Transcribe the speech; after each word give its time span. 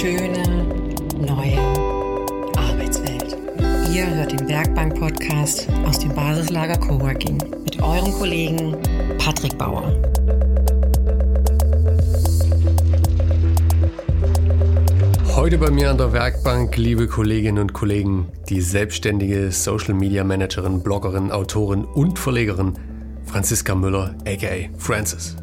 schöne 0.00 0.64
neue 1.18 1.58
Arbeitswelt. 2.56 3.36
Ihr 3.92 4.06
hört 4.06 4.32
den 4.32 4.48
Werkbank-Podcast 4.48 5.68
aus 5.86 5.98
dem 5.98 6.14
Basislager 6.14 6.78
Coworking 6.78 7.36
mit 7.64 7.82
eurem 7.82 8.10
Kollegen 8.14 8.78
Patrick 9.18 9.58
Bauer. 9.58 9.92
Heute 15.36 15.58
bei 15.58 15.70
mir 15.70 15.90
an 15.90 15.98
der 15.98 16.14
Werkbank, 16.14 16.78
liebe 16.78 17.06
Kolleginnen 17.06 17.58
und 17.58 17.74
Kollegen, 17.74 18.28
die 18.48 18.62
selbstständige 18.62 19.52
Social 19.52 19.92
Media 19.92 20.24
Managerin, 20.24 20.82
Bloggerin, 20.82 21.30
Autorin 21.30 21.84
und 21.84 22.18
Verlegerin 22.18 22.72
Franziska 23.26 23.74
Müller, 23.74 24.14
aka 24.26 24.70
Francis. 24.78 25.36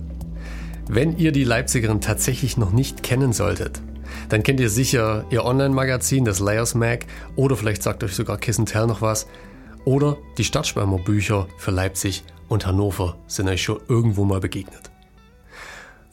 Wenn 0.90 1.16
ihr 1.16 1.32
die 1.32 1.44
Leipzigerin 1.44 2.02
tatsächlich 2.02 2.58
noch 2.58 2.72
nicht 2.72 3.04
kennen 3.04 3.34
solltet, 3.34 3.82
dann 4.30 4.44
kennt 4.44 4.60
ihr 4.60 4.70
sicher 4.70 5.26
ihr 5.30 5.46
Online-Magazin, 5.46 6.26
das 6.26 6.40
Layers 6.40 6.76
Mag, 6.76 7.06
oder 7.36 7.56
vielleicht 7.56 7.84
sagt 7.84 8.04
euch 8.04 8.16
sogar 8.16 8.38
Kiss 8.38 8.58
Tell 8.66 8.88
noch 8.88 9.02
was, 9.02 9.28
oder 9.86 10.18
die 10.38 10.44
Stadtschweimer 10.44 10.98
Bücher 10.98 11.48
für 11.58 11.72
Leipzig 11.72 12.24
und 12.50 12.66
Hannover 12.66 13.18
sind 13.28 13.48
euch 13.48 13.62
schon 13.62 13.80
irgendwo 13.88 14.26
mal 14.26 14.40
begegnet. 14.40 14.92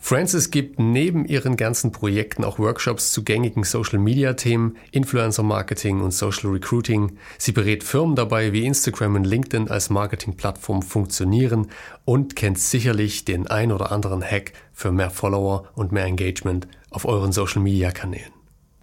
Frances 0.07 0.51
gibt 0.51 0.79
neben 0.79 1.25
ihren 1.25 1.57
ganzen 1.57 1.91
Projekten 1.91 2.45
auch 2.45 2.59
Workshops 2.59 3.11
zu 3.11 3.25
gängigen 3.25 3.65
Social-Media-Themen, 3.65 4.77
Influencer-Marketing 4.91 6.03
und 6.03 6.11
Social 6.11 6.51
Recruiting. 6.51 7.17
Sie 7.39 7.53
berät 7.53 7.83
Firmen 7.83 8.15
dabei, 8.15 8.53
wie 8.53 8.67
Instagram 8.67 9.15
und 9.15 9.25
LinkedIn 9.25 9.71
als 9.71 9.89
Marketing-Plattform 9.89 10.83
funktionieren 10.83 11.69
und 12.05 12.37
kennt 12.37 12.59
sicherlich 12.59 13.25
den 13.25 13.47
ein 13.47 13.73
oder 13.73 13.93
anderen 13.93 14.23
Hack 14.23 14.53
für 14.75 14.93
mehr 14.93 15.09
Follower 15.09 15.71
und 15.75 15.91
mehr 15.91 16.05
Engagement 16.05 16.69
auf 16.95 17.05
euren 17.05 17.33
Social-Media-Kanälen. 17.33 18.33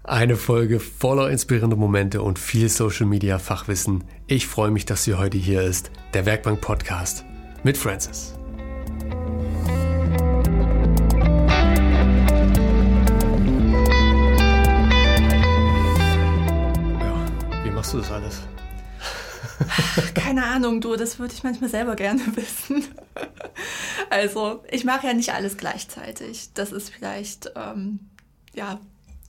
Eine 0.04 0.36
Folge 0.36 0.80
voller 0.80 1.30
inspirierender 1.30 1.78
Momente 1.78 2.22
und 2.22 2.40
viel 2.40 2.70
Social-Media-Fachwissen. 2.70 4.04
Ich 4.28 4.48
freue 4.48 4.72
mich, 4.72 4.86
dass 4.86 5.04
sie 5.04 5.16
heute 5.16 5.38
hier 5.38 5.62
ist. 5.62 5.92
Der 6.14 6.26
Werkbank-Podcast 6.26 7.24
mit 7.64 7.78
Frances. 7.78 8.36
machst 17.82 17.94
du 17.96 17.98
das 17.98 18.12
alles? 18.12 18.51
Keine 20.14 20.46
Ahnung, 20.46 20.82
du, 20.82 20.96
das 20.96 21.20
würde 21.20 21.34
ich 21.34 21.44
manchmal 21.44 21.70
selber 21.70 21.96
gerne 21.96 22.22
wissen. 22.36 22.86
Also, 24.10 24.64
ich 24.70 24.84
mache 24.84 25.08
ja 25.08 25.14
nicht 25.14 25.34
alles 25.34 25.58
gleichzeitig. 25.58 26.50
Das 26.54 26.72
ist 26.72 26.90
vielleicht, 26.90 27.52
ähm, 27.56 28.00
ja, 28.54 28.80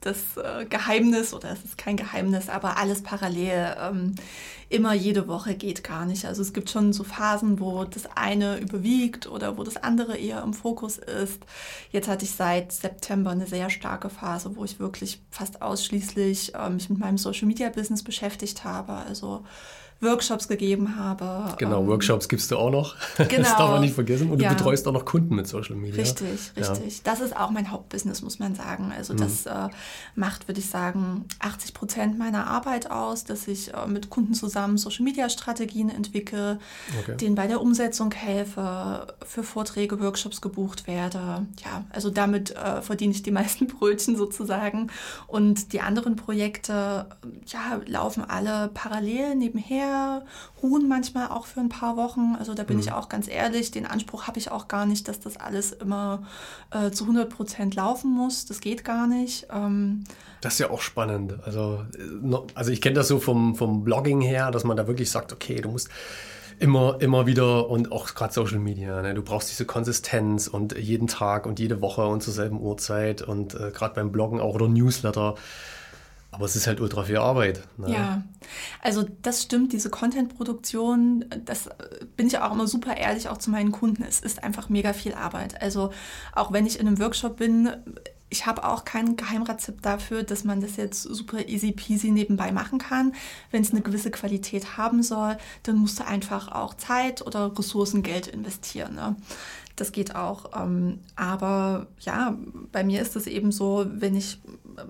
das 0.03 0.37
äh, 0.37 0.67
Geheimnis 0.67 1.33
oder 1.33 1.51
es 1.53 1.65
ist 1.65 1.79
kein 1.79 1.97
Geheimnis, 1.97 2.49
aber 2.49 2.77
alles 2.77 3.03
parallel 3.03 3.77
ähm, 3.81 4.15
immer 4.69 4.95
jede 4.95 5.29
Woche 5.29 5.55
geht 5.55 5.85
gar 5.85 6.07
nicht. 6.07 6.25
Also 6.25 6.43
es 6.43 6.53
gibt 6.53 6.71
schon 6.71 6.93
so 6.93 7.05
Phasen, 7.05 7.61
wo 7.61 7.85
das 7.85 8.07
eine 8.17 8.59
überwiegt 8.59 9.27
oder 9.27 9.57
wo 9.59 9.63
das 9.63 9.77
andere 9.77 10.17
eher 10.17 10.43
im 10.43 10.55
Fokus 10.55 10.99
ist. 10.99 11.41
Jetzt 11.91 12.09
hatte 12.09 12.25
ich 12.25 12.33
seit 12.33 12.73
September 12.73 13.31
eine 13.31 13.47
sehr 13.47 13.71
starke 13.71 14.11
Phase, 14.11 14.57
wo 14.57 14.65
ich 14.65 14.81
wirklich 14.81 15.21
fast 15.31 15.63
ausschließlich 15.63 16.55
äh, 16.55 16.71
mich 16.71 16.91
mit 16.91 16.99
meinem 16.99 17.19
Social 17.19 17.47
Media 17.47 17.69
Business 17.69 18.03
beschäftigt 18.03 18.65
habe. 18.65 18.93
Also 18.93 19.45
Workshops 20.03 20.49
gegeben 20.49 20.97
habe. 20.97 21.55
Genau, 21.59 21.81
ähm, 21.81 21.87
Workshops 21.87 22.29
gibst 22.29 22.51
du 22.51 22.57
auch 22.57 22.71
noch. 22.71 22.97
Genau. 23.17 23.43
Das 23.53 23.57
darf 23.57 23.71
man 23.71 23.81
nicht 23.81 23.95
vergessen. 23.95 24.31
Und 24.31 24.41
ja. 24.41 24.51
du 24.51 24.57
betreust 24.57 24.87
auch 24.87 24.93
noch 24.93 25.05
Kunden 25.05 25.35
mit 25.35 25.49
Social 25.49 25.75
Media. 25.75 26.01
Richtig, 26.01 26.53
richtig. 26.57 26.97
Ja. 26.99 27.01
Das 27.05 27.21
ist 27.21 27.37
auch 27.37 27.51
mein 27.51 27.71
Hauptbusiness, 27.71 28.23
muss 28.23 28.39
man 28.39 28.55
sagen. 28.55 28.93
Also 28.97 29.15
mhm. 29.15 29.19
das 29.19 29.47
äh, 29.47 29.69
macht, 30.15 30.49
würde 30.49 30.61
ich 30.61 30.69
sagen, 30.69 31.25
80 31.41 31.75
Prozent 31.75 32.19
meiner 32.19 32.47
Arbeit 32.47 32.91
aus, 32.91 33.25
dass 33.25 33.49
ich 33.49 33.75
äh, 33.75 33.87
mit 33.87 34.11
Kunden 34.11 34.35
zusammen 34.35 34.79
Social 34.79 35.05
Media 35.05 35.29
Strategien 35.29 35.91
entwickle, 35.91 36.59
okay. 37.01 37.17
denen 37.17 37.35
bei 37.35 37.47
der 37.47 37.61
Umsetzung 37.61 38.13
helfe, 38.13 39.07
für 39.27 39.43
Vorträge, 39.43 40.01
Workshops 40.01 40.41
gebucht 40.41 40.87
werde. 40.87 41.47
Ja, 41.65 41.85
also 41.91 42.11
damit 42.11 42.55
äh, 42.57 42.81
verdiene 42.81 43.13
ich 43.13 43.23
die 43.23 43.31
meisten 43.33 43.67
Brötchen 43.67 44.17
sozusagen. 44.17 44.91
Und 45.27 45.73
die 45.73 45.81
anderen 45.81 46.17
Projekte, 46.17 47.07
ja, 47.47 47.81
laufen 47.87 48.25
alle 48.25 48.71
parallel 48.73 49.35
nebenher 49.35 49.92
ruhen 50.63 50.89
manchmal 50.89 51.29
auch 51.29 51.47
für 51.47 51.61
ein 51.61 51.69
paar 51.69 51.97
Wochen. 51.97 52.37
Also 52.39 52.55
da 52.55 52.63
bin 52.63 52.77
mhm. 52.77 52.83
ich 52.83 52.93
auch 52.93 53.09
ganz 53.09 53.29
ehrlich, 53.29 53.71
den 53.71 53.87
Anspruch 53.87 54.27
habe 54.27 54.39
ich 54.39 54.51
auch 54.51 54.69
gar 54.69 54.87
nicht, 54.87 55.09
dass 55.09 55.21
das 55.21 55.37
alles 55.37 55.73
immer 55.73 56.23
äh, 56.71 56.91
zu 56.91 57.05
100 57.05 57.29
Prozent 57.29 57.75
laufen 57.75 58.13
muss. 58.13 58.47
Das 58.47 58.61
geht 58.61 58.85
gar 58.85 59.07
nicht. 59.07 59.47
Ähm, 59.53 60.05
das 60.41 60.55
ist 60.55 60.59
ja 60.59 60.71
auch 60.71 60.81
spannend. 60.81 61.35
Also, 61.45 61.85
äh, 61.97 62.37
also 62.55 62.71
ich 62.71 62.81
kenne 62.81 62.95
das 62.95 63.09
so 63.09 63.19
vom, 63.19 63.55
vom 63.55 63.85
Blogging 63.85 64.21
her, 64.21 64.51
dass 64.51 64.65
man 64.65 64.77
da 64.77 64.87
wirklich 64.87 65.11
sagt, 65.11 65.33
okay, 65.33 65.61
du 65.61 65.71
musst 65.71 65.89
immer, 66.59 66.97
immer 67.01 67.27
wieder 67.27 67.69
und 67.69 67.93
auch 67.93 68.15
gerade 68.15 68.33
Social 68.33 68.59
Media. 68.59 69.03
Ne? 69.03 69.15
Du 69.15 69.23
brauchst 69.23 69.51
diese 69.51 69.67
Konsistenz 69.67 70.47
und 70.47 70.79
jeden 70.79 71.09
Tag 71.09 71.47
und 71.47 71.59
jede 71.59 71.81
Woche 71.81 72.07
und 72.07 72.23
zur 72.23 72.33
selben 72.33 72.61
Uhrzeit 72.61 73.23
und 73.23 73.55
äh, 73.55 73.71
gerade 73.73 73.95
beim 73.95 74.13
Bloggen 74.13 74.41
auch 74.41 74.55
oder 74.55 74.69
Newsletter. 74.69 75.35
Aber 76.33 76.47
es 76.47 76.57
ist 76.57 76.67
halt 76.67 76.81
ultra 76.81 77.05
viel 77.05 77.19
Arbeit. 77.19 77.63
Ne? 77.77 77.93
Ja, 77.93 78.23
also 78.81 79.05
das 79.21 79.43
stimmt, 79.43 79.73
diese 79.73 79.91
Content-Produktion, 79.91 81.27
das 81.45 81.69
bin 82.17 82.27
ich 82.27 82.39
auch 82.39 82.53
immer 82.53 82.67
super 82.67 82.97
ehrlich 82.97 83.29
auch 83.29 83.37
zu 83.37 83.51
meinen 83.51 83.71
Kunden. 83.71 84.03
Es 84.03 84.19
ist 84.19 84.43
einfach 84.43 84.71
mega 84.71 84.95
viel 84.95 85.13
Arbeit. 85.13 85.61
Also 85.61 85.93
auch 86.35 86.51
wenn 86.51 86.67
ich 86.67 86.81
in 86.81 86.87
einem 86.87 86.99
Workshop 86.99 87.37
bin, 87.37 87.71
ich 88.31 88.47
habe 88.47 88.65
auch 88.65 88.87
kein 88.87 89.17
Geheimrezept 89.17 89.85
dafür, 89.85 90.23
dass 90.23 90.43
man 90.43 90.63
das 90.63 90.77
jetzt 90.77 91.03
super 91.03 91.49
easy 91.49 91.71
peasy 91.71 92.11
nebenbei 92.11 92.51
machen 92.51 92.79
kann. 92.79 93.15
Wenn 93.51 93.61
es 93.61 93.73
eine 93.73 93.83
gewisse 93.83 94.11
Qualität 94.11 94.79
haben 94.79 95.03
soll, 95.03 95.37
dann 95.65 95.77
musst 95.77 96.01
du 96.01 96.07
einfach 96.07 96.51
auch 96.51 96.73
Zeit 96.75 97.21
oder 97.21 97.57
Ressourcen, 97.57 98.03
Geld 98.03 98.27
investieren. 98.29 98.95
Ne? 98.95 99.17
Das 99.77 99.93
geht 99.93 100.15
auch. 100.15 100.51
Ähm, 100.59 101.01
aber 101.15 101.89
ja, 102.01 102.39
bei 102.73 102.85
mir 102.85 103.03
ist 103.03 103.17
es 103.17 103.27
eben 103.27 103.53
so, 103.53 103.85
wenn 103.87 104.17
ich 104.17 104.39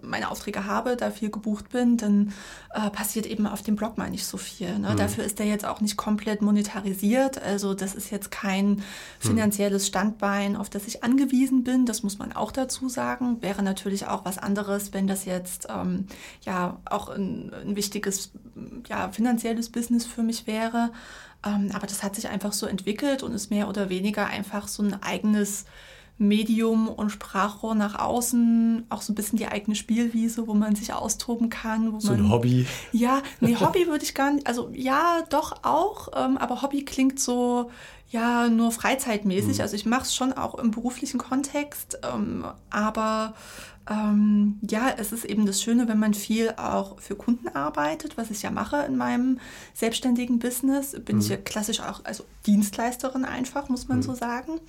meine 0.02 0.30
Aufträge 0.30 0.66
habe, 0.66 0.96
da 0.96 1.10
viel 1.10 1.30
gebucht 1.30 1.70
bin, 1.70 1.96
dann 1.96 2.32
äh, 2.74 2.90
passiert 2.90 3.26
eben 3.26 3.46
auf 3.46 3.62
dem 3.62 3.76
Blog 3.76 3.98
mal 3.98 4.10
nicht 4.10 4.26
so 4.26 4.36
viel. 4.36 4.78
Ne? 4.78 4.90
Mhm. 4.90 4.96
Dafür 4.96 5.24
ist 5.24 5.38
der 5.38 5.46
jetzt 5.46 5.64
auch 5.64 5.80
nicht 5.80 5.96
komplett 5.96 6.42
monetarisiert. 6.42 7.42
Also 7.42 7.74
das 7.74 7.94
ist 7.94 8.10
jetzt 8.10 8.30
kein 8.30 8.68
mhm. 8.70 8.82
finanzielles 9.18 9.86
Standbein, 9.86 10.56
auf 10.56 10.70
das 10.70 10.86
ich 10.86 11.02
angewiesen 11.04 11.64
bin. 11.64 11.86
Das 11.86 12.02
muss 12.02 12.18
man 12.18 12.32
auch 12.32 12.52
dazu 12.52 12.88
sagen. 12.88 13.42
Wäre 13.42 13.62
natürlich 13.62 14.06
auch 14.06 14.24
was 14.24 14.38
anderes, 14.38 14.92
wenn 14.92 15.06
das 15.06 15.24
jetzt 15.24 15.68
ähm, 15.70 16.06
ja 16.42 16.78
auch 16.84 17.08
ein, 17.08 17.52
ein 17.54 17.76
wichtiges 17.76 18.32
ja, 18.88 19.10
finanzielles 19.10 19.70
Business 19.70 20.06
für 20.06 20.22
mich 20.22 20.46
wäre. 20.46 20.90
Ähm, 21.44 21.70
aber 21.72 21.86
das 21.86 22.02
hat 22.02 22.14
sich 22.14 22.28
einfach 22.28 22.52
so 22.52 22.66
entwickelt 22.66 23.22
und 23.22 23.32
ist 23.32 23.50
mehr 23.50 23.68
oder 23.68 23.88
weniger 23.88 24.26
einfach 24.26 24.68
so 24.68 24.82
ein 24.82 25.02
eigenes 25.02 25.64
Medium 26.22 26.88
und 26.88 27.10
Sprachrohr 27.10 27.74
nach 27.74 27.98
außen, 27.98 28.86
auch 28.88 29.02
so 29.02 29.12
ein 29.12 29.14
bisschen 29.14 29.38
die 29.38 29.46
eigene 29.46 29.74
Spielwiese, 29.74 30.46
wo 30.46 30.54
man 30.54 30.74
sich 30.74 30.92
austoben 30.92 31.50
kann. 31.50 32.00
so 32.00 32.10
man, 32.10 32.20
ein 32.20 32.30
Hobby. 32.30 32.66
Ja, 32.92 33.22
nee, 33.40 33.56
Hobby 33.60 33.86
würde 33.86 34.04
ich 34.04 34.14
gar 34.14 34.32
nicht, 34.32 34.46
also 34.46 34.70
ja, 34.72 35.22
doch 35.30 35.62
auch, 35.62 36.08
ähm, 36.16 36.38
aber 36.38 36.62
Hobby 36.62 36.84
klingt 36.84 37.20
so, 37.20 37.70
ja, 38.12 38.48
nur 38.48 38.72
freizeitmäßig. 38.72 39.56
Mhm. 39.56 39.62
Also 39.62 39.74
ich 39.74 39.86
mache 39.86 40.02
es 40.02 40.14
schon 40.14 40.34
auch 40.34 40.56
im 40.56 40.70
beruflichen 40.70 41.18
Kontext, 41.18 41.98
ähm, 42.02 42.44
aber 42.68 43.34
ähm, 43.90 44.60
ja, 44.68 44.90
es 44.96 45.12
ist 45.12 45.24
eben 45.24 45.46
das 45.46 45.62
Schöne, 45.62 45.88
wenn 45.88 45.98
man 45.98 46.12
viel 46.12 46.52
auch 46.56 47.00
für 47.00 47.16
Kunden 47.16 47.48
arbeitet, 47.48 48.18
was 48.18 48.30
ich 48.30 48.42
ja 48.42 48.50
mache 48.50 48.76
in 48.84 48.96
meinem 48.96 49.40
selbstständigen 49.72 50.38
Business. 50.38 50.94
Bin 51.04 51.16
mhm. 51.16 51.22
ich 51.22 51.28
ja 51.30 51.38
klassisch 51.38 51.80
auch 51.80 52.04
also 52.04 52.24
Dienstleisterin 52.46 53.24
einfach, 53.24 53.70
muss 53.70 53.88
man 53.88 53.98
mhm. 53.98 54.02
so 54.02 54.14
sagen. 54.14 54.60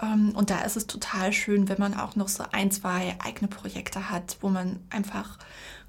Ähm, 0.00 0.32
und 0.36 0.50
da 0.50 0.60
ist 0.60 0.76
es 0.76 0.86
total 0.86 1.32
schön, 1.32 1.70
wenn 1.70 1.78
man 1.78 1.94
auch 1.94 2.14
noch 2.14 2.28
so 2.28 2.44
ein, 2.52 2.70
zwei 2.70 3.16
eigene 3.24 3.48
Projekte 3.48 4.10
hat, 4.10 4.36
wo 4.42 4.50
man 4.50 4.80
einfach 4.90 5.38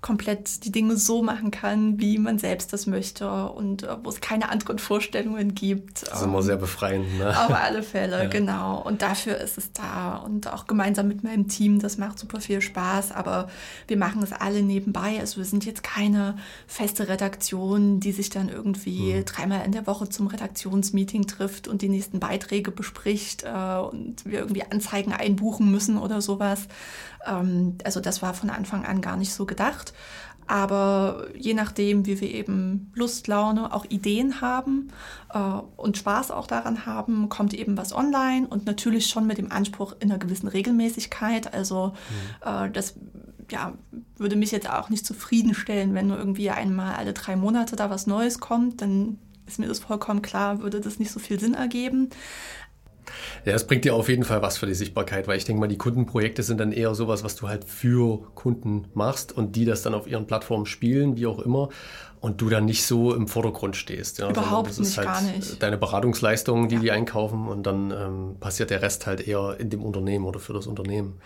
komplett 0.03 0.65
die 0.65 0.71
Dinge 0.71 0.97
so 0.97 1.23
machen 1.23 1.49
kann, 1.49 1.99
wie 1.99 2.19
man 2.19 2.37
selbst 2.37 2.73
das 2.73 2.85
möchte 2.85 3.47
und 3.47 3.83
äh, 3.83 3.95
wo 4.03 4.09
es 4.09 4.19
keine 4.19 4.49
anderen 4.49 4.77
Vorstellungen 4.77 5.55
gibt. 5.55 6.03
Das 6.03 6.19
ist 6.19 6.25
immer 6.25 6.43
sehr 6.43 6.57
befreiend, 6.57 7.17
ne? 7.17 7.29
Auf 7.29 7.55
alle 7.55 7.81
Fälle, 7.81 8.17
ja. 8.23 8.29
genau. 8.29 8.81
Und 8.81 9.01
dafür 9.01 9.37
ist 9.37 9.57
es 9.57 9.71
da 9.71 10.17
und 10.17 10.51
auch 10.51 10.67
gemeinsam 10.67 11.07
mit 11.07 11.23
meinem 11.23 11.47
Team, 11.47 11.79
das 11.79 11.97
macht 11.97 12.19
super 12.19 12.41
viel 12.41 12.59
Spaß, 12.61 13.13
aber 13.13 13.47
wir 13.87 13.95
machen 13.95 14.21
es 14.21 14.33
alle 14.33 14.61
nebenbei. 14.61 15.19
Also 15.21 15.37
wir 15.37 15.45
sind 15.45 15.65
jetzt 15.65 15.83
keine 15.83 16.35
feste 16.67 17.07
Redaktion, 17.07 18.01
die 18.01 18.11
sich 18.11 18.29
dann 18.29 18.49
irgendwie 18.49 19.13
mhm. 19.13 19.25
dreimal 19.25 19.65
in 19.65 19.71
der 19.71 19.87
Woche 19.87 20.09
zum 20.09 20.27
Redaktionsmeeting 20.27 21.27
trifft 21.27 21.69
und 21.69 21.81
die 21.81 21.89
nächsten 21.89 22.19
Beiträge 22.19 22.71
bespricht 22.71 23.43
äh, 23.43 23.77
und 23.77 24.25
wir 24.25 24.39
irgendwie 24.39 24.63
Anzeigen 24.69 25.13
einbuchen 25.13 25.71
müssen 25.71 25.97
oder 25.97 26.19
sowas. 26.19 26.67
Ähm, 27.25 27.77
also 27.83 27.99
das 27.99 28.21
war 28.21 28.33
von 28.33 28.49
Anfang 28.49 28.85
an 28.85 29.01
gar 29.01 29.17
nicht 29.17 29.33
so 29.33 29.45
gedacht. 29.45 29.93
Aber 30.45 31.27
je 31.37 31.53
nachdem, 31.53 32.05
wie 32.05 32.19
wir 32.19 32.29
eben 32.29 32.91
Lust, 32.95 33.27
Laune, 33.27 33.73
auch 33.73 33.85
Ideen 33.85 34.41
haben 34.41 34.89
äh, 35.33 35.39
und 35.39 35.97
Spaß 35.97 36.31
auch 36.31 36.47
daran 36.47 36.85
haben, 36.85 37.29
kommt 37.29 37.53
eben 37.53 37.77
was 37.77 37.93
online 37.93 38.47
und 38.47 38.65
natürlich 38.65 39.07
schon 39.07 39.25
mit 39.25 39.37
dem 39.37 39.51
Anspruch 39.51 39.95
in 39.99 40.11
einer 40.11 40.19
gewissen 40.19 40.47
Regelmäßigkeit. 40.49 41.53
Also, 41.53 41.93
mhm. 42.43 42.65
äh, 42.65 42.69
dass 42.71 42.95
ja, 43.49 43.73
würde 44.17 44.35
mich 44.35 44.51
jetzt 44.51 44.69
auch 44.69 44.89
nicht 44.89 45.05
zufriedenstellen, 45.05 45.93
wenn 45.93 46.07
nur 46.07 46.17
irgendwie 46.17 46.49
einmal 46.49 46.95
alle 46.95 47.13
drei 47.13 47.35
Monate 47.35 47.75
da 47.75 47.89
was 47.89 48.07
Neues 48.07 48.39
kommt, 48.39 48.81
dann 48.81 49.19
ist 49.45 49.59
mir 49.59 49.67
das 49.67 49.79
vollkommen 49.79 50.21
klar, 50.21 50.61
würde 50.61 50.79
das 50.79 50.99
nicht 50.99 51.11
so 51.11 51.19
viel 51.19 51.39
Sinn 51.39 51.53
ergeben. 51.53 52.09
Ja, 53.45 53.53
es 53.53 53.65
bringt 53.65 53.85
dir 53.85 53.95
auf 53.95 54.09
jeden 54.09 54.23
Fall 54.23 54.41
was 54.41 54.57
für 54.57 54.65
die 54.65 54.73
Sichtbarkeit, 54.73 55.27
weil 55.27 55.37
ich 55.37 55.45
denke 55.45 55.59
mal, 55.59 55.67
die 55.67 55.77
Kundenprojekte 55.77 56.43
sind 56.43 56.59
dann 56.59 56.71
eher 56.71 56.95
sowas, 56.95 57.23
was 57.23 57.35
du 57.35 57.47
halt 57.47 57.65
für 57.65 58.19
Kunden 58.35 58.85
machst 58.93 59.31
und 59.31 59.55
die 59.55 59.65
das 59.65 59.81
dann 59.81 59.93
auf 59.93 60.07
ihren 60.07 60.27
Plattformen 60.27 60.65
spielen, 60.65 61.17
wie 61.17 61.27
auch 61.27 61.39
immer, 61.39 61.69
und 62.19 62.39
du 62.39 62.49
dann 62.49 62.63
nicht 62.63 62.85
so 62.85 63.13
im 63.13 63.27
Vordergrund 63.27 63.75
stehst. 63.75 64.19
Ja, 64.19 64.29
Überhaupt 64.29 64.79
nicht, 64.79 64.97
halt 64.97 65.07
gar 65.07 65.21
nicht. 65.21 65.61
Deine 65.61 65.77
Beratungsleistungen, 65.77 66.69
die 66.69 66.75
ja. 66.75 66.81
die 66.81 66.91
einkaufen 66.91 67.49
und 67.49 67.63
dann 67.63 67.91
ähm, 67.91 68.35
passiert 68.39 68.69
der 68.69 68.81
Rest 68.81 69.07
halt 69.07 69.27
eher 69.27 69.57
in 69.59 69.69
dem 69.69 69.83
Unternehmen 69.83 70.25
oder 70.25 70.39
für 70.39 70.53
das 70.53 70.65
Unternehmen. 70.65 71.19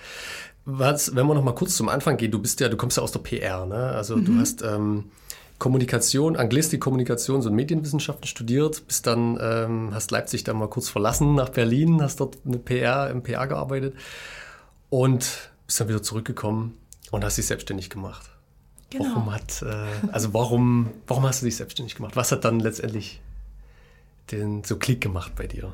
Was, 0.65 1.15
wenn 1.15 1.27
wir 1.27 1.35
noch 1.35 1.43
mal 1.43 1.53
kurz 1.53 1.77
zum 1.77 1.87
Anfang 1.87 2.17
gehen, 2.17 2.31
du 2.31 2.39
bist 2.39 2.59
ja, 2.59 2.67
du 2.67 2.77
kommst 2.77 2.97
ja 2.97 3.03
aus 3.03 3.11
der 3.11 3.19
PR, 3.19 3.65
ne? 3.67 3.75
Also 3.75 4.17
mhm. 4.17 4.25
du 4.25 4.39
hast 4.39 4.63
ähm, 4.63 5.11
Kommunikation, 5.59 6.35
Anglistik, 6.35 6.83
Kommunikations- 6.83 7.47
und 7.47 7.53
Medienwissenschaften 7.55 8.27
studiert, 8.27 8.85
bist 8.87 9.07
dann, 9.07 9.37
ähm, 9.41 9.89
hast 9.93 10.11
Leipzig 10.11 10.43
dann 10.43 10.57
mal 10.57 10.69
kurz 10.69 10.89
verlassen 10.89 11.35
nach 11.35 11.49
Berlin, 11.49 12.01
hast 12.01 12.19
dort 12.19 12.37
eine 12.45 12.59
PR, 12.59 13.09
im 13.09 13.23
PR 13.23 13.47
gearbeitet 13.47 13.95
und 14.89 15.51
bist 15.65 15.79
dann 15.79 15.89
wieder 15.89 16.03
zurückgekommen 16.03 16.77
und 17.11 17.23
hast 17.23 17.37
dich 17.37 17.47
selbstständig 17.47 17.89
gemacht. 17.89 18.29
Genau. 18.89 19.05
Warum 19.05 19.33
hat, 19.33 19.63
äh, 19.63 20.07
also 20.11 20.33
warum, 20.33 20.91
warum 21.07 21.25
hast 21.25 21.41
du 21.41 21.45
dich 21.45 21.57
selbstständig 21.57 21.95
gemacht? 21.95 22.15
Was 22.15 22.31
hat 22.31 22.45
dann 22.45 22.59
letztendlich 22.59 23.19
den 24.31 24.63
so 24.63 24.77
Klick 24.77 25.01
gemacht 25.01 25.33
bei 25.35 25.47
dir? 25.47 25.73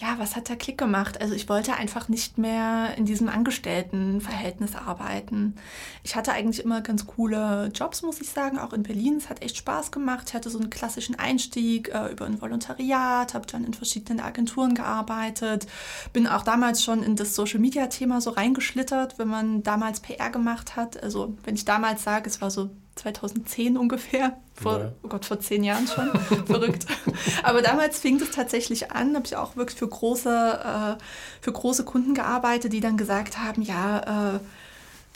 Ja, 0.00 0.18
was 0.18 0.34
hat 0.34 0.48
der 0.48 0.56
Klick 0.56 0.78
gemacht? 0.78 1.20
Also 1.20 1.34
ich 1.34 1.48
wollte 1.48 1.74
einfach 1.74 2.08
nicht 2.08 2.38
mehr 2.38 2.96
in 2.96 3.04
diesem 3.04 3.28
Angestelltenverhältnis 3.28 4.74
arbeiten. 4.74 5.56
Ich 6.02 6.16
hatte 6.16 6.32
eigentlich 6.32 6.64
immer 6.64 6.80
ganz 6.80 7.06
coole 7.06 7.70
Jobs, 7.74 8.02
muss 8.02 8.20
ich 8.20 8.30
sagen, 8.30 8.58
auch 8.58 8.72
in 8.72 8.82
Berlin. 8.82 9.18
Es 9.18 9.28
hat 9.28 9.42
echt 9.42 9.58
Spaß 9.58 9.90
gemacht. 9.90 10.28
Ich 10.28 10.34
hatte 10.34 10.48
so 10.48 10.58
einen 10.58 10.70
klassischen 10.70 11.18
Einstieg 11.18 11.90
äh, 11.94 12.10
über 12.10 12.24
ein 12.24 12.40
Volontariat, 12.40 13.34
habe 13.34 13.46
dann 13.46 13.64
in 13.64 13.74
verschiedenen 13.74 14.20
Agenturen 14.20 14.74
gearbeitet, 14.74 15.66
bin 16.14 16.26
auch 16.26 16.42
damals 16.42 16.82
schon 16.82 17.02
in 17.02 17.16
das 17.16 17.34
Social-Media-Thema 17.34 18.22
so 18.22 18.30
reingeschlittert, 18.30 19.18
wenn 19.18 19.28
man 19.28 19.62
damals 19.62 20.00
PR 20.00 20.30
gemacht 20.30 20.76
hat. 20.76 21.02
Also 21.02 21.36
wenn 21.44 21.56
ich 21.56 21.66
damals 21.66 22.04
sage, 22.04 22.28
es 22.30 22.40
war 22.40 22.50
so 22.50 22.70
2010 23.00 23.76
ungefähr, 23.76 24.36
vor, 24.54 24.78
ja. 24.78 24.92
oh 25.02 25.08
Gott, 25.08 25.24
vor 25.24 25.40
zehn 25.40 25.64
Jahren 25.64 25.86
schon, 25.86 26.10
verrückt. 26.46 26.86
Aber 27.42 27.62
damals 27.62 27.98
fing 27.98 28.20
es 28.20 28.30
tatsächlich 28.30 28.92
an, 28.92 29.14
habe 29.14 29.26
ich 29.26 29.36
auch 29.36 29.56
wirklich 29.56 29.78
für 29.78 29.88
große, 29.88 30.98
äh, 30.98 31.02
für 31.40 31.52
große 31.52 31.84
Kunden 31.84 32.14
gearbeitet, 32.14 32.72
die 32.72 32.80
dann 32.80 32.96
gesagt 32.96 33.38
haben, 33.38 33.62
ja, 33.62 34.34
äh, 34.34 34.40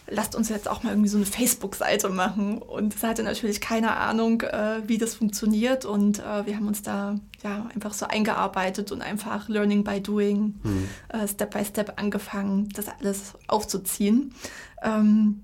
lasst 0.06 0.34
uns 0.34 0.48
jetzt 0.48 0.68
auch 0.68 0.82
mal 0.82 0.90
irgendwie 0.90 1.08
so 1.08 1.16
eine 1.16 1.26
Facebook-Seite 1.26 2.08
machen. 2.10 2.58
Und 2.58 2.94
es 2.94 3.02
hatte 3.02 3.22
natürlich 3.22 3.60
keine 3.60 3.96
Ahnung, 3.96 4.42
äh, 4.42 4.82
wie 4.86 4.98
das 4.98 5.14
funktioniert. 5.14 5.84
Und 5.84 6.18
äh, 6.18 6.46
wir 6.46 6.56
haben 6.56 6.66
uns 6.66 6.82
da 6.82 7.18
ja 7.42 7.66
einfach 7.74 7.94
so 7.94 8.06
eingearbeitet 8.06 8.92
und 8.92 9.02
einfach 9.02 9.48
Learning 9.48 9.84
by 9.84 10.00
Doing, 10.00 10.54
mhm. 10.62 10.88
äh, 11.08 11.26
Step 11.26 11.52
by 11.52 11.64
Step 11.64 11.94
angefangen, 11.96 12.68
das 12.70 12.86
alles 12.88 13.32
aufzuziehen. 13.46 14.34
Ähm, 14.82 15.42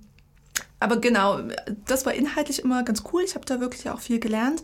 aber 0.81 0.97
genau, 0.97 1.41
das 1.87 2.06
war 2.06 2.15
inhaltlich 2.15 2.65
immer 2.65 2.82
ganz 2.82 3.05
cool. 3.12 3.23
Ich 3.23 3.35
habe 3.35 3.44
da 3.44 3.61
wirklich 3.61 3.88
auch 3.91 4.00
viel 4.00 4.19
gelernt. 4.19 4.62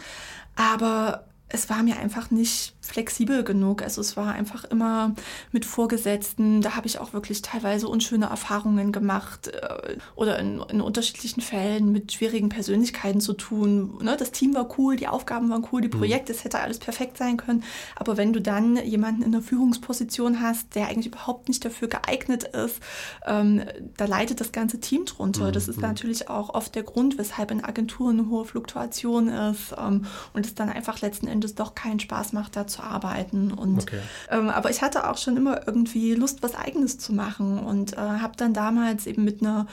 Aber 0.57 1.27
es 1.49 1.71
war 1.71 1.83
mir 1.85 1.97
einfach 1.99 2.31
nicht 2.33 2.75
flexibel 2.81 3.45
genug. 3.45 3.83
Also 3.83 4.01
es 4.01 4.17
war 4.17 4.33
einfach 4.33 4.65
immer 4.65 5.15
mit 5.53 5.65
Vorgesetzten. 5.65 6.61
Da 6.61 6.75
habe 6.75 6.87
ich 6.89 6.99
auch 6.99 7.13
wirklich 7.13 7.43
teilweise 7.43 7.89
unschöne 7.89 8.27
Erfahrungen 8.27 8.91
gemacht 8.91 9.49
äh, 9.49 9.97
oder 10.17 10.39
in, 10.41 10.61
in, 10.69 10.81
unterschiedlichen 10.81 11.41
Fällen 11.41 11.93
mit 11.93 12.13
schwierigen 12.13 12.49
Persönlichkeiten 12.49 13.21
zu 13.21 13.35
tun. 13.35 13.99
Ne? 14.03 14.17
Das 14.19 14.33
Team 14.33 14.55
war 14.55 14.77
cool, 14.79 14.97
die 14.97 15.07
Aufgaben 15.07 15.49
waren 15.51 15.67
cool, 15.73 15.83
die 15.83 15.89
mhm. 15.89 15.99
Projekte, 15.99 16.33
es 16.33 16.43
hätte 16.43 16.59
alles 16.59 16.79
perfekt 16.79 17.17
sein 17.17 17.37
können. 17.37 17.63
Aber 17.95 18.17
wenn 18.17 18.33
du 18.33 18.41
dann 18.41 18.77
jemanden 18.85 19.23
in 19.23 19.33
einer 19.33 19.43
Führungsposition 19.43 20.41
hast, 20.41 20.75
der 20.75 20.89
eigentlich 20.89 21.07
überhaupt 21.07 21.49
nicht 21.49 21.65
dafür 21.65 21.87
geeignet 21.87 22.43
ist, 22.45 22.81
ähm, 23.25 23.63
da 23.97 24.07
leidet 24.07 24.41
das 24.41 24.51
ganze 24.51 24.81
Team 24.81 25.05
drunter. 25.05 25.49
Mhm. 25.49 25.53
Das 25.53 25.69
ist 25.69 25.77
mhm. 25.77 25.83
natürlich 25.83 26.29
auch 26.29 26.55
oft 26.55 26.75
der 26.75 26.83
Grund, 26.83 27.19
weshalb 27.19 27.53
in 27.53 27.63
Agenturen 27.63 28.19
eine 28.19 28.29
hohe 28.31 28.45
Fluktuation 28.45 29.29
ist 29.29 29.75
ähm, 29.79 30.07
und 30.33 30.45
es 30.45 30.55
dann 30.57 30.69
einfach 30.69 31.01
letzten 31.01 31.27
Endes 31.27 31.36
doch 31.55 31.75
keinen 31.75 32.01
Spaß 32.01 32.33
macht, 32.33 32.57
da 32.57 32.67
zu 32.67 32.83
arbeiten. 32.83 33.53
Und, 33.53 33.83
okay. 33.83 34.01
ähm, 34.31 34.49
aber 34.49 34.71
ich 34.71 34.83
hatte 34.83 35.09
auch 35.09 35.19
schon 35.19 35.37
immer 35.37 35.67
irgendwie 35.67 36.15
Lust, 36.15 36.43
was 36.43 36.55
Eigenes 36.55 36.99
zu 36.99 37.13
machen 37.13 37.59
und 37.59 37.95
äh, 37.95 37.97
habe 37.97 38.35
dann 38.37 38.55
damals 38.55 39.07
eben 39.07 39.25
mit 39.25 39.43
einer, 39.43 39.67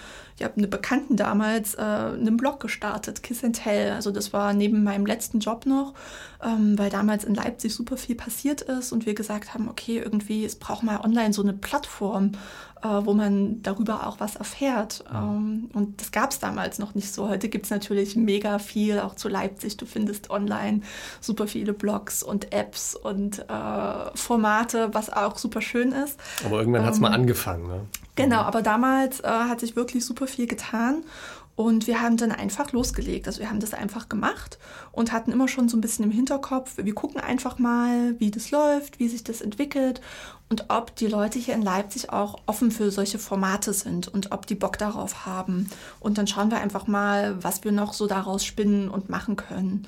ich 0.44 0.46
habe 0.46 0.58
eine 0.58 0.68
Bekannten 0.68 1.16
damals 1.16 1.76
äh, 1.76 1.82
einen 1.82 2.36
Blog 2.36 2.60
gestartet, 2.60 3.24
Kiss 3.24 3.46
and 3.46 3.56
Tell. 3.64 3.92
Also 3.92 4.12
das 4.12 4.34
war 4.34 4.54
neben 4.54 4.84
meinem 4.84 5.06
letzten 5.06 5.40
Job 5.40 5.66
noch, 5.66 5.94
ähm, 6.44 6.78
weil 6.78 6.90
damals 6.90 7.24
in 7.24 7.34
Leipzig 7.34 7.74
super 7.74 7.96
viel 7.96 8.16
passiert 8.16 8.62
ist 8.62 8.92
und 8.92 9.06
wir 9.06 9.14
gesagt 9.14 9.54
haben, 9.54 9.70
okay, 9.70 10.00
irgendwie, 10.00 10.44
es 10.44 10.58
braucht 10.58 10.84
mal 10.84 11.00
online 11.00 11.32
so 11.32 11.42
eine 11.42 11.54
Plattform, 11.54 12.34
äh, 12.82 12.88
wo 12.88 13.14
man 13.14 13.62
darüber 13.62 14.06
auch 14.06 14.20
was 14.20 14.36
erfährt. 14.36 15.06
Ähm, 15.14 15.70
und 15.72 16.02
das 16.02 16.12
gab 16.12 16.32
es 16.32 16.40
damals 16.40 16.78
noch 16.78 16.94
nicht 16.94 17.14
so. 17.14 17.30
Heute 17.30 17.48
gibt 17.48 17.64
es 17.64 17.72
natürlich 17.72 18.18
mega 18.18 18.60
viel, 18.60 19.00
auch 19.00 19.16
zu 19.16 19.30
Leipzig. 19.30 19.78
Du 19.78 19.86
findest 19.86 20.30
online 20.30 20.82
super 21.22 21.48
viele 21.48 21.72
Blogs 21.72 22.22
und 22.22 22.52
Apps 22.52 22.98
und 22.98 23.40
äh, 23.40 24.16
Formate, 24.16 24.90
was 24.94 25.10
auch 25.10 25.38
super 25.38 25.62
schön 25.62 25.94
ist. 25.94 26.20
Aber 26.46 26.60
irgendwann 26.60 26.82
ähm, 26.82 26.88
hat 26.88 26.96
es 26.96 27.00
mal 27.00 27.14
angefangen. 27.14 27.68
Ne? 27.68 27.88
Genau, 28.16 28.42
aber 28.42 28.62
damals 28.62 29.22
äh, 29.22 29.28
hat 29.28 29.60
sich 29.60 29.76
wirklich 29.76 30.06
super 30.06 30.28
viel 30.28 30.48
getan. 30.48 31.04
Und 31.56 31.86
wir 31.86 32.02
haben 32.02 32.18
dann 32.18 32.32
einfach 32.32 32.72
losgelegt. 32.72 33.28
Also 33.28 33.40
wir 33.40 33.50
haben 33.50 33.60
das 33.60 33.76
einfach 33.76 34.10
gemacht 34.10 34.58
und 34.92 35.12
hatten 35.12 35.32
immer 35.32 35.48
schon 35.48 35.70
so 35.70 35.78
ein 35.78 35.82
bisschen 35.82 36.06
im 36.06 36.12
Hinterkopf, 36.12 36.78
wir 36.78 36.96
gucken 36.96 37.22
einfach 37.22 37.60
mal, 37.60 38.20
wie 38.20 38.32
das 38.32 38.50
läuft, 38.50 39.00
wie 39.00 39.08
sich 39.08 39.24
das 39.24 39.40
entwickelt 39.42 40.02
und 40.50 40.66
ob 40.70 40.96
die 40.96 41.06
Leute 41.06 41.38
hier 41.38 41.54
in 41.54 41.62
Leipzig 41.62 42.12
auch 42.12 42.40
offen 42.48 42.72
für 42.72 42.90
solche 42.90 43.20
Formate 43.20 43.74
sind 43.74 44.08
und 44.08 44.32
ob 44.32 44.48
die 44.48 44.56
Bock 44.56 44.80
darauf 44.80 45.28
haben. 45.28 45.70
Und 46.00 46.18
dann 46.18 46.26
schauen 46.26 46.50
wir 46.50 46.60
einfach 46.60 46.88
mal, 46.88 47.44
was 47.44 47.64
wir 47.64 47.72
noch 47.72 47.94
so 47.94 48.08
daraus 48.08 48.44
spinnen 48.44 48.90
und 48.90 49.10
machen 49.10 49.36
können. 49.36 49.88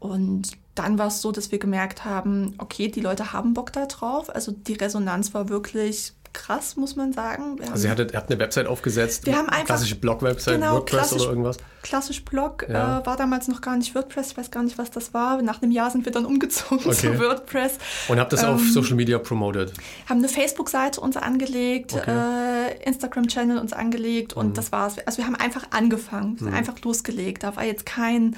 Und 0.00 0.52
dann 0.74 0.98
war 0.98 1.08
es 1.08 1.22
so, 1.22 1.32
dass 1.32 1.50
wir 1.50 1.58
gemerkt 1.58 2.04
haben, 2.04 2.54
okay, 2.58 2.88
die 2.88 3.00
Leute 3.00 3.32
haben 3.32 3.54
Bock 3.54 3.72
darauf. 3.72 4.28
Also 4.30 4.52
die 4.52 4.74
Resonanz 4.74 5.34
war 5.34 5.48
wirklich 5.48 6.12
krass, 6.32 6.76
muss 6.76 6.96
man 6.96 7.12
sagen. 7.12 7.58
Wir 7.58 7.70
also 7.70 7.86
ihr 7.86 7.90
hattet, 7.90 8.12
ihr 8.12 8.18
habt 8.18 8.30
eine 8.30 8.40
Website 8.40 8.66
aufgesetzt, 8.66 9.26
wir 9.26 9.36
haben 9.36 9.48
einfach, 9.48 9.66
klassische 9.66 9.96
Blog-Website, 9.96 10.54
genau, 10.54 10.74
WordPress 10.74 11.12
oder 11.14 11.24
irgendwas? 11.24 11.56
Klassisch 11.82 12.24
Blog, 12.24 12.66
ja. 12.68 13.00
äh, 13.00 13.06
war 13.06 13.16
damals 13.16 13.48
noch 13.48 13.60
gar 13.60 13.76
nicht 13.76 13.94
WordPress, 13.94 14.32
ich 14.32 14.36
weiß 14.36 14.50
gar 14.50 14.62
nicht, 14.62 14.78
was 14.78 14.90
das 14.90 15.14
war. 15.14 15.40
Nach 15.42 15.62
einem 15.62 15.70
Jahr 15.70 15.90
sind 15.90 16.04
wir 16.04 16.12
dann 16.12 16.24
umgezogen 16.26 16.78
okay. 16.86 16.94
zu 16.94 17.18
WordPress. 17.18 17.78
Und 18.08 18.18
habt 18.18 18.32
das 18.32 18.42
ähm, 18.42 18.50
auf 18.50 18.62
Social 18.62 18.94
Media 18.94 19.18
promoted? 19.18 19.72
Haben 20.08 20.18
eine 20.18 20.28
Facebook-Seite 20.28 21.00
uns 21.00 21.16
angelegt, 21.16 21.94
okay. 21.94 22.10
äh, 22.10 22.82
Instagram-Channel 22.84 23.58
uns 23.58 23.72
angelegt 23.72 24.34
und 24.34 24.48
mhm. 24.48 24.54
das 24.54 24.72
war's. 24.72 24.96
Also 25.06 25.18
wir 25.18 25.26
haben 25.26 25.36
einfach 25.36 25.64
angefangen, 25.70 26.36
mhm. 26.40 26.54
einfach 26.54 26.80
losgelegt. 26.82 27.42
Da 27.42 27.56
war 27.56 27.64
jetzt 27.64 27.86
kein 27.86 28.36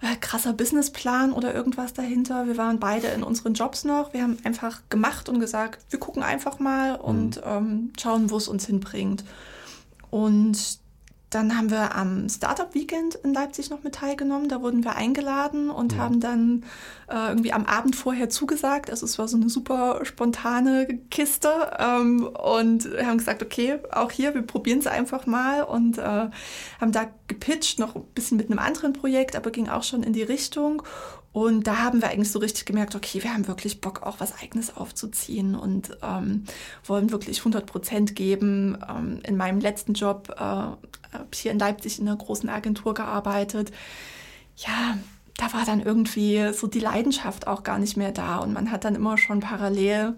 äh, 0.00 0.16
krasser 0.20 0.52
Businessplan 0.52 1.32
oder 1.32 1.54
irgendwas 1.54 1.92
dahinter. 1.92 2.46
Wir 2.46 2.56
waren 2.56 2.78
beide 2.78 3.08
in 3.08 3.22
unseren 3.22 3.54
Jobs 3.54 3.84
noch. 3.84 4.12
Wir 4.12 4.22
haben 4.22 4.38
einfach 4.44 4.82
gemacht 4.88 5.28
und 5.28 5.40
gesagt, 5.40 5.84
wir 5.90 5.98
gucken 5.98 6.22
einfach 6.22 6.58
mal 6.58 6.96
und 6.96 7.36
mhm. 7.36 7.42
ähm, 7.44 7.92
schauen, 7.98 8.30
wo 8.30 8.36
es 8.36 8.48
uns 8.48 8.66
hinbringt. 8.66 9.24
Und 10.10 10.78
dann 11.30 11.56
haben 11.56 11.70
wir 11.70 11.94
am 11.94 12.28
Startup 12.28 12.74
Weekend 12.74 13.16
in 13.16 13.34
Leipzig 13.34 13.68
noch 13.68 13.82
mit 13.82 13.96
teilgenommen. 13.96 14.48
Da 14.48 14.62
wurden 14.62 14.82
wir 14.84 14.96
eingeladen 14.96 15.68
und 15.68 15.92
ja. 15.92 15.98
haben 15.98 16.20
dann 16.20 16.64
äh, 17.08 17.28
irgendwie 17.28 17.52
am 17.52 17.66
Abend 17.66 17.96
vorher 17.96 18.30
zugesagt. 18.30 18.90
Also 18.90 19.04
es 19.04 19.18
war 19.18 19.28
so 19.28 19.36
eine 19.36 19.50
super 19.50 20.00
spontane 20.04 21.00
Kiste 21.10 21.50
ähm, 21.78 22.26
und 22.26 22.88
haben 23.02 23.18
gesagt, 23.18 23.42
okay, 23.42 23.78
auch 23.92 24.10
hier, 24.10 24.34
wir 24.34 24.42
probieren 24.42 24.78
es 24.78 24.86
einfach 24.86 25.26
mal 25.26 25.62
und 25.64 25.98
äh, 25.98 26.02
haben 26.80 26.92
da 26.92 27.10
gepitcht, 27.26 27.78
noch 27.78 27.94
ein 27.94 28.04
bisschen 28.14 28.38
mit 28.38 28.50
einem 28.50 28.58
anderen 28.58 28.94
Projekt, 28.94 29.36
aber 29.36 29.50
ging 29.50 29.68
auch 29.68 29.82
schon 29.82 30.02
in 30.02 30.14
die 30.14 30.22
Richtung. 30.22 30.82
Und 31.38 31.68
da 31.68 31.78
haben 31.78 32.02
wir 32.02 32.08
eigentlich 32.08 32.32
so 32.32 32.40
richtig 32.40 32.64
gemerkt, 32.64 32.96
okay, 32.96 33.22
wir 33.22 33.32
haben 33.32 33.46
wirklich 33.46 33.80
Bock, 33.80 34.02
auch 34.02 34.18
was 34.18 34.42
Eigenes 34.42 34.76
aufzuziehen 34.76 35.54
und 35.54 35.96
ähm, 36.02 36.42
wollen 36.84 37.12
wirklich 37.12 37.38
100 37.38 37.64
Prozent 37.64 38.16
geben. 38.16 38.76
Ähm, 38.88 39.20
in 39.22 39.36
meinem 39.36 39.60
letzten 39.60 39.92
Job 39.92 40.34
äh, 40.36 40.40
habe 40.40 40.76
ich 41.32 41.38
hier 41.38 41.52
in 41.52 41.60
Leipzig 41.60 42.00
in 42.00 42.08
einer 42.08 42.16
großen 42.16 42.48
Agentur 42.48 42.92
gearbeitet. 42.92 43.70
Ja, 44.56 44.98
da 45.36 45.52
war 45.52 45.64
dann 45.64 45.80
irgendwie 45.80 46.52
so 46.52 46.66
die 46.66 46.80
Leidenschaft 46.80 47.46
auch 47.46 47.62
gar 47.62 47.78
nicht 47.78 47.96
mehr 47.96 48.10
da 48.10 48.38
und 48.38 48.52
man 48.52 48.72
hat 48.72 48.84
dann 48.84 48.96
immer 48.96 49.16
schon 49.16 49.38
parallel 49.38 50.14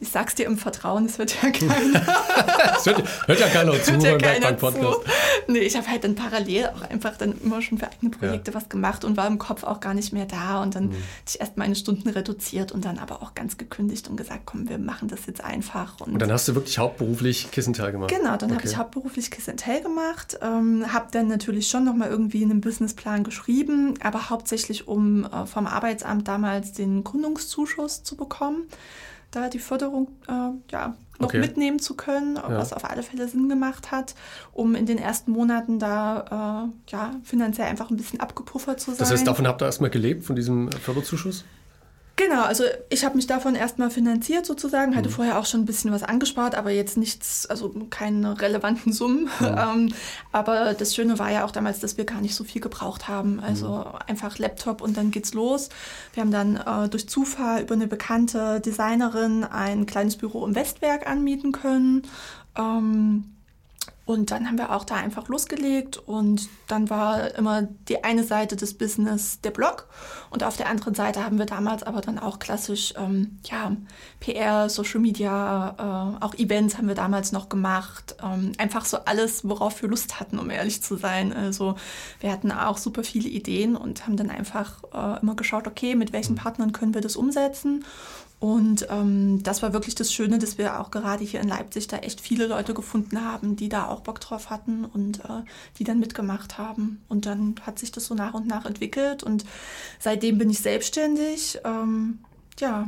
ich 0.00 0.08
sag's 0.08 0.34
dir 0.34 0.46
im 0.46 0.58
Vertrauen, 0.58 1.06
es 1.06 1.18
wird 1.18 1.34
ja 1.42 1.50
keiner. 1.50 2.02
es 2.76 2.86
hört, 2.86 3.02
hört, 3.26 3.40
ja 3.40 3.48
keiner 3.48 3.72
zu 3.82 3.92
hört 3.92 4.02
ja 4.02 4.18
keiner 4.18 4.58
zu. 4.58 5.02
nee, 5.46 5.60
ich 5.60 5.76
habe 5.76 5.88
halt 5.88 6.04
dann 6.04 6.14
parallel 6.14 6.66
auch 6.66 6.82
einfach 6.90 7.16
dann 7.16 7.40
immer 7.42 7.62
schon 7.62 7.78
für 7.78 7.86
eigene 7.86 8.10
Projekte 8.10 8.50
ja. 8.50 8.56
was 8.56 8.68
gemacht 8.68 9.04
und 9.04 9.16
war 9.16 9.26
im 9.26 9.38
Kopf 9.38 9.62
auch 9.62 9.80
gar 9.80 9.94
nicht 9.94 10.12
mehr 10.12 10.26
da. 10.26 10.62
Und 10.62 10.74
dann 10.74 10.86
mhm. 10.86 10.92
hatte 10.92 11.28
ich 11.28 11.40
erst 11.40 11.56
meine 11.56 11.76
Stunden 11.76 12.08
reduziert 12.08 12.72
und 12.72 12.84
dann 12.84 12.98
aber 12.98 13.22
auch 13.22 13.34
ganz 13.34 13.56
gekündigt 13.56 14.08
und 14.08 14.16
gesagt, 14.16 14.42
komm, 14.44 14.68
wir 14.68 14.78
machen 14.78 15.08
das 15.08 15.26
jetzt 15.26 15.42
einfach. 15.42 16.00
Und, 16.00 16.14
und 16.14 16.18
dann 16.18 16.32
hast 16.32 16.48
du 16.48 16.54
wirklich 16.54 16.78
hauptberuflich 16.78 17.50
Kiss 17.50 17.66
and 17.66 17.76
Tell 17.76 17.92
gemacht? 17.92 18.10
Genau, 18.10 18.36
dann 18.36 18.50
okay. 18.50 18.58
habe 18.58 18.66
ich 18.68 18.76
hauptberuflich 18.76 19.30
Kiss 19.30 19.48
and 19.48 19.60
Tell 19.60 19.80
gemacht. 19.80 20.38
Ähm, 20.42 20.92
habe 20.92 21.06
dann 21.12 21.28
natürlich 21.28 21.68
schon 21.68 21.84
nochmal 21.84 22.10
irgendwie 22.10 22.42
einen 22.42 22.60
Businessplan 22.60 23.24
geschrieben, 23.24 23.94
aber 24.02 24.28
hauptsächlich 24.28 24.88
um 24.88 25.24
äh, 25.24 25.46
vom 25.46 25.66
Arbeitsamt 25.66 26.28
damals 26.28 26.72
den 26.72 27.04
Gründungszuschuss 27.04 28.02
zu 28.02 28.16
bekommen 28.16 28.66
da 29.34 29.48
die 29.48 29.58
Förderung 29.58 30.08
äh, 30.28 30.50
ja, 30.70 30.94
noch 31.18 31.28
okay. 31.28 31.40
mitnehmen 31.40 31.78
zu 31.78 31.94
können, 31.94 32.36
ja. 32.36 32.48
was 32.48 32.72
auf 32.72 32.84
alle 32.84 33.02
Fälle 33.02 33.28
Sinn 33.28 33.48
gemacht 33.48 33.90
hat, 33.90 34.14
um 34.52 34.74
in 34.74 34.86
den 34.86 34.98
ersten 34.98 35.30
Monaten 35.30 35.78
da 35.78 36.70
äh, 36.88 36.92
ja, 36.92 37.12
finanziell 37.24 37.68
einfach 37.68 37.90
ein 37.90 37.96
bisschen 37.96 38.20
abgepuffert 38.20 38.80
zu 38.80 38.90
sein. 38.90 38.98
Das 38.98 39.10
heißt, 39.10 39.26
davon 39.26 39.46
habt 39.46 39.62
ihr 39.62 39.66
erstmal 39.66 39.90
gelebt, 39.90 40.24
von 40.24 40.36
diesem 40.36 40.70
Förderzuschuss? 40.72 41.44
Genau, 42.16 42.44
also 42.44 42.62
ich 42.90 43.04
habe 43.04 43.16
mich 43.16 43.26
davon 43.26 43.56
erstmal 43.56 43.90
finanziert 43.90 44.46
sozusagen, 44.46 44.94
hatte 44.94 45.08
mhm. 45.08 45.14
vorher 45.14 45.38
auch 45.38 45.46
schon 45.46 45.62
ein 45.62 45.64
bisschen 45.64 45.90
was 45.90 46.04
angespart, 46.04 46.54
aber 46.54 46.70
jetzt 46.70 46.96
nichts, 46.96 47.46
also 47.46 47.74
keine 47.90 48.40
relevanten 48.40 48.92
Summen. 48.92 49.28
Mhm. 49.40 49.46
ähm, 49.58 49.94
aber 50.30 50.74
das 50.74 50.94
Schöne 50.94 51.18
war 51.18 51.32
ja 51.32 51.44
auch 51.44 51.50
damals, 51.50 51.80
dass 51.80 51.96
wir 51.96 52.04
gar 52.04 52.20
nicht 52.20 52.36
so 52.36 52.44
viel 52.44 52.60
gebraucht 52.60 53.08
haben. 53.08 53.40
Also 53.40 53.78
mhm. 53.78 53.98
einfach 54.06 54.38
Laptop 54.38 54.80
und 54.80 54.96
dann 54.96 55.10
geht's 55.10 55.34
los. 55.34 55.70
Wir 56.12 56.22
haben 56.22 56.30
dann 56.30 56.56
äh, 56.56 56.88
durch 56.88 57.08
Zufall 57.08 57.62
über 57.62 57.74
eine 57.74 57.88
bekannte 57.88 58.60
Designerin 58.60 59.42
ein 59.42 59.84
kleines 59.86 60.16
Büro 60.16 60.46
im 60.46 60.54
Westwerk 60.54 61.08
anmieten 61.08 61.50
können. 61.50 62.02
Ähm, 62.56 63.33
und 64.06 64.30
dann 64.30 64.46
haben 64.46 64.58
wir 64.58 64.74
auch 64.74 64.84
da 64.84 64.96
einfach 64.96 65.28
losgelegt 65.28 65.96
und 65.96 66.48
dann 66.68 66.90
war 66.90 67.34
immer 67.36 67.62
die 67.62 68.04
eine 68.04 68.24
Seite 68.24 68.56
des 68.56 68.76
Business 68.76 69.40
der 69.40 69.50
Blog 69.50 69.88
und 70.30 70.44
auf 70.44 70.56
der 70.56 70.68
anderen 70.68 70.94
Seite 70.94 71.24
haben 71.24 71.38
wir 71.38 71.46
damals 71.46 71.82
aber 71.82 72.00
dann 72.00 72.18
auch 72.18 72.38
klassisch 72.38 72.92
ähm, 72.96 73.38
ja, 73.44 73.72
PR, 74.20 74.68
Social 74.68 75.00
Media, 75.00 76.16
äh, 76.20 76.24
auch 76.24 76.34
Events 76.34 76.76
haben 76.76 76.88
wir 76.88 76.94
damals 76.94 77.32
noch 77.32 77.48
gemacht. 77.48 78.16
Ähm, 78.22 78.52
einfach 78.58 78.84
so 78.84 78.98
alles, 79.04 79.48
worauf 79.48 79.80
wir 79.80 79.88
Lust 79.88 80.20
hatten, 80.20 80.38
um 80.38 80.50
ehrlich 80.50 80.82
zu 80.82 80.96
sein. 80.96 81.32
Also 81.32 81.76
wir 82.20 82.32
hatten 82.32 82.52
auch 82.52 82.78
super 82.78 83.04
viele 83.04 83.28
Ideen 83.28 83.76
und 83.76 84.06
haben 84.06 84.16
dann 84.16 84.30
einfach 84.30 84.82
äh, 84.92 85.20
immer 85.20 85.36
geschaut, 85.36 85.66
okay, 85.66 85.94
mit 85.94 86.12
welchen 86.12 86.34
Partnern 86.34 86.72
können 86.72 86.94
wir 86.94 87.00
das 87.00 87.16
umsetzen 87.16 87.84
und 88.40 88.86
ähm, 88.90 89.42
das 89.42 89.62
war 89.62 89.72
wirklich 89.72 89.94
das 89.94 90.12
Schöne, 90.12 90.38
dass 90.38 90.58
wir 90.58 90.78
auch 90.80 90.90
gerade 90.90 91.24
hier 91.24 91.40
in 91.40 91.48
Leipzig 91.48 91.86
da 91.86 91.98
echt 91.98 92.20
viele 92.20 92.46
Leute 92.46 92.74
gefunden 92.74 93.24
haben, 93.24 93.56
die 93.56 93.68
da 93.70 93.88
auch 93.88 94.00
Bock 94.00 94.20
drauf 94.20 94.50
hatten 94.50 94.84
und 94.84 95.20
äh, 95.20 95.44
die 95.78 95.84
dann 95.84 95.98
mitgemacht 95.98 96.58
haben. 96.58 97.02
Und 97.08 97.26
dann 97.26 97.54
hat 97.62 97.78
sich 97.78 97.90
das 97.90 98.04
so 98.04 98.14
nach 98.14 98.34
und 98.34 98.46
nach 98.46 98.66
entwickelt 98.66 99.22
und 99.22 99.44
seitdem 99.98 100.36
bin 100.36 100.50
ich 100.50 100.58
selbstständig. 100.58 101.58
Ähm, 101.64 102.18
ja. 102.60 102.86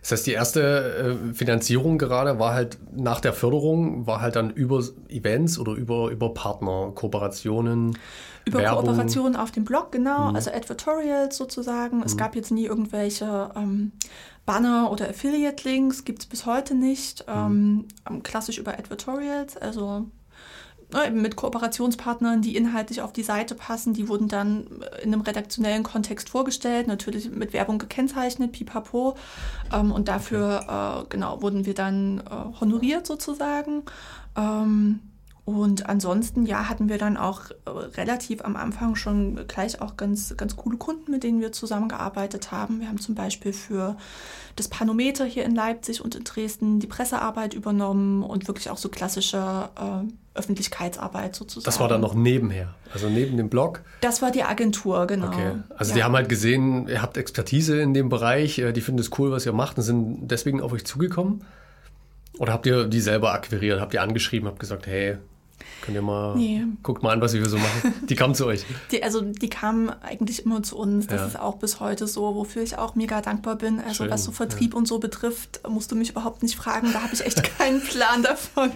Das 0.00 0.12
heißt, 0.12 0.26
die 0.26 0.32
erste 0.32 1.18
äh, 1.30 1.34
Finanzierung 1.34 1.98
gerade 1.98 2.38
war 2.38 2.54
halt 2.54 2.78
nach 2.94 3.20
der 3.20 3.32
Förderung, 3.32 4.06
war 4.06 4.20
halt 4.20 4.34
dann 4.34 4.50
über 4.50 4.82
Events 5.08 5.58
oder 5.58 5.72
über, 5.74 6.10
über 6.10 6.34
Partner, 6.34 6.90
Kooperationen. 6.94 7.96
Über 8.44 8.60
Werbung. 8.60 8.86
Kooperationen 8.86 9.36
auf 9.36 9.50
dem 9.50 9.64
Blog, 9.64 9.92
genau, 9.92 10.30
mhm. 10.30 10.36
also 10.36 10.50
Advertorials 10.50 11.36
sozusagen. 11.36 11.98
Mhm. 11.98 12.04
Es 12.04 12.16
gab 12.16 12.34
jetzt 12.34 12.50
nie 12.50 12.64
irgendwelche 12.64 13.50
ähm, 13.54 13.92
Banner 14.46 14.90
oder 14.90 15.08
Affiliate-Links, 15.08 16.04
gibt 16.04 16.20
es 16.20 16.26
bis 16.26 16.46
heute 16.46 16.74
nicht. 16.74 17.26
Mhm. 17.26 17.88
Ähm, 18.08 18.22
klassisch 18.22 18.58
über 18.58 18.78
Advertorials, 18.78 19.56
also 19.56 20.06
ne, 20.92 21.10
mit 21.10 21.36
Kooperationspartnern, 21.36 22.42
die 22.42 22.56
inhaltlich 22.56 23.02
auf 23.02 23.12
die 23.12 23.24
Seite 23.24 23.54
passen. 23.54 23.92
Die 23.92 24.08
wurden 24.08 24.28
dann 24.28 24.66
in 25.02 25.12
einem 25.12 25.22
redaktionellen 25.22 25.82
Kontext 25.82 26.28
vorgestellt, 26.28 26.86
natürlich 26.86 27.30
mit 27.30 27.52
Werbung 27.52 27.78
gekennzeichnet, 27.78 28.52
pipapo. 28.52 29.16
Ähm, 29.72 29.92
und 29.92 30.08
dafür, 30.08 31.04
äh, 31.04 31.06
genau, 31.08 31.42
wurden 31.42 31.66
wir 31.66 31.74
dann 31.74 32.20
äh, 32.20 32.60
honoriert 32.60 33.06
sozusagen. 33.06 33.82
Ähm, 34.36 35.00
und 35.46 35.88
ansonsten, 35.88 36.44
ja, 36.44 36.68
hatten 36.68 36.88
wir 36.88 36.98
dann 36.98 37.16
auch 37.16 37.50
äh, 37.50 37.70
relativ 37.70 38.44
am 38.44 38.56
Anfang 38.56 38.96
schon 38.96 39.46
gleich 39.46 39.80
auch 39.80 39.96
ganz, 39.96 40.36
ganz 40.36 40.56
coole 40.56 40.76
Kunden, 40.76 41.12
mit 41.12 41.22
denen 41.22 41.40
wir 41.40 41.52
zusammengearbeitet 41.52 42.50
haben. 42.50 42.80
Wir 42.80 42.88
haben 42.88 42.98
zum 42.98 43.14
Beispiel 43.14 43.52
für 43.52 43.96
das 44.56 44.66
Panometer 44.66 45.24
hier 45.24 45.44
in 45.44 45.54
Leipzig 45.54 46.04
und 46.04 46.16
in 46.16 46.24
Dresden 46.24 46.80
die 46.80 46.88
Pressearbeit 46.88 47.54
übernommen 47.54 48.24
und 48.24 48.48
wirklich 48.48 48.70
auch 48.70 48.76
so 48.76 48.88
klassische 48.88 49.68
äh, 49.76 50.36
Öffentlichkeitsarbeit 50.36 51.36
sozusagen. 51.36 51.64
Das 51.64 51.78
war 51.78 51.86
dann 51.86 52.00
noch 52.00 52.14
nebenher, 52.14 52.74
also 52.92 53.08
neben 53.08 53.36
dem 53.36 53.48
Blog? 53.48 53.82
Das 54.00 54.22
war 54.22 54.32
die 54.32 54.42
Agentur, 54.42 55.06
genau. 55.06 55.28
Okay. 55.28 55.52
Also 55.76 55.90
ja. 55.90 55.98
die 55.98 56.02
haben 56.02 56.16
halt 56.16 56.28
gesehen, 56.28 56.88
ihr 56.88 57.02
habt 57.02 57.16
Expertise 57.16 57.80
in 57.80 57.94
dem 57.94 58.08
Bereich, 58.08 58.58
äh, 58.58 58.72
die 58.72 58.80
finden 58.80 58.98
es 58.98 59.16
cool, 59.16 59.30
was 59.30 59.46
ihr 59.46 59.52
macht 59.52 59.76
und 59.78 59.84
sind 59.84 60.26
deswegen 60.26 60.60
auf 60.60 60.72
euch 60.72 60.84
zugekommen? 60.84 61.44
Oder 62.40 62.52
habt 62.52 62.66
ihr 62.66 62.86
die 62.88 63.00
selber 63.00 63.32
akquiriert, 63.32 63.80
habt 63.80 63.94
ihr 63.94 64.02
angeschrieben, 64.02 64.48
habt 64.48 64.58
gesagt, 64.58 64.88
hey, 64.88 65.18
Könnt 65.82 65.94
ihr 65.94 66.02
mal, 66.02 66.36
nee. 66.36 66.64
guckt 66.82 67.02
mal 67.02 67.12
an, 67.12 67.20
was 67.20 67.32
wir 67.32 67.48
so 67.48 67.58
machen. 67.58 67.94
Die 68.08 68.16
kamen 68.16 68.34
zu 68.34 68.46
euch. 68.46 68.64
Die, 68.90 69.02
also 69.02 69.20
die 69.20 69.48
kamen 69.48 69.90
eigentlich 70.02 70.44
immer 70.44 70.62
zu 70.62 70.76
uns. 70.76 71.06
Das 71.06 71.20
ja. 71.20 71.26
ist 71.26 71.38
auch 71.38 71.56
bis 71.56 71.80
heute 71.80 72.06
so, 72.06 72.34
wofür 72.34 72.62
ich 72.62 72.78
auch 72.78 72.94
mega 72.94 73.20
dankbar 73.20 73.56
bin. 73.56 73.80
Also 73.80 74.04
Schön. 74.04 74.10
was 74.10 74.24
so 74.24 74.32
Vertrieb 74.32 74.72
ja. 74.72 74.78
und 74.78 74.88
so 74.88 74.98
betrifft, 74.98 75.60
musst 75.68 75.92
du 75.92 75.96
mich 75.96 76.10
überhaupt 76.10 76.42
nicht 76.42 76.56
fragen. 76.56 76.92
Da 76.92 77.02
habe 77.02 77.14
ich 77.14 77.24
echt 77.24 77.42
keinen 77.58 77.80
Plan 77.80 78.22
davon. 78.22 78.70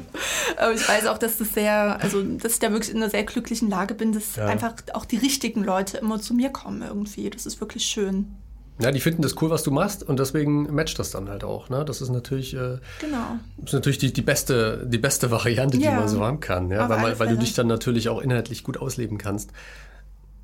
Aber 0.57 0.73
ich 0.73 0.89
weiß 0.89 1.07
auch, 1.07 1.19
dass 1.19 1.39
das 1.39 1.53
sehr, 1.53 2.01
also 2.01 2.23
dass 2.23 2.55
ich 2.55 2.59
da 2.61 2.71
wirklich 2.71 2.91
in 2.95 2.99
einer 2.99 3.11
sehr 3.11 3.25
glücklichen 3.25 3.69
Lage 3.69 3.95
bin, 3.95 4.13
dass 4.13 4.37
ja. 4.37 4.47
einfach 4.47 4.75
auch 4.95 5.05
die 5.05 5.17
richtigen 5.17 5.65
Leute 5.65 5.99
immer 5.99 6.21
zu 6.21 6.35
mir 6.35 6.51
kommen 6.51 6.83
irgendwie. 6.83 7.31
Das 7.31 7.47
ist 7.47 7.61
wirklich 7.61 7.85
schön. 7.85 8.37
Ja, 8.81 8.91
die 8.91 9.01
finden 9.01 9.23
das 9.23 9.41
cool, 9.41 9.51
was 9.51 9.63
du 9.63 9.71
machst 9.71 10.03
und 10.03 10.19
deswegen 10.19 10.75
matcht 10.75 10.99
das 10.99 11.11
dann 11.11 11.29
halt 11.29 11.45
auch. 11.45 11.69
Ne? 11.69 11.85
Das 11.85 12.01
ist 12.01 12.09
natürlich, 12.09 12.55
äh, 12.55 12.79
genau. 13.01 13.39
ist 13.65 13.75
natürlich 13.75 13.99
die, 13.99 14.13
die, 14.13 14.23
beste, 14.23 14.87
die 14.87 14.99
beste 14.99 15.31
Variante, 15.31 15.77
ja. 15.77 15.91
die 15.91 15.97
man 15.97 16.09
so 16.09 16.25
haben 16.25 16.41
kann. 16.41 16.71
Ja? 16.71 16.89
Weil, 16.89 17.19
weil 17.19 17.29
du 17.29 17.37
dich 17.37 17.55
dann 17.55 17.67
natürlich 17.67 18.09
auch 18.09 18.21
inhaltlich 18.21 18.65
gut 18.65 18.79
ausleben 18.79 19.19
kannst. 19.19 19.51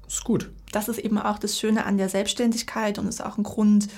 Ist 0.06 0.24
gut. 0.24 0.50
Das 0.72 0.88
ist 0.88 0.98
eben 0.98 1.18
auch 1.18 1.38
das 1.38 1.58
Schöne 1.58 1.84
an 1.84 1.98
der 1.98 2.08
Selbstständigkeit 2.08 2.98
und 2.98 3.08
ist 3.08 3.24
auch 3.24 3.38
ein 3.38 3.42
Grund, 3.42 3.88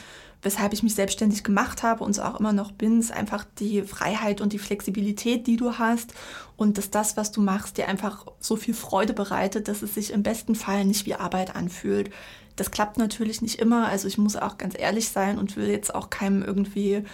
weshalb 0.43 0.73
ich 0.73 0.83
mich 0.83 0.95
selbstständig 0.95 1.43
gemacht 1.43 1.83
habe 1.83 2.05
und 2.05 2.11
es 2.11 2.21
auch 2.21 2.39
immer 2.39 2.53
noch 2.53 2.73
bin, 2.73 3.01
ist 3.01 3.13
einfach 3.13 3.45
die 3.59 3.83
Freiheit 3.83 4.41
und 4.41 4.53
die 4.53 4.59
Flexibilität, 4.59 5.47
die 5.47 5.57
du 5.57 5.79
hast 5.79 6.15
und 6.57 6.79
dass 6.79 6.91
das, 6.91 7.17
was 7.17 7.33
du 7.33 7.41
machst, 7.41 7.77
dir 7.77 7.89
einfach 7.89 8.27
so 8.41 8.57
viel 8.57 8.75
Freude 8.75 9.13
bereitet, 9.13 9.69
dass 9.69 9.83
es 9.83 9.95
sich 9.95 10.13
im 10.13 10.23
besten 10.23 10.55
Fall 10.55 10.85
nicht 10.85 11.07
wie 11.07 11.15
Arbeit 11.15 11.57
anfühlt. 11.57 12.11
Das 12.59 12.71
klappt 12.71 12.99
natürlich 12.99 13.41
nicht 13.41 13.59
immer. 13.61 13.89
Also 13.89 14.09
ich 14.09 14.19
muss 14.19 14.37
auch 14.37 14.59
ganz 14.59 14.75
ehrlich 14.77 15.09
sein 15.09 15.39
und 15.39 15.57
will 15.57 15.69
jetzt 15.69 15.95
auch 15.95 16.11
keinem 16.11 16.43
irgendwie 16.43 17.05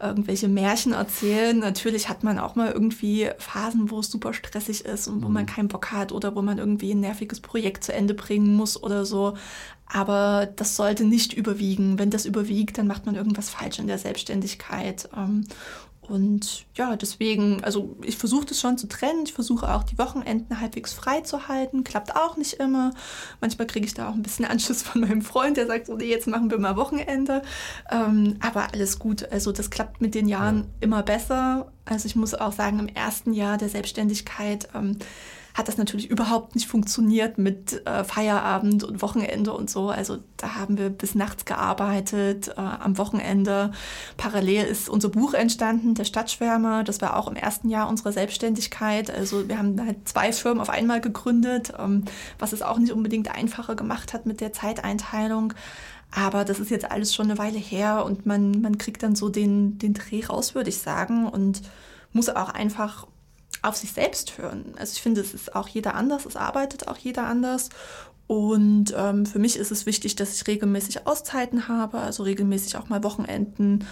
irgendwelche 0.00 0.48
Märchen 0.48 0.92
erzählen. 0.92 1.58
Natürlich 1.58 2.08
hat 2.08 2.22
man 2.22 2.38
auch 2.38 2.54
mal 2.54 2.70
irgendwie 2.70 3.30
Phasen, 3.38 3.90
wo 3.90 4.00
es 4.00 4.10
super 4.10 4.32
stressig 4.34 4.84
ist 4.84 5.08
und 5.08 5.22
wo 5.22 5.28
man 5.28 5.44
mhm. 5.44 5.48
keinen 5.48 5.68
Bock 5.68 5.92
hat 5.92 6.12
oder 6.12 6.34
wo 6.34 6.42
man 6.42 6.58
irgendwie 6.58 6.92
ein 6.92 7.00
nerviges 7.00 7.40
Projekt 7.40 7.84
zu 7.84 7.92
Ende 7.92 8.14
bringen 8.14 8.54
muss 8.54 8.82
oder 8.82 9.04
so. 9.04 9.36
Aber 9.86 10.48
das 10.56 10.76
sollte 10.76 11.04
nicht 11.04 11.32
überwiegen. 11.32 11.98
Wenn 11.98 12.10
das 12.10 12.26
überwiegt, 12.26 12.76
dann 12.78 12.86
macht 12.86 13.06
man 13.06 13.14
irgendwas 13.14 13.50
falsch 13.50 13.78
in 13.78 13.86
der 13.86 13.98
Selbstständigkeit. 13.98 15.08
Und 16.08 16.66
ja, 16.74 16.96
deswegen, 16.96 17.64
also 17.64 17.96
ich 18.02 18.16
versuche 18.16 18.46
das 18.46 18.60
schon 18.60 18.78
zu 18.78 18.88
trennen. 18.88 19.24
Ich 19.24 19.32
versuche 19.32 19.74
auch 19.74 19.82
die 19.82 19.98
Wochenenden 19.98 20.60
halbwegs 20.60 20.92
frei 20.92 21.20
zu 21.22 21.48
halten. 21.48 21.84
Klappt 21.84 22.14
auch 22.14 22.36
nicht 22.36 22.54
immer. 22.54 22.92
Manchmal 23.40 23.66
kriege 23.66 23.86
ich 23.86 23.94
da 23.94 24.08
auch 24.08 24.14
ein 24.14 24.22
bisschen 24.22 24.44
Anschluss 24.46 24.82
von 24.82 25.00
meinem 25.00 25.22
Freund, 25.22 25.56
der 25.56 25.66
sagt, 25.66 25.86
so, 25.86 25.96
nee, 25.96 26.06
jetzt 26.06 26.26
machen 26.26 26.50
wir 26.50 26.58
mal 26.58 26.76
Wochenende. 26.76 27.42
Ähm, 27.90 28.36
aber 28.40 28.72
alles 28.72 28.98
gut. 28.98 29.30
Also 29.30 29.52
das 29.52 29.70
klappt 29.70 30.00
mit 30.00 30.14
den 30.14 30.28
Jahren 30.28 30.68
immer 30.80 31.02
besser. 31.02 31.72
Also 31.84 32.06
ich 32.06 32.16
muss 32.16 32.34
auch 32.34 32.52
sagen, 32.52 32.78
im 32.78 32.88
ersten 32.88 33.32
Jahr 33.32 33.58
der 33.58 33.68
Selbstständigkeit 33.68 34.68
ähm, 34.74 34.98
hat 35.56 35.68
das 35.68 35.78
natürlich 35.78 36.10
überhaupt 36.10 36.54
nicht 36.54 36.68
funktioniert 36.68 37.38
mit 37.38 37.86
äh, 37.86 38.04
Feierabend 38.04 38.84
und 38.84 39.00
Wochenende 39.00 39.54
und 39.54 39.70
so. 39.70 39.88
Also 39.88 40.18
da 40.36 40.56
haben 40.56 40.76
wir 40.76 40.90
bis 40.90 41.14
nachts 41.14 41.46
gearbeitet, 41.46 42.48
äh, 42.48 42.60
am 42.60 42.98
Wochenende. 42.98 43.72
Parallel 44.18 44.66
ist 44.66 44.90
unser 44.90 45.08
Buch 45.08 45.32
entstanden, 45.32 45.94
der 45.94 46.04
Stadtschwärmer. 46.04 46.84
Das 46.84 47.00
war 47.00 47.16
auch 47.16 47.26
im 47.26 47.36
ersten 47.36 47.70
Jahr 47.70 47.88
unserer 47.88 48.12
Selbstständigkeit. 48.12 49.10
Also 49.10 49.48
wir 49.48 49.56
haben 49.58 49.80
halt 49.80 50.06
zwei 50.06 50.30
Firmen 50.30 50.60
auf 50.60 50.68
einmal 50.68 51.00
gegründet, 51.00 51.72
ähm, 51.78 52.04
was 52.38 52.52
es 52.52 52.60
auch 52.60 52.78
nicht 52.78 52.92
unbedingt 52.92 53.34
einfacher 53.34 53.76
gemacht 53.76 54.12
hat 54.12 54.26
mit 54.26 54.42
der 54.42 54.52
Zeiteinteilung. 54.52 55.54
Aber 56.10 56.44
das 56.44 56.60
ist 56.60 56.70
jetzt 56.70 56.90
alles 56.90 57.14
schon 57.14 57.30
eine 57.30 57.38
Weile 57.38 57.58
her 57.58 58.04
und 58.04 58.26
man, 58.26 58.60
man 58.60 58.76
kriegt 58.76 59.02
dann 59.02 59.16
so 59.16 59.30
den, 59.30 59.78
den 59.78 59.94
Dreh 59.94 60.22
raus, 60.26 60.54
würde 60.54 60.68
ich 60.68 60.78
sagen. 60.78 61.26
Und 61.26 61.62
muss 62.12 62.28
auch 62.28 62.50
einfach 62.50 63.06
auf 63.66 63.76
sich 63.76 63.92
selbst 63.92 64.38
hören. 64.38 64.74
Also 64.78 64.92
ich 64.94 65.02
finde, 65.02 65.20
es 65.20 65.34
ist 65.34 65.54
auch 65.54 65.68
jeder 65.68 65.94
anders, 65.94 66.26
es 66.26 66.36
arbeitet 66.36 66.88
auch 66.88 66.98
jeder 66.98 67.26
anders. 67.26 67.70
Und 68.26 68.92
ähm, 68.96 69.24
für 69.24 69.38
mich 69.38 69.56
ist 69.56 69.70
es 69.70 69.86
wichtig, 69.86 70.16
dass 70.16 70.34
ich 70.34 70.46
regelmäßig 70.46 71.06
Auszeiten 71.06 71.68
habe, 71.68 71.98
also 71.98 72.24
regelmäßig 72.24 72.76
auch 72.76 72.88
mal 72.88 73.04
Wochenenden, 73.04 73.86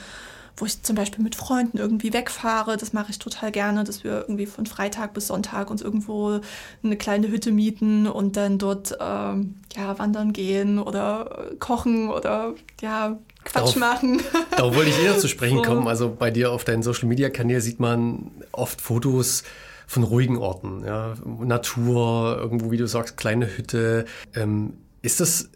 wo 0.57 0.67
ich 0.67 0.83
zum 0.83 0.97
Beispiel 0.97 1.23
mit 1.23 1.35
Freunden 1.35 1.79
irgendwie 1.79 2.13
wegfahre. 2.13 2.77
Das 2.77 2.93
mache 2.93 3.11
ich 3.11 3.19
total 3.19 3.53
gerne, 3.53 3.85
dass 3.85 4.05
wir 4.05 4.21
irgendwie 4.23 4.47
von 4.47 4.67
Freitag 4.67 5.15
bis 5.15 5.29
Sonntag 5.29 5.71
uns 5.71 5.83
irgendwo 5.83 6.41
eine 6.83 6.97
kleine 6.97 7.29
Hütte 7.29 7.53
mieten 7.53 8.07
und 8.07 8.37
dann 8.37 8.59
dort 8.59 8.97
ähm, 9.01 9.57
ja, 9.77 9.99
wandern 9.99 10.33
gehen 10.33 10.79
oder 10.79 11.51
kochen 11.59 12.09
oder 12.11 12.55
ja, 12.81 13.19
Quatsch 13.45 13.55
darauf, 13.55 13.77
machen. 13.77 14.23
Darauf 14.57 14.75
wollte 14.75 14.91
ich 14.91 15.03
eher 15.03 15.19
zu 15.19 15.29
sprechen 15.29 15.63
kommen. 15.63 15.87
Also 15.87 16.15
bei 16.15 16.31
dir 16.31 16.51
auf 16.51 16.65
deinen 16.65 16.83
Social 16.83 17.09
Media 17.09 17.31
Kanälen 17.31 17.61
sieht 17.61 17.81
man 17.81 18.31
oft 18.53 18.81
Fotos 18.81 19.43
von 19.87 20.03
ruhigen 20.03 20.39
Orten, 20.39 20.83
ja, 20.85 21.15
Natur, 21.25 22.39
irgendwo, 22.41 22.71
wie 22.71 22.79
du 22.79 22.87
sagst, 22.87 23.17
kleine 23.17 23.57
Hütte. 23.57 24.07
Ähm, 24.35 24.79
ist 25.03 25.21
das 25.21 25.51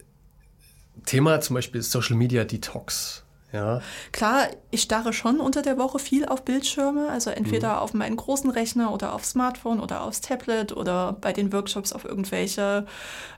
Thema 1.07 1.41
zum 1.41 1.55
Beispiel 1.55 1.81
Social 1.83 2.17
Media 2.17 2.45
Detox? 2.45 3.25
Ja. 3.53 3.81
Klar, 4.13 4.49
ich 4.71 4.83
starre 4.83 5.15
schon 5.15 5.41
unter 5.41 5.63
der 5.63 5.79
Woche 5.79 5.99
viel 5.99 6.27
auf 6.27 6.45
Bildschirme, 6.45 7.09
also 7.09 7.31
entweder 7.31 7.75
mhm. 7.75 7.79
auf 7.79 7.95
meinen 7.95 8.17
großen 8.17 8.51
Rechner 8.51 8.93
oder 8.93 9.15
aufs 9.15 9.31
Smartphone 9.31 9.81
oder 9.81 10.03
aufs 10.03 10.21
Tablet 10.21 10.77
oder 10.77 11.17
bei 11.19 11.33
den 11.33 11.51
Workshops 11.53 11.95
auf 11.95 12.05
irgendwelche 12.05 12.87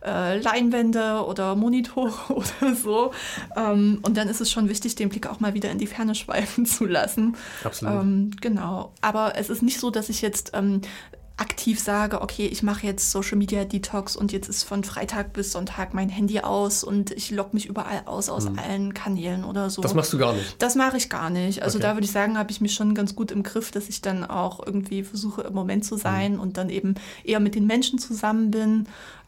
äh, 0.04 0.38
Leinwände 0.38 1.24
oder 1.24 1.54
Monitore 1.54 2.12
oder 2.28 2.74
so. 2.74 3.12
Ähm, 3.56 4.00
und 4.02 4.16
dann 4.16 4.28
ist 4.28 4.40
es 4.40 4.50
schon 4.50 4.68
wichtig, 4.68 4.96
den 4.96 5.10
Blick 5.10 5.28
auch 5.28 5.38
mal 5.38 5.54
wieder 5.54 5.70
in 5.70 5.78
die 5.78 5.86
Ferne 5.86 6.14
schweifen 6.16 6.66
zu 6.66 6.86
lassen. 6.86 7.36
Absolut. 7.62 7.94
Ähm, 7.94 8.30
genau. 8.40 8.92
Aber 9.00 9.36
es 9.36 9.48
ist 9.48 9.62
nicht 9.62 9.78
so, 9.78 9.90
dass 9.90 10.08
ich 10.08 10.22
jetzt 10.22 10.50
ähm, 10.54 10.80
aktiv 11.40 11.80
sage, 11.80 12.20
okay, 12.20 12.47
ich 12.47 12.62
mache 12.62 12.87
jetzt 12.87 13.11
Social 13.11 13.38
Media 13.38 13.64
Detox 13.64 14.14
und 14.14 14.30
jetzt 14.30 14.49
ist 14.49 14.62
von 14.62 14.85
Freitag 14.85 15.32
bis 15.32 15.52
Sonntag 15.52 15.94
mein 15.94 16.09
Handy 16.09 16.40
aus 16.40 16.85
und 16.85 17.11
ich 17.12 17.30
logge 17.30 17.50
mich 17.54 17.66
überall 17.66 18.02
aus, 18.04 18.28
aus 18.28 18.49
mhm. 18.49 18.59
allen 18.59 18.94
Kanälen 18.94 19.44
oder 19.44 19.70
so. 19.70 19.80
Das 19.80 19.94
machst 19.94 20.12
du 20.12 20.18
gar 20.18 20.35
nicht? 20.35 20.56
Das 20.61 20.75
mache 20.75 20.99
ich 20.99 21.09
gar 21.09 21.30
nicht. 21.30 21.62
Also 21.62 21.78
okay. 21.78 21.87
da 21.88 21.94
würde 21.94 22.04
ich 22.04 22.12
sagen, 22.12 22.37
habe 22.37 22.50
ich 22.50 22.61
mich 22.61 22.75
schon 22.75 22.94
ganz 22.94 23.16
gut 23.16 23.30
im 23.30 23.42
Griff, 23.42 23.70
dass 23.70 23.88
ich 23.88 24.02
dann 24.02 24.25
auch 24.25 24.64
irgendwie 24.64 25.02
versuche, 25.02 25.42
im 25.42 25.54
Moment 25.54 25.85
zu 25.85 25.97
sein 25.97 26.35
mhm. 26.35 26.40
und 26.40 26.56
dann 26.59 26.68
eben 26.68 26.94
eher 27.25 27.40
mit 27.40 27.54
den 27.54 27.66
Menschen 27.66 27.99
zusammen 27.99 28.50
bin. 28.50 28.87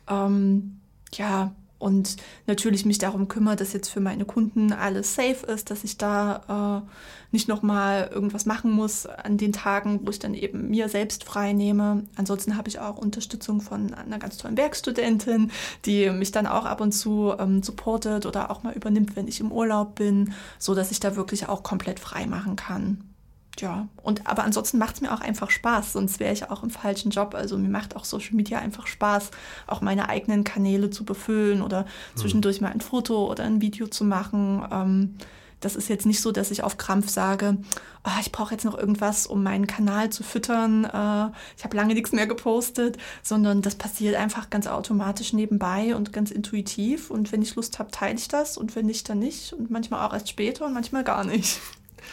Ähm, 0.09 0.81
ja, 1.15 1.53
und 1.83 2.17
natürlich 2.47 2.87
mich 2.87 2.99
darum 2.99 3.29
kümmere, 3.29 3.57
dass 3.57 3.73
jetzt 3.73 3.89
für 3.89 4.01
meine 4.01 4.25
Kunden 4.25 4.73
alles 4.73 5.15
safe 5.15 5.45
ist, 5.47 5.71
dass 5.71 5.83
ich 5.85 5.99
da 5.99 6.85
äh, 6.85 6.89
nicht 7.33 7.49
nochmal 7.49 8.11
irgendwas 8.13 8.47
machen 8.47 8.71
muss 8.71 9.07
an 9.07 9.37
den 9.37 9.53
Tagen, 9.53 10.01
wo 10.05 10.11
ich 10.11 10.19
dann 10.19 10.35
eben 10.35 10.71
mir 10.71 10.89
selbst 10.89 11.25
frei 11.25 11.53
nehme. 11.53 12.05
Ansonsten 12.17 12.57
habe 12.57 12.69
ich 12.69 12.79
auch 12.79 12.99
Unterstützung 12.99 13.61
von 13.61 13.93
einer 13.95 14.19
ganz 14.19 14.37
tollen 14.37 14.57
Werkstudentin, 14.57 15.51
die 15.85 16.09
mich 16.11 16.31
dann 16.31 16.47
auch 16.47 16.67
ab 16.67 16.81
und 16.81 16.93
zu 16.93 17.35
ähm, 17.39 17.63
supportet 17.63 18.27
oder 18.27 18.51
auch 18.51 18.63
mal 18.63 18.75
übernimmt, 18.75 19.17
wenn 19.17 19.27
ich 19.27 19.41
im 19.41 19.51
Urlaub 19.51 19.97
bin, 19.97 20.35
so 20.59 20.75
dass 20.75 20.93
ich 20.93 21.01
da 21.01 21.17
wirklich 21.17 21.49
auch 21.49 21.63
komplett 21.63 21.99
frei 21.99 22.27
machen 22.27 22.57
kann 22.57 23.12
ja, 23.61 23.89
und 24.03 24.27
aber 24.27 24.45
ansonsten 24.45 24.79
macht 24.79 24.97
es 24.97 25.01
mir 25.03 25.13
auch 25.13 25.21
einfach 25.21 25.51
Spaß, 25.51 25.93
sonst 25.93 26.21
wäre 26.21 26.33
ich 26.33 26.51
auch 26.51 26.63
im 26.63 26.71
falschen 26.71 27.11
Job. 27.11 27.35
Also 27.35 27.59
mir 27.59 27.69
macht 27.69 27.97
auch 27.97 28.05
Social 28.05 28.35
Media 28.35 28.59
einfach 28.59 28.87
Spaß, 28.87 29.31
auch 29.67 29.83
meine 29.83 30.09
eigenen 30.09 30.43
Kanäle 30.43 30.91
zu 30.91 31.05
befüllen 31.05 31.61
oder 31.63 31.83
mhm. 31.83 32.19
zwischendurch 32.19 32.61
mal 32.61 32.73
ein 32.73 32.81
Foto 32.81 33.31
oder 33.31 33.45
ein 33.45 33.61
Video 33.61 33.87
zu 33.87 34.05
machen. 34.05 34.65
Ähm, 34.73 35.15
das 35.61 35.77
ist 35.77 35.89
jetzt 35.89 36.07
nicht 36.07 36.21
so, 36.21 36.33
dass 36.33 36.51
ich 36.51 36.65
auf 36.65 36.77
Krampf 36.77 37.09
sage, 37.09 37.57
oh, 38.05 38.11
ich 38.21 38.33
brauche 38.33 38.53
jetzt 38.53 38.65
noch 38.65 38.77
irgendwas, 38.77 39.27
um 39.27 39.43
meinen 39.45 39.69
Kanal 39.69 40.11
zu 40.11 40.25
füttern. 40.25 40.85
Äh, 40.85 41.31
ich 41.57 41.65
habe 41.65 41.77
lange 41.77 41.95
nichts 41.95 42.13
mehr 42.13 42.27
gepostet, 42.27 42.99
sondern 43.23 43.63
das 43.63 43.77
passiert 43.77 44.17
einfach 44.17 44.51
ganz 44.51 44.67
automatisch 44.67 45.33
nebenbei 45.33 45.95
und 45.95 46.13
ganz 46.13 46.31
intuitiv. 46.33 47.11
Und 47.11 47.31
wenn 47.31 47.43
ich 47.43 47.55
Lust 47.55 47.79
habe, 47.79 47.91
teile 47.91 48.17
ich 48.17 48.29
das 48.29 48.57
und 48.57 48.75
wenn 48.75 48.87
nicht, 48.87 49.09
dann 49.09 49.21
nicht. 49.21 49.53
Und 49.53 49.71
manchmal 49.71 50.07
auch 50.07 50.13
erst 50.13 50.31
später 50.31 50.67
und 50.67 50.73
manchmal 50.73 51.05
gar 51.05 51.23
nicht. 51.23 51.61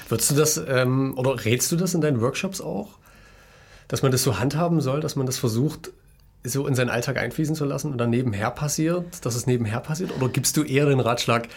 Würdest 0.08 0.32
du 0.32 0.36
das 0.36 0.62
ähm, 0.68 1.18
oder 1.18 1.46
rätst 1.46 1.72
du 1.72 1.76
das 1.76 1.94
in 1.94 2.02
deinen 2.02 2.22
Workshops 2.22 2.62
auch? 2.62 2.98
Dass 3.88 4.02
man 4.02 4.12
das 4.12 4.24
so 4.24 4.40
handhaben 4.40 4.82
soll, 4.82 5.02
dass 5.02 5.16
man 5.16 5.26
das 5.26 5.38
versucht, 5.38 5.92
so 6.44 6.68
in 6.68 6.76
seinen 6.76 6.90
Alltag 6.90 7.18
einfließen 7.18 7.56
zu 7.56 7.66
lassen 7.66 7.92
und 7.92 7.98
dann 7.98 8.10
nebenher 8.10 8.52
passiert, 8.52 9.26
dass 9.26 9.36
es 9.36 9.48
nebenher 9.48 9.80
passiert? 9.80 10.12
Oder 10.16 10.30
gibst 10.30 10.56
du 10.58 10.64
eher 10.64 10.86
den 10.86 11.00
Ratschlag, 11.00 11.48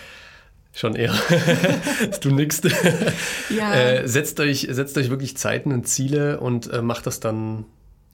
schon 0.73 0.95
eher, 0.95 1.15
du 2.21 2.31
nix. 2.31 2.62
Ja. 3.51 3.75
Äh, 3.75 4.09
setzt, 4.09 4.41
euch, 4.41 4.67
setzt 4.71 4.97
euch 4.97 5.11
wirklich 5.11 5.37
Zeiten 5.37 5.73
und 5.73 5.87
Ziele 5.87 6.41
und 6.41 6.73
äh, 6.73 6.83
macht 6.83 7.07
das 7.07 7.21
dann 7.21 7.67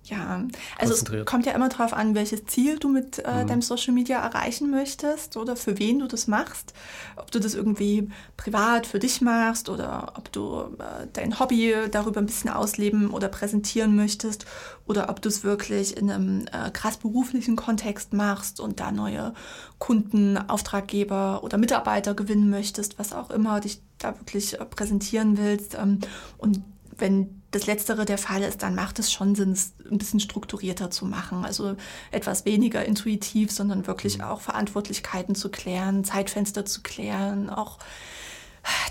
ja, 0.08 0.42
also 0.78 0.94
es 0.94 1.04
kommt 1.26 1.44
ja 1.44 1.52
immer 1.52 1.68
darauf 1.68 1.92
an, 1.92 2.14
welches 2.14 2.46
Ziel 2.46 2.78
du 2.78 2.88
mit 2.88 3.18
äh, 3.18 3.42
mhm. 3.42 3.46
deinem 3.46 3.62
Social 3.62 3.92
Media 3.92 4.18
erreichen 4.18 4.70
möchtest 4.70 5.36
oder 5.36 5.54
für 5.54 5.78
wen 5.78 5.98
du 5.98 6.06
das 6.06 6.26
machst. 6.26 6.72
Ob 7.16 7.30
du 7.30 7.38
das 7.38 7.54
irgendwie 7.54 8.08
privat 8.36 8.86
für 8.86 8.98
dich 8.98 9.20
machst 9.20 9.68
oder 9.68 10.14
ob 10.16 10.32
du 10.32 10.60
äh, 10.78 11.06
dein 11.12 11.38
Hobby 11.38 11.74
darüber 11.90 12.20
ein 12.20 12.26
bisschen 12.26 12.50
ausleben 12.50 13.10
oder 13.10 13.28
präsentieren 13.28 13.96
möchtest 13.96 14.46
oder 14.86 15.10
ob 15.10 15.20
du 15.20 15.28
es 15.28 15.44
wirklich 15.44 15.96
in 15.96 16.10
einem 16.10 16.46
äh, 16.46 16.70
krass 16.70 16.96
beruflichen 16.96 17.56
Kontext 17.56 18.14
machst 18.14 18.60
und 18.60 18.80
da 18.80 18.90
neue 18.90 19.34
Kunden, 19.78 20.38
Auftraggeber 20.38 21.44
oder 21.44 21.58
Mitarbeiter 21.58 22.14
gewinnen 22.14 22.48
möchtest, 22.48 22.98
was 22.98 23.12
auch 23.12 23.30
immer 23.30 23.60
dich 23.60 23.82
da 23.98 24.18
wirklich 24.18 24.58
äh, 24.58 24.64
präsentieren 24.64 25.36
willst. 25.36 25.74
Ähm, 25.74 25.98
und 26.38 26.62
wenn 26.96 27.37
das 27.50 27.66
Letztere 27.66 28.04
der 28.04 28.18
Fall 28.18 28.42
ist, 28.42 28.62
dann 28.62 28.74
macht 28.74 28.98
es 28.98 29.10
schon 29.10 29.34
Sinn, 29.34 29.52
es 29.52 29.72
ein 29.90 29.98
bisschen 29.98 30.20
strukturierter 30.20 30.90
zu 30.90 31.06
machen. 31.06 31.44
Also 31.44 31.76
etwas 32.10 32.44
weniger 32.44 32.84
intuitiv, 32.84 33.50
sondern 33.50 33.86
wirklich 33.86 34.18
mhm. 34.18 34.24
auch 34.24 34.40
Verantwortlichkeiten 34.40 35.34
zu 35.34 35.50
klären, 35.50 36.04
Zeitfenster 36.04 36.64
zu 36.66 36.82
klären, 36.82 37.48
auch 37.48 37.78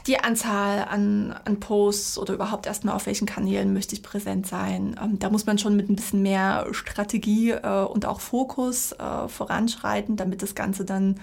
die 0.08 0.20
Anzahl 0.20 0.86
an, 0.90 1.36
an 1.46 1.60
Posts 1.60 2.18
oder 2.18 2.34
überhaupt 2.34 2.66
erstmal 2.66 2.96
auf 2.96 3.06
welchen 3.06 3.28
Kanälen 3.28 3.74
möchte 3.74 3.94
ich 3.94 4.02
präsent 4.02 4.48
sein. 4.48 5.00
Ähm, 5.02 5.20
da 5.20 5.30
muss 5.30 5.46
man 5.46 5.58
schon 5.58 5.76
mit 5.76 5.90
ein 5.90 5.96
bisschen 5.96 6.22
mehr 6.22 6.68
Strategie 6.72 7.52
äh, 7.52 7.84
und 7.84 8.06
auch 8.06 8.22
Fokus 8.22 8.94
äh, 8.94 9.28
voranschreiten, 9.28 10.16
damit 10.16 10.42
das 10.42 10.56
Ganze 10.56 10.86
dann 10.86 11.20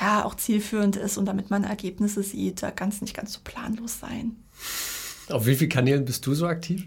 ja 0.00 0.24
auch 0.24 0.36
zielführend 0.36 0.96
ist 0.96 1.18
und 1.18 1.26
damit 1.26 1.50
man 1.50 1.64
Ergebnisse 1.64 2.22
sieht. 2.22 2.62
Da 2.62 2.70
kann 2.70 2.88
es 2.88 3.00
nicht 3.00 3.14
ganz 3.14 3.32
so 3.32 3.40
planlos 3.42 4.00
sein. 4.00 4.36
Auf 5.30 5.46
wie 5.46 5.54
vielen 5.54 5.70
Kanälen 5.70 6.04
bist 6.04 6.26
du 6.26 6.34
so 6.34 6.46
aktiv? 6.46 6.86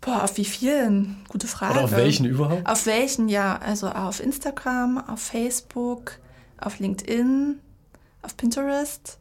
Boah, 0.00 0.24
auf 0.24 0.36
wie 0.38 0.44
vielen? 0.44 1.16
Gute 1.28 1.46
Frage. 1.46 1.74
Oder 1.74 1.84
auf 1.84 1.92
welchen 1.92 2.24
überhaupt? 2.24 2.66
Auf 2.66 2.86
welchen, 2.86 3.28
ja. 3.28 3.58
Also 3.58 3.88
auf 3.88 4.20
Instagram, 4.20 4.98
auf 4.98 5.20
Facebook, 5.20 6.12
auf 6.58 6.78
LinkedIn, 6.78 7.58
auf 8.22 8.36
Pinterest. 8.36 9.18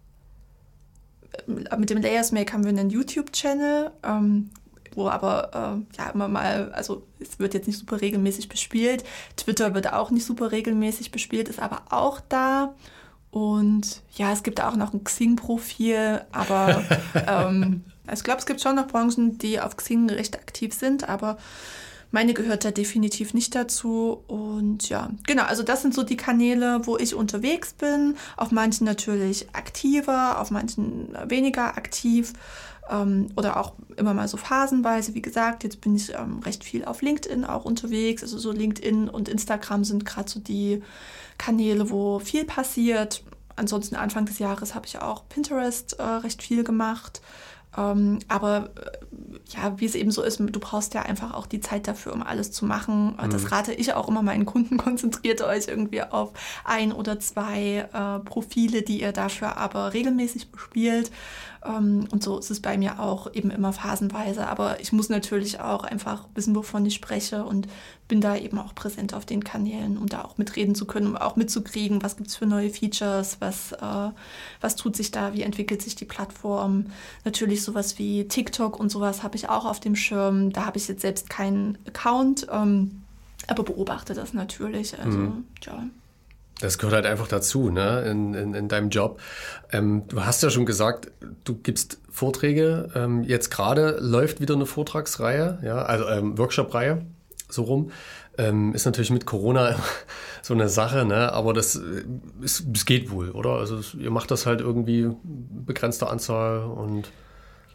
Mit 1.48 1.90
dem 1.90 2.02
Layers 2.02 2.32
Make 2.32 2.54
haben 2.54 2.64
wir 2.64 2.70
einen 2.70 2.90
YouTube-Channel, 2.90 3.92
ähm, 4.04 4.50
wo 4.96 5.10
aber 5.10 5.84
äh, 5.94 5.98
ja 5.98 6.10
immer 6.10 6.28
mal, 6.28 6.72
also 6.72 7.04
es 7.20 7.40
wird 7.40 7.54
jetzt 7.54 7.68
nicht 7.68 7.78
super 7.78 8.02
regelmäßig 8.02 8.50
bespielt. 8.50 9.04
Twitter 9.36 9.76
wird 9.76 9.92
auch 9.94 10.12
nicht 10.12 10.26
super 10.26 10.52
regelmäßig 10.52 11.12
bespielt, 11.12 11.50
ist 11.50 11.60
aber 11.60 11.84
auch 11.90 12.20
da. 12.30 12.74
Und 13.32 14.02
ja, 14.16 14.32
es 14.32 14.44
gibt 14.44 14.62
auch 14.62 14.76
noch 14.76 14.94
ein 14.94 15.04
Xing-Profil, 15.04 16.22
aber 16.32 16.84
ähm, 17.28 17.84
ich 18.12 18.24
glaube, 18.24 18.40
es 18.40 18.46
gibt 18.46 18.62
schon 18.62 18.76
noch 18.76 18.88
Branchen, 18.88 19.38
die 19.38 19.60
auf 19.60 19.78
Xing 19.78 20.10
recht 20.10 20.36
aktiv 20.36 20.74
sind, 20.74 21.08
aber 21.08 21.38
meine 22.12 22.34
gehört 22.34 22.66
da 22.66 22.72
definitiv 22.72 23.34
nicht 23.34 23.54
dazu. 23.54 24.24
Und 24.28 24.90
ja, 24.90 25.10
genau, 25.28 25.44
also 25.44 25.62
das 25.64 25.84
sind 25.84 25.94
so 25.94 26.04
die 26.04 26.18
Kanäle, 26.18 26.82
wo 26.86 26.98
ich 26.98 27.14
unterwegs 27.14 27.74
bin. 27.74 28.16
Auf 28.36 28.52
manchen 28.52 28.86
natürlich 28.86 29.48
aktiver, 29.54 30.40
auf 30.40 30.50
manchen 30.50 31.16
weniger 31.28 31.78
aktiv. 31.78 32.34
Ähm, 32.90 33.28
oder 33.36 33.58
auch 33.58 33.74
immer 33.96 34.16
mal 34.16 34.28
so 34.28 34.38
phasenweise. 34.38 35.14
Wie 35.14 35.22
gesagt, 35.22 35.64
jetzt 35.64 35.82
bin 35.82 35.96
ich 35.96 36.14
ähm, 36.16 36.40
recht 36.40 36.64
viel 36.64 36.84
auf 36.84 37.04
LinkedIn 37.04 37.46
auch 37.46 37.66
unterwegs. 37.66 38.24
Also 38.24 38.40
so 38.40 38.52
LinkedIn 38.52 39.08
und 39.08 39.30
Instagram 39.30 39.84
sind 39.84 40.04
gerade 40.06 40.30
so 40.30 40.40
die 40.40 40.82
Kanäle, 41.40 41.90
wo 41.90 42.20
viel 42.20 42.46
passiert. 42.46 43.24
Ansonsten 43.56 43.96
Anfang 43.96 44.26
des 44.26 44.38
Jahres 44.38 44.76
habe 44.76 44.86
ich 44.86 45.00
auch 45.02 45.28
Pinterest 45.28 45.94
äh, 46.00 46.04
recht 46.04 46.44
viel 46.44 46.64
gemacht. 46.64 47.22
Ähm, 47.78 48.20
aber 48.28 48.72
äh, 48.76 49.56
ja, 49.56 49.80
wie 49.80 49.86
es 49.86 49.96
eben 49.96 50.12
so 50.12 50.24
ist, 50.24 50.40
du 50.40 50.60
brauchst 50.60 50.94
ja 50.94 51.04
einfach 51.04 51.34
auch 51.34 51.46
die 51.46 51.60
Zeit 51.60 51.88
dafür, 51.88 52.14
um 52.14 52.24
alles 52.24 52.52
zu 52.52 52.66
machen. 52.66 53.18
Mhm. 53.22 53.30
Das 53.30 53.52
rate 53.52 53.74
ich 53.74 53.94
auch 53.94 54.08
immer 54.08 54.22
meinen 54.22 54.46
Kunden. 54.46 54.78
Konzentriert 54.78 55.42
euch 55.42 55.68
irgendwie 55.68 56.02
auf 56.02 56.32
ein 56.66 56.92
oder 56.92 57.20
zwei 57.20 57.88
äh, 57.94 58.20
Profile, 58.20 58.82
die 58.82 59.02
ihr 59.02 59.12
dafür 59.12 59.58
aber 59.58 59.94
regelmäßig 59.94 60.52
bespielt. 60.52 61.12
Ähm, 61.66 62.08
und 62.12 62.24
so 62.24 62.38
ist 62.38 62.52
es 62.52 62.62
bei 62.62 62.78
mir 62.78 63.00
auch 63.00 63.34
eben 63.34 63.52
immer 63.52 63.74
phasenweise. 63.74 64.48
Aber 64.48 64.80
ich 64.80 64.92
muss 64.92 65.10
natürlich 65.10 65.60
auch 65.60 65.84
einfach 65.84 66.28
wissen, 66.36 66.56
wovon 66.56 66.86
ich 66.86 66.96
spreche 66.96 67.44
und 67.44 67.68
bin 68.08 68.22
da 68.22 68.36
eben 68.36 68.58
auch 68.58 68.74
präsent 68.74 69.14
auf 69.14 69.26
den 69.26 69.44
Kanälen, 69.44 69.98
um 69.98 70.08
da 70.08 70.24
auch 70.24 70.38
mitreden 70.38 70.74
zu 70.74 70.86
können, 70.86 71.08
um 71.08 71.16
auch 71.16 71.36
mitzukriegen, 71.36 72.02
was 72.02 72.18
gibt 72.18 72.30
es 72.30 72.36
für 72.36 72.46
neue 72.46 72.70
Features, 72.70 73.38
was, 73.40 73.74
äh, 73.74 74.12
was 74.62 74.76
tut 74.76 74.96
sich 74.96 75.12
da, 75.12 75.34
wie 75.34 75.44
entwickelt 75.44 75.82
sich 75.82 75.96
die 75.96 76.06
Plattform. 76.06 76.88
Natürlich 77.26 77.64
sowas 77.64 78.00
wie 78.00 78.28
TikTok 78.28 78.80
und 78.80 78.90
sowas 78.90 79.22
habe 79.24 79.36
ich 79.36 79.50
auch 79.50 79.66
auf 79.66 79.80
dem 79.80 79.96
Schirm. 79.96 80.52
Da 80.52 80.66
habe 80.66 80.78
ich 80.78 80.88
jetzt 80.88 81.02
selbst 81.02 81.30
keinen 81.30 81.78
Account, 81.88 82.48
ähm, 82.52 83.04
aber 83.48 83.64
beobachte 83.64 84.14
das 84.14 84.34
natürlich. 84.34 85.00
Also, 85.00 85.18
mhm. 85.18 85.44
ja. 85.62 85.84
Das 86.60 86.78
gehört 86.78 86.94
halt 86.94 87.06
einfach 87.06 87.28
dazu, 87.28 87.70
ne, 87.70 88.02
in, 88.02 88.34
in, 88.34 88.54
in 88.54 88.68
deinem 88.68 88.90
Job. 88.90 89.20
Ähm, 89.72 90.04
du 90.08 90.26
hast 90.26 90.44
ja 90.44 90.50
schon 90.50 90.66
gesagt, 90.66 91.10
du 91.46 91.56
gibst 91.56 92.00
Vorträge. 92.10 92.90
Ähm, 92.96 93.24
jetzt 93.24 93.50
gerade 93.50 93.98
läuft 94.02 94.42
wieder 94.42 94.56
eine 94.56 94.66
Vortragsreihe, 94.66 95.60
ja, 95.64 95.82
also 95.82 96.08
ähm, 96.08 96.38
Workshop-Reihe, 96.38 97.06
so 97.50 97.64
rum. 97.64 97.92
Ähm, 98.38 98.74
ist 98.74 98.86
natürlich 98.86 99.12
mit 99.12 99.26
Corona 99.26 99.76
so 100.42 100.54
eine 100.54 100.70
Sache, 100.70 101.06
ne? 101.06 101.32
aber 101.34 101.54
das, 101.54 101.76
äh, 101.76 102.04
es, 102.44 102.64
es 102.74 102.86
geht 102.86 103.12
wohl, 103.12 103.32
oder? 103.32 103.52
Also 103.52 103.80
ihr 103.98 104.12
macht 104.12 104.32
das 104.32 104.46
halt 104.46 104.62
irgendwie 104.62 105.10
begrenzte 105.24 106.08
Anzahl 106.08 106.64
und 106.64 107.10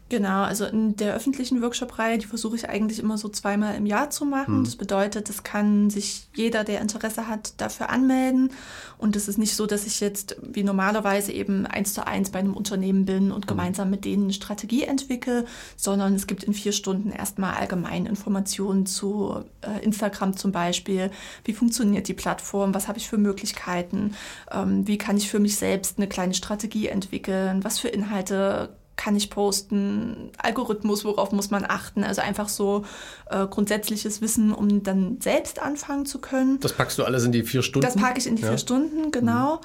Genau, 0.07 0.43
also 0.43 0.65
in 0.65 0.95
der 0.95 1.15
öffentlichen 1.15 1.63
Workshop-Reihe, 1.63 2.19
die 2.19 2.27
versuche 2.27 2.55
ich 2.55 2.69
eigentlich 2.69 2.99
immer 2.99 3.17
so 3.17 3.27
zweimal 3.27 3.73
im 3.73 3.87
Jahr 3.87 4.11
zu 4.11 4.23
machen. 4.25 4.59
Mhm. 4.59 4.63
Das 4.63 4.75
bedeutet, 4.75 5.31
es 5.31 5.41
kann 5.41 5.89
sich 5.89 6.27
jeder, 6.35 6.63
der 6.63 6.79
Interesse 6.81 7.27
hat, 7.27 7.59
dafür 7.59 7.89
anmelden. 7.89 8.51
Und 8.99 9.15
es 9.15 9.27
ist 9.27 9.39
nicht 9.39 9.55
so, 9.55 9.65
dass 9.65 9.87
ich 9.87 10.01
jetzt 10.01 10.37
wie 10.43 10.63
normalerweise 10.63 11.31
eben 11.31 11.65
eins 11.65 11.95
zu 11.95 12.05
eins 12.05 12.29
bei 12.29 12.37
einem 12.37 12.53
Unternehmen 12.53 13.05
bin 13.05 13.31
und 13.31 13.45
mhm. 13.45 13.49
gemeinsam 13.49 13.89
mit 13.89 14.05
denen 14.05 14.25
eine 14.25 14.33
Strategie 14.33 14.83
entwickle, 14.83 15.45
sondern 15.75 16.13
es 16.13 16.27
gibt 16.27 16.43
in 16.43 16.53
vier 16.53 16.71
Stunden 16.71 17.09
erstmal 17.09 17.55
allgemeine 17.55 18.07
Informationen 18.07 18.85
zu 18.85 19.43
äh, 19.61 19.83
Instagram 19.83 20.37
zum 20.37 20.51
Beispiel. 20.51 21.09
Wie 21.45 21.53
funktioniert 21.53 22.07
die 22.07 22.13
Plattform? 22.13 22.75
Was 22.75 22.87
habe 22.87 22.99
ich 22.99 23.09
für 23.09 23.17
Möglichkeiten? 23.17 24.13
Ähm, 24.51 24.87
wie 24.87 24.99
kann 24.99 25.17
ich 25.17 25.31
für 25.31 25.39
mich 25.39 25.57
selbst 25.57 25.97
eine 25.97 26.07
kleine 26.07 26.35
Strategie 26.35 26.89
entwickeln? 26.89 27.63
Was 27.63 27.79
für 27.79 27.87
Inhalte 27.87 28.69
kann 28.95 29.15
ich 29.15 29.29
posten, 29.29 30.31
Algorithmus, 30.37 31.05
worauf 31.05 31.31
muss 31.31 31.51
man 31.51 31.65
achten. 31.65 32.03
Also 32.03 32.21
einfach 32.21 32.49
so 32.49 32.85
äh, 33.29 33.45
grundsätzliches 33.45 34.21
Wissen, 34.21 34.53
um 34.53 34.83
dann 34.83 35.19
selbst 35.21 35.61
anfangen 35.61 36.05
zu 36.05 36.19
können. 36.19 36.59
Das 36.61 36.73
packst 36.73 36.97
du 36.97 37.03
alles 37.03 37.25
in 37.25 37.31
die 37.31 37.43
vier 37.43 37.61
Stunden? 37.61 37.85
Das 37.85 37.95
packe 37.95 38.19
ich 38.19 38.27
in 38.27 38.35
die 38.35 38.43
ja. 38.43 38.49
vier 38.49 38.57
Stunden, 38.57 39.11
genau. 39.11 39.55
Mhm. 39.55 39.59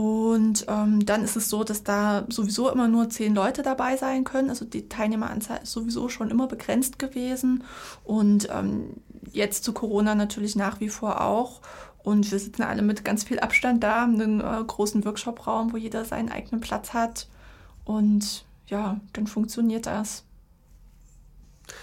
Und 0.00 0.66
ähm, 0.66 1.06
dann 1.06 1.22
ist 1.22 1.36
es 1.36 1.48
so, 1.48 1.62
dass 1.62 1.84
da 1.84 2.24
sowieso 2.28 2.68
immer 2.68 2.88
nur 2.88 3.10
zehn 3.10 3.32
Leute 3.32 3.62
dabei 3.62 3.96
sein 3.96 4.24
können. 4.24 4.50
Also 4.50 4.64
die 4.64 4.88
Teilnehmeranzahl 4.88 5.60
ist 5.62 5.70
sowieso 5.70 6.08
schon 6.08 6.32
immer 6.32 6.48
begrenzt 6.48 6.98
gewesen. 6.98 7.62
Und 8.02 8.48
ähm, 8.50 8.94
jetzt 9.30 9.62
zu 9.62 9.72
Corona 9.72 10.16
natürlich 10.16 10.56
nach 10.56 10.80
wie 10.80 10.88
vor 10.88 11.20
auch. 11.20 11.60
Und 12.02 12.28
wir 12.32 12.40
sitzen 12.40 12.62
alle 12.62 12.82
mit 12.82 13.04
ganz 13.04 13.22
viel 13.22 13.38
Abstand 13.38 13.84
da, 13.84 14.02
einen 14.02 14.40
äh, 14.40 14.64
großen 14.66 15.04
Workshop-Raum, 15.04 15.72
wo 15.72 15.76
jeder 15.76 16.04
seinen 16.04 16.28
eigenen 16.28 16.60
Platz 16.60 16.92
hat. 16.92 17.28
Und 17.84 18.44
ja, 18.66 19.00
dann 19.12 19.26
funktioniert 19.26 19.86
das. 19.86 20.24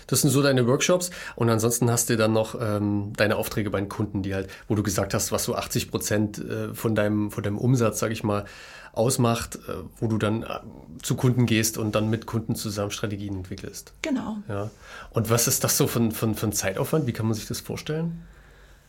Das 0.07 0.21
sind 0.21 0.29
so 0.29 0.41
deine 0.41 0.67
Workshops 0.67 1.09
und 1.35 1.49
ansonsten 1.49 1.89
hast 1.89 2.09
du 2.09 2.17
dann 2.17 2.33
noch 2.33 2.55
ähm, 2.59 3.13
deine 3.17 3.37
Aufträge 3.37 3.69
bei 3.69 3.79
den 3.79 3.89
Kunden, 3.89 4.21
die 4.21 4.35
halt, 4.35 4.49
wo 4.67 4.75
du 4.75 4.83
gesagt 4.83 5.13
hast, 5.13 5.31
was 5.31 5.43
so 5.43 5.55
80 5.55 5.89
Prozent 5.89 6.37
äh, 6.37 6.73
von, 6.73 6.93
deinem, 6.95 7.31
von 7.31 7.43
deinem 7.43 7.57
Umsatz, 7.57 7.99
sag 7.99 8.11
ich 8.11 8.23
mal, 8.23 8.45
ausmacht, 8.93 9.55
äh, 9.55 9.83
wo 9.97 10.07
du 10.07 10.17
dann 10.17 10.43
äh, 10.43 10.59
zu 11.01 11.15
Kunden 11.15 11.45
gehst 11.45 11.77
und 11.77 11.95
dann 11.95 12.09
mit 12.09 12.25
Kunden 12.25 12.55
zusammen 12.55 12.91
Strategien 12.91 13.35
entwickelst. 13.37 13.93
Genau. 14.01 14.37
Ja. 14.47 14.69
Und 15.11 15.29
was 15.29 15.47
ist 15.47 15.63
das 15.63 15.77
so 15.77 15.87
von, 15.87 16.11
von, 16.11 16.35
von 16.35 16.51
Zeitaufwand? 16.51 17.07
Wie 17.07 17.13
kann 17.13 17.25
man 17.25 17.35
sich 17.35 17.47
das 17.47 17.59
vorstellen? 17.59 18.21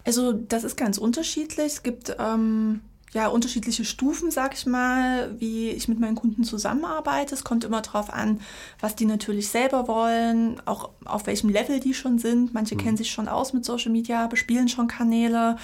Also 0.05 0.33
das 0.33 0.65
ist 0.65 0.77
ganz 0.77 0.99
unterschiedlich. 0.99 1.67
Es 1.67 1.83
gibt 1.83 2.17
ähm, 2.19 2.81
ja, 3.15 3.27
unterschiedliche 3.29 3.85
Stufen, 3.85 4.31
sag 4.31 4.55
ich 4.55 4.65
mal, 4.65 5.39
wie 5.39 5.69
ich 5.69 5.87
mit 5.87 6.01
meinen 6.01 6.15
Kunden 6.15 6.45
zusammenarbeite. 6.45 7.35
Es 7.35 7.45
kommt 7.45 7.63
immer 7.63 7.83
darauf 7.83 8.11
an, 8.11 8.41
was 8.81 8.97
die 8.97 9.05
natürlich 9.05 9.49
selber 9.49 9.87
wollen, 9.87 10.63
auch 10.65 10.89
auf 11.05 11.27
welchem 11.27 11.51
Level 11.51 11.79
die 11.79 11.93
schon 11.93 12.19
sind. 12.19 12.55
Manche 12.55 12.75
mhm. 12.75 12.79
kennen 12.79 12.97
sich 12.97 13.11
schon 13.11 13.29
aus 13.29 13.53
mit 13.53 13.67
Social 13.67 13.93
Media, 13.93 14.29
bespielen 14.29 14.69
schon 14.69 14.89
Kanäle. 14.89 15.57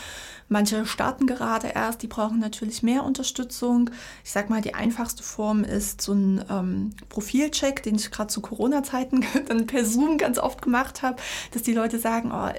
Manche 0.51 0.85
starten 0.85 1.27
gerade 1.27 1.69
erst, 1.69 2.03
die 2.03 2.07
brauchen 2.07 2.39
natürlich 2.39 2.83
mehr 2.83 3.03
Unterstützung. 3.05 3.91
Ich 4.25 4.31
sag 4.31 4.51
mal, 4.51 4.61
die 4.61 4.75
einfachste 4.75 5.23
Form 5.23 5.65
ist 5.65 6.03
so 6.03 6.13
ein 6.13 6.45
ähm, 6.51 6.91
Profilcheck, 7.09 7.83
den 7.83 7.95
ich 7.95 8.11
gerade 8.11 8.29
zu 8.29 8.43
Corona-Zeiten 8.43 9.25
dann 9.49 9.67
per 9.67 9.87
Zoom 9.87 10.19
ganz 10.19 10.39
oft 10.39 10.61
gemacht 10.61 11.01
habe, 11.01 11.17
dass 11.53 11.63
die 11.63 11.73
Leute 11.73 11.99
sagen, 11.99 12.31
oh, 12.31 12.51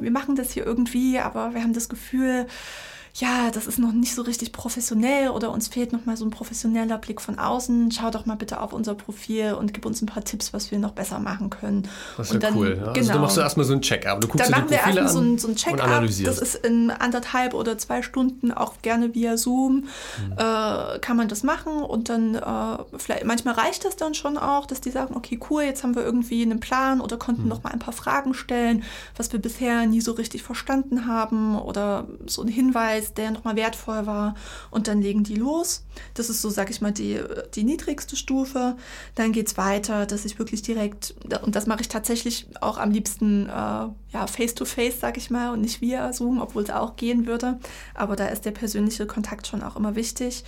wir 0.00 0.10
machen 0.10 0.36
das 0.36 0.52
hier 0.52 0.64
irgendwie, 0.64 1.18
aber 1.18 1.54
wir 1.54 1.62
haben 1.62 1.72
das 1.72 1.88
Gefühl, 1.88 2.46
ja, 3.18 3.50
das 3.50 3.66
ist 3.66 3.78
noch 3.78 3.92
nicht 3.92 4.14
so 4.14 4.20
richtig 4.20 4.52
professionell 4.52 5.30
oder 5.30 5.50
uns 5.50 5.68
fehlt 5.68 5.92
noch 5.92 6.04
mal 6.04 6.18
so 6.18 6.26
ein 6.26 6.30
professioneller 6.30 6.98
Blick 6.98 7.22
von 7.22 7.38
außen. 7.38 7.90
Schau 7.90 8.10
doch 8.10 8.26
mal 8.26 8.34
bitte 8.34 8.60
auf 8.60 8.74
unser 8.74 8.94
Profil 8.94 9.54
und 9.54 9.72
gib 9.72 9.86
uns 9.86 10.02
ein 10.02 10.06
paar 10.06 10.22
Tipps, 10.22 10.52
was 10.52 10.70
wir 10.70 10.78
noch 10.78 10.92
besser 10.92 11.18
machen 11.18 11.48
können. 11.48 11.88
Das 12.18 12.28
ist 12.28 12.34
ja 12.34 12.40
dann, 12.40 12.56
cool. 12.56 12.68
Ja? 12.68 12.74
Genau. 12.74 12.88
Also 12.88 13.00
du 13.00 13.06
genau. 13.06 13.18
machst 13.20 13.36
du 13.38 13.40
erstmal 13.40 13.64
so 13.64 13.72
ein 13.72 13.80
Check-up. 13.80 14.20
Du 14.20 14.28
guckst 14.28 14.50
dann 14.50 14.66
dir 14.66 14.68
die 14.68 14.74
Profile 14.74 14.94
wir 14.96 15.02
an 15.02 15.08
so 15.08 15.20
ein, 15.20 15.38
so 15.38 15.48
ein 15.48 15.56
Check-up. 15.56 16.02
Das 16.24 16.38
ist 16.38 16.56
in 16.56 16.90
anderthalb 16.90 17.54
oder 17.54 17.78
zwei 17.78 18.02
Stunden 18.02 18.52
auch 18.52 18.74
gerne 18.82 19.14
via 19.14 19.38
Zoom 19.38 19.76
mhm. 19.76 20.32
äh, 20.36 20.98
kann 20.98 21.16
man 21.16 21.28
das 21.28 21.42
machen 21.42 21.72
und 21.82 22.10
dann 22.10 22.34
äh, 22.34 22.98
vielleicht 22.98 23.24
manchmal 23.24 23.54
reicht 23.54 23.86
das 23.86 23.96
dann 23.96 24.12
schon 24.12 24.36
auch, 24.36 24.66
dass 24.66 24.82
die 24.82 24.90
sagen, 24.90 25.16
okay, 25.16 25.40
cool, 25.48 25.62
jetzt 25.62 25.82
haben 25.82 25.94
wir 25.94 26.02
irgendwie 26.02 26.42
einen 26.42 26.60
Plan 26.60 27.00
oder 27.00 27.16
konnten 27.16 27.44
mhm. 27.44 27.48
noch 27.48 27.62
mal 27.62 27.70
ein 27.70 27.78
paar 27.78 27.94
Fragen 27.94 28.34
stellen, 28.34 28.82
was 29.16 29.32
wir 29.32 29.40
bisher 29.40 29.86
nie 29.86 30.02
so 30.02 30.12
richtig 30.12 30.42
verstanden 30.42 31.06
haben 31.06 31.58
oder 31.58 32.06
so 32.26 32.42
ein 32.42 32.48
Hinweis 32.48 33.05
Preis, 33.06 33.14
der 33.14 33.30
nochmal 33.30 33.56
wertvoll 33.56 34.06
war. 34.06 34.34
Und 34.70 34.88
dann 34.88 35.00
legen 35.00 35.24
die 35.24 35.36
los. 35.36 35.84
Das 36.14 36.30
ist 36.30 36.42
so, 36.42 36.50
sag 36.50 36.70
ich 36.70 36.80
mal, 36.80 36.92
die, 36.92 37.20
die 37.54 37.64
niedrigste 37.64 38.16
Stufe. 38.16 38.76
Dann 39.14 39.32
geht 39.32 39.48
es 39.48 39.56
weiter, 39.56 40.06
dass 40.06 40.24
ich 40.24 40.38
wirklich 40.38 40.62
direkt, 40.62 41.14
und 41.42 41.54
das 41.56 41.66
mache 41.66 41.80
ich 41.80 41.88
tatsächlich 41.88 42.46
auch 42.60 42.78
am 42.78 42.90
liebsten 42.90 43.46
äh, 43.46 43.50
ja, 43.50 44.26
face-to-face, 44.26 45.00
sag 45.00 45.16
ich 45.16 45.30
mal, 45.30 45.52
und 45.52 45.60
nicht 45.60 45.80
via 45.80 46.12
Zoom, 46.12 46.40
obwohl 46.40 46.62
es 46.62 46.70
auch 46.70 46.96
gehen 46.96 47.26
würde. 47.26 47.58
Aber 47.94 48.16
da 48.16 48.26
ist 48.26 48.44
der 48.44 48.52
persönliche 48.52 49.06
Kontakt 49.06 49.46
schon 49.46 49.62
auch 49.62 49.76
immer 49.76 49.96
wichtig 49.96 50.44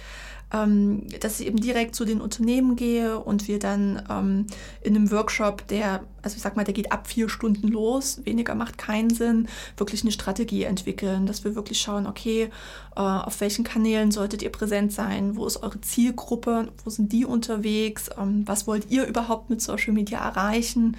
dass 0.51 1.41
ich 1.41 1.47
eben 1.47 1.61
direkt 1.61 1.95
zu 1.95 2.07
den 2.07 2.23
Unternehmen 2.23 2.75
gehe 2.75 3.19
und 3.19 3.49
wir 3.49 3.59
dann 3.59 4.03
ähm, 4.09 4.47
in 4.81 4.97
einem 4.97 5.11
Workshop, 5.11 5.67
der, 5.69 6.05
also 6.23 6.37
ich 6.37 6.43
sag 6.43 6.57
mal, 6.57 6.65
der 6.65 6.73
geht 6.73 6.91
ab 6.91 7.07
vier 7.07 7.29
Stunden 7.29 7.69
los, 7.69 8.23
weniger 8.25 8.55
macht 8.55 8.79
keinen 8.79 9.11
Sinn, 9.11 9.49
wirklich 9.77 10.03
eine 10.03 10.13
Strategie 10.13 10.63
entwickeln, 10.63 11.27
dass 11.27 11.45
wir 11.45 11.55
wirklich 11.55 11.79
schauen, 11.79 12.07
okay, 12.07 12.49
äh, 12.97 13.01
auf 13.01 13.43
welchen 13.43 13.63
Kanälen 13.63 14.11
solltet 14.11 14.43
ihr 14.43 14.51
präsent 14.51 14.91
sein, 14.91 15.37
wo 15.37 15.47
ist 15.47 15.63
eure 15.63 15.83
Zielgruppe, 15.83 16.69
wo 16.83 16.89
sind 16.89 17.13
die 17.13 17.27
unterwegs, 17.27 18.09
ähm, 18.19 18.45
was 18.47 18.67
wollt 18.67 18.91
ihr 18.91 19.07
überhaupt 19.07 19.51
mit 19.51 19.61
Social 19.61 19.93
Media 19.93 20.19
erreichen, 20.19 20.97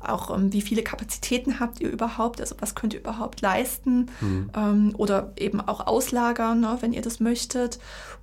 auch 0.00 0.36
ähm, 0.36 0.52
wie 0.52 0.62
viele 0.62 0.82
Kapazitäten 0.82 1.60
habt 1.60 1.80
ihr 1.80 1.90
überhaupt, 1.90 2.40
also 2.40 2.54
was 2.60 2.74
könnt 2.74 2.94
ihr 2.94 3.00
überhaupt 3.00 3.40
leisten 3.40 4.10
mhm. 4.20 4.50
ähm, 4.54 4.94
oder 4.96 5.32
eben 5.36 5.60
auch 5.60 5.86
auslagern, 5.86 6.60
ne, 6.60 6.78
wenn 6.80 6.92
ihr 6.92 7.02
das 7.02 7.20
möchtet. 7.20 7.78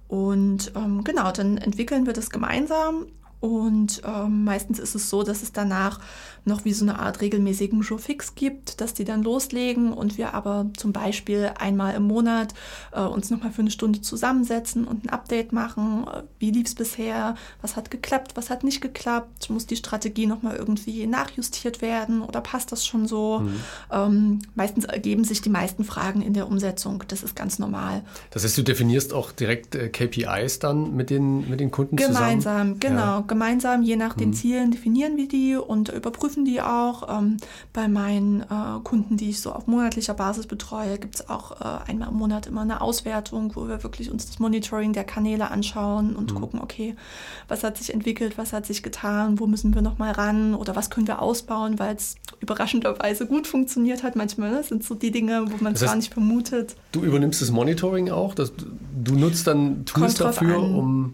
Und 0.09 0.71
ähm, 0.75 1.03
genau, 1.03 1.31
dann 1.31 1.59
entwickeln 1.59 2.07
wir 2.07 2.13
das 2.13 2.31
gemeinsam 2.31 3.05
und 3.39 4.01
ähm, 4.05 4.43
meistens 4.43 4.79
ist 4.79 4.95
es 4.95 5.09
so, 5.09 5.23
dass 5.23 5.43
es 5.43 5.53
danach 5.53 5.99
noch 6.43 6.65
wie 6.65 6.73
so 6.73 6.83
eine 6.83 6.99
Art 6.99 7.21
regelmäßigen 7.21 7.83
Showfix 7.83 8.35
gibt, 8.35 8.81
dass 8.81 8.93
die 8.93 9.05
dann 9.05 9.23
loslegen 9.23 9.93
und 9.93 10.17
wir 10.17 10.33
aber 10.33 10.67
zum 10.75 10.91
Beispiel 10.91 11.51
einmal 11.57 11.95
im 11.95 12.03
Monat 12.03 12.53
äh, 12.91 13.01
uns 13.01 13.29
nochmal 13.29 13.51
für 13.51 13.61
eine 13.61 13.71
Stunde 13.71 14.01
zusammensetzen 14.01 14.85
und 14.85 15.05
ein 15.05 15.09
Update 15.09 15.53
machen. 15.53 16.05
Äh, 16.07 16.23
wie 16.39 16.51
lief 16.51 16.67
es 16.67 16.75
bisher? 16.75 17.35
Was 17.61 17.77
hat 17.77 17.91
geklappt? 17.91 18.31
Was 18.35 18.49
hat 18.49 18.63
nicht 18.65 18.81
geklappt? 18.81 19.49
Muss 19.49 19.65
die 19.65 19.77
Strategie 19.77 20.25
nochmal 20.25 20.57
irgendwie 20.57 21.07
nachjustiert 21.07 21.81
werden 21.81 22.21
oder 22.21 22.41
passt 22.41 22.73
das 22.73 22.85
schon 22.85 23.07
so? 23.07 23.39
Mhm. 23.39 23.59
Ähm, 23.91 24.39
meistens 24.55 24.83
ergeben 24.83 25.23
sich 25.23 25.41
die 25.41 25.49
meisten 25.49 25.85
Fragen 25.85 26.21
in 26.21 26.33
der 26.33 26.47
Umsetzung. 26.47 27.03
Das 27.07 27.23
ist 27.23 27.37
ganz 27.37 27.57
normal. 27.57 28.03
Das 28.31 28.43
heißt, 28.43 28.57
du 28.57 28.63
definierst 28.63 29.13
auch 29.13 29.31
direkt 29.31 29.75
äh, 29.75 29.87
KPIs 29.87 30.59
dann 30.59 30.95
mit 30.95 31.09
den, 31.09 31.49
mit 31.49 31.61
den 31.61 31.71
Kunden 31.71 31.95
Gemeinsam, 31.95 32.41
zusammen? 32.41 32.79
genau. 32.79 33.19
Ja 33.19 33.28
gemeinsam, 33.29 33.81
je 33.81 33.95
nach 33.95 34.13
den 34.13 34.29
mhm. 34.29 34.33
Zielen, 34.33 34.71
definieren 34.71 35.15
wir 35.15 35.29
die 35.29 35.55
und 35.55 35.87
überprüfen 35.87 36.43
die 36.43 36.61
auch. 36.61 37.17
Ähm, 37.17 37.37
bei 37.71 37.87
meinen 37.87 38.41
äh, 38.41 38.79
Kunden, 38.83 39.15
die 39.15 39.29
ich 39.29 39.39
so 39.39 39.53
auf 39.53 39.67
monatlicher 39.67 40.13
Basis 40.13 40.47
betreue, 40.47 40.97
gibt 40.99 41.15
es 41.15 41.29
auch 41.29 41.61
äh, 41.61 41.89
einmal 41.89 42.09
im 42.09 42.15
Monat 42.15 42.47
immer 42.47 42.61
eine 42.61 42.81
Auswertung, 42.81 43.55
wo 43.55 43.69
wir 43.69 43.83
wirklich 43.83 44.11
uns 44.11 44.25
das 44.25 44.39
Monitoring 44.39 44.91
der 44.91 45.05
Kanäle 45.05 45.49
anschauen 45.49 46.15
und 46.15 46.33
mhm. 46.33 46.39
gucken, 46.39 46.59
okay, 46.61 46.95
was 47.47 47.63
hat 47.63 47.77
sich 47.77 47.93
entwickelt, 47.93 48.37
was 48.37 48.51
hat 48.51 48.65
sich 48.65 48.83
getan, 48.83 49.39
wo 49.39 49.47
müssen 49.47 49.73
wir 49.73 49.81
nochmal 49.81 50.11
ran 50.11 50.55
oder 50.55 50.75
was 50.75 50.89
können 50.89 51.07
wir 51.07 51.21
ausbauen, 51.21 51.79
weil 51.79 51.95
es 51.95 52.15
überraschenderweise 52.41 53.25
gut 53.25 53.47
funktioniert 53.47 54.03
hat. 54.03 54.15
Manchmal 54.15 54.51
ne, 54.51 54.63
sind 54.63 54.83
so 54.83 54.95
die 54.95 55.11
Dinge, 55.11 55.45
wo 55.49 55.63
man 55.63 55.73
es 55.73 55.81
gar 55.81 55.95
nicht 55.95 56.13
vermutet. 56.13 56.75
Du 56.91 57.03
übernimmst 57.03 57.41
das 57.41 57.51
Monitoring 57.51 58.09
auch, 58.09 58.33
dass 58.33 58.51
du 58.55 59.15
nutzt 59.15 59.47
dann 59.47 59.85
Tools 59.85 60.15
dafür, 60.15 60.57
an. 60.57 60.75
um 60.75 61.13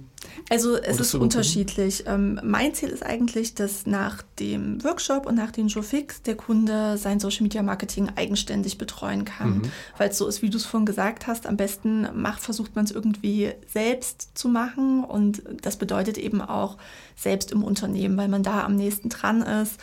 also 0.50 0.76
es 0.76 1.00
ist 1.00 1.16
unterschiedlich. 1.16 2.04
Ähm, 2.08 2.40
mein 2.44 2.74
Ziel 2.74 2.90
ist 2.90 3.04
eigentlich, 3.04 3.56
dass 3.56 3.86
nach 3.86 4.22
dem 4.40 4.84
Workshop 4.84 5.26
und 5.26 5.36
nach 5.36 5.52
dem 5.52 5.68
Joe 5.68 5.84
Fix 5.84 6.22
der 6.22 6.36
Kunde 6.36 6.98
sein 6.98 7.20
Social 7.20 7.44
Media 7.44 7.64
Marketing 7.64 8.12
eigenständig 8.16 8.78
betreuen 8.78 9.26
kann. 9.26 9.58
Mhm. 9.58 9.72
Weil 9.98 10.10
es 10.10 10.18
so 10.18 10.28
ist, 10.28 10.42
wie 10.42 10.50
du 10.50 10.58
es 10.58 10.66
vorhin 10.66 10.86
gesagt 10.86 11.28
hast, 11.28 11.48
am 11.48 11.58
besten 11.58 12.08
macht, 12.14 12.42
versucht 12.42 12.76
man 12.76 12.86
es 12.86 12.92
irgendwie 12.92 13.54
selbst 13.68 14.38
zu 14.38 14.48
machen. 14.48 15.04
Und 15.04 15.44
das 15.62 15.78
bedeutet 15.78 16.18
eben 16.18 16.42
auch 16.42 16.78
selbst 17.16 17.52
im 17.52 17.64
Unternehmen, 17.64 18.18
weil 18.18 18.28
man 18.28 18.44
da 18.44 18.64
am 18.64 18.76
nächsten 18.76 19.10
dran 19.10 19.42
ist. 19.42 19.80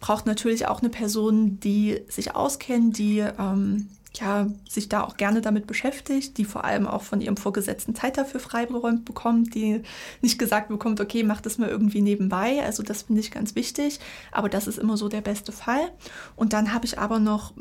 Braucht 0.00 0.26
natürlich 0.26 0.66
auch 0.66 0.80
eine 0.80 0.90
Person, 0.90 1.58
die 1.60 2.00
sich 2.08 2.34
auskennt, 2.34 2.98
die 2.98 3.18
ähm, 3.18 3.88
ja, 4.20 4.46
sich 4.68 4.88
da 4.88 5.02
auch 5.02 5.16
gerne 5.16 5.40
damit 5.40 5.66
beschäftigt, 5.66 6.38
die 6.38 6.44
vor 6.44 6.64
allem 6.64 6.86
auch 6.86 7.02
von 7.02 7.20
ihrem 7.20 7.36
Vorgesetzten 7.36 7.94
Zeit 7.94 8.16
dafür 8.18 8.40
freigeräumt 8.40 9.04
bekommt, 9.04 9.54
die 9.54 9.82
nicht 10.22 10.38
gesagt 10.38 10.68
bekommt, 10.68 11.00
okay, 11.00 11.22
mach 11.22 11.40
das 11.40 11.58
mal 11.58 11.68
irgendwie 11.68 12.02
nebenbei. 12.02 12.62
Also 12.64 12.82
das 12.82 13.02
finde 13.02 13.20
ich 13.20 13.30
ganz 13.30 13.54
wichtig, 13.54 14.00
aber 14.32 14.48
das 14.48 14.66
ist 14.66 14.78
immer 14.78 14.96
so 14.96 15.08
der 15.08 15.20
beste 15.20 15.52
Fall. 15.52 15.90
Und 16.34 16.52
dann 16.52 16.72
habe 16.72 16.86
ich 16.86 16.98
aber 16.98 17.18
noch 17.18 17.52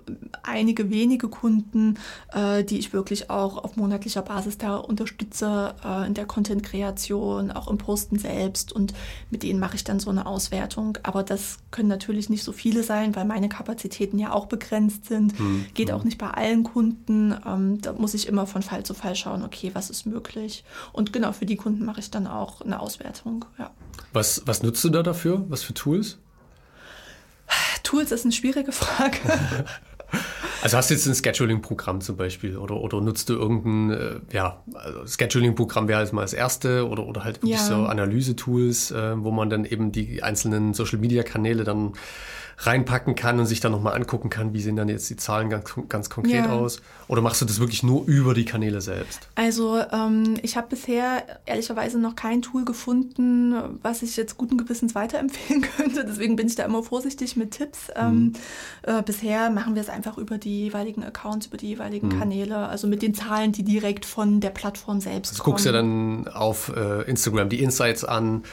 einige 0.43 0.89
wenige 0.89 1.27
Kunden, 1.27 1.97
äh, 2.31 2.63
die 2.63 2.79
ich 2.79 2.93
wirklich 2.93 3.29
auch 3.29 3.63
auf 3.63 3.75
monatlicher 3.75 4.21
Basis 4.21 4.57
da 4.57 4.77
unterstütze 4.77 5.75
äh, 5.83 6.07
in 6.07 6.13
der 6.13 6.25
Content-Kreation, 6.25 7.51
auch 7.51 7.69
im 7.69 7.77
Posten 7.77 8.17
selbst 8.17 8.71
und 8.71 8.93
mit 9.29 9.43
denen 9.43 9.59
mache 9.59 9.75
ich 9.75 9.83
dann 9.83 9.99
so 9.99 10.09
eine 10.09 10.25
Auswertung. 10.25 10.97
Aber 11.03 11.23
das 11.23 11.59
können 11.71 11.89
natürlich 11.89 12.29
nicht 12.29 12.43
so 12.43 12.51
viele 12.51 12.83
sein, 12.83 13.15
weil 13.15 13.25
meine 13.25 13.49
Kapazitäten 13.49 14.19
ja 14.19 14.31
auch 14.31 14.45
begrenzt 14.45 15.05
sind. 15.05 15.37
Hm. 15.37 15.65
Geht 15.73 15.91
auch 15.91 16.03
nicht 16.03 16.17
bei 16.17 16.29
allen 16.29 16.44
allen 16.45 16.63
Kunden. 16.63 17.35
Ähm, 17.45 17.81
da 17.81 17.93
muss 17.93 18.13
ich 18.13 18.27
immer 18.27 18.45
von 18.45 18.61
Fall 18.61 18.83
zu 18.83 18.93
Fall 18.93 19.15
schauen, 19.15 19.43
okay, 19.43 19.71
was 19.73 19.89
ist 19.89 20.05
möglich. 20.05 20.63
Und 20.93 21.11
genau, 21.11 21.31
für 21.31 21.45
die 21.45 21.55
Kunden 21.55 21.85
mache 21.85 21.99
ich 21.99 22.11
dann 22.11 22.27
auch 22.27 22.61
eine 22.61 22.79
Auswertung. 22.79 23.45
Ja. 23.57 23.71
Was, 24.13 24.43
was 24.45 24.63
nutzt 24.63 24.83
du 24.83 24.89
da 24.89 25.03
dafür? 25.03 25.45
Was 25.49 25.63
für 25.63 25.73
Tools? 25.73 26.19
Tools 27.83 28.11
ist 28.11 28.25
eine 28.25 28.31
schwierige 28.31 28.71
Frage. 28.71 29.17
Also 30.61 30.77
hast 30.77 30.89
du 30.89 30.95
jetzt 30.95 31.05
ein 31.05 31.13
Scheduling-Programm 31.13 32.01
zum 32.01 32.17
Beispiel 32.17 32.57
oder, 32.57 32.77
oder 32.77 32.99
nutzt 33.01 33.29
du 33.29 33.33
irgendein, 33.33 33.91
äh, 33.91 34.19
ja, 34.31 34.63
also 34.73 35.05
Scheduling-Programm 35.05 35.87
wäre 35.87 36.01
jetzt 36.01 36.13
mal 36.13 36.21
das 36.21 36.33
erste 36.33 36.87
oder, 36.87 37.05
oder 37.05 37.23
halt 37.23 37.43
wirklich 37.43 37.59
ja. 37.59 37.65
so 37.65 37.85
Analyse-Tools, 37.85 38.91
äh, 38.91 39.23
wo 39.23 39.29
man 39.29 39.49
dann 39.49 39.65
eben 39.65 39.91
die 39.91 40.23
einzelnen 40.23 40.73
Social-Media-Kanäle 40.73 41.65
dann 41.65 41.93
reinpacken 42.57 43.15
kann 43.15 43.39
und 43.39 43.45
sich 43.45 43.59
dann 43.59 43.71
nochmal 43.71 43.95
angucken 43.95 44.29
kann, 44.29 44.53
wie 44.53 44.61
sehen 44.61 44.75
dann 44.75 44.89
jetzt 44.89 45.09
die 45.09 45.17
Zahlen 45.17 45.49
ganz, 45.49 45.73
ganz 45.89 46.09
konkret 46.09 46.45
ja. 46.45 46.51
aus? 46.51 46.81
Oder 47.07 47.21
machst 47.21 47.41
du 47.41 47.45
das 47.45 47.59
wirklich 47.59 47.83
nur 47.83 48.05
über 48.05 48.33
die 48.33 48.45
Kanäle 48.45 48.81
selbst? 48.81 49.27
Also 49.35 49.81
ähm, 49.91 50.35
ich 50.41 50.57
habe 50.57 50.67
bisher 50.67 51.23
ehrlicherweise 51.45 51.99
noch 51.99 52.15
kein 52.15 52.41
Tool 52.41 52.65
gefunden, 52.65 53.53
was 53.81 54.01
ich 54.01 54.15
jetzt 54.17 54.37
guten 54.37 54.57
Gewissens 54.57 54.95
weiterempfehlen 54.95 55.65
könnte. 55.77 56.05
Deswegen 56.05 56.35
bin 56.35 56.47
ich 56.47 56.55
da 56.55 56.63
immer 56.63 56.83
vorsichtig 56.83 57.35
mit 57.35 57.51
Tipps. 57.51 57.87
Ähm, 57.95 58.15
mhm. 58.15 58.33
Ähm, 58.85 58.99
äh, 58.99 59.03
bisher 59.03 59.49
machen 59.49 59.75
wir 59.75 59.81
es 59.81 59.89
einfach 59.89 60.17
über 60.17 60.37
die 60.37 60.63
jeweiligen 60.65 61.03
Accounts, 61.03 61.47
über 61.47 61.57
die 61.57 61.67
jeweiligen 61.67 62.07
mhm. 62.07 62.19
Kanäle, 62.19 62.57
also 62.57 62.87
mit 62.87 63.01
den 63.01 63.13
Zahlen, 63.13 63.51
die 63.51 63.63
direkt 63.63 64.05
von 64.05 64.39
der 64.39 64.49
Plattform 64.51 65.01
selbst 65.01 65.33
also 65.33 65.43
kommen. 65.43 65.57
Du 65.57 65.63
guckst 65.63 65.65
ja 65.65 65.71
dann 65.71 66.27
auf 66.29 66.71
äh, 66.75 67.01
Instagram 67.03 67.49
die 67.49 67.61
Insights 67.61 68.03
an 68.03 68.43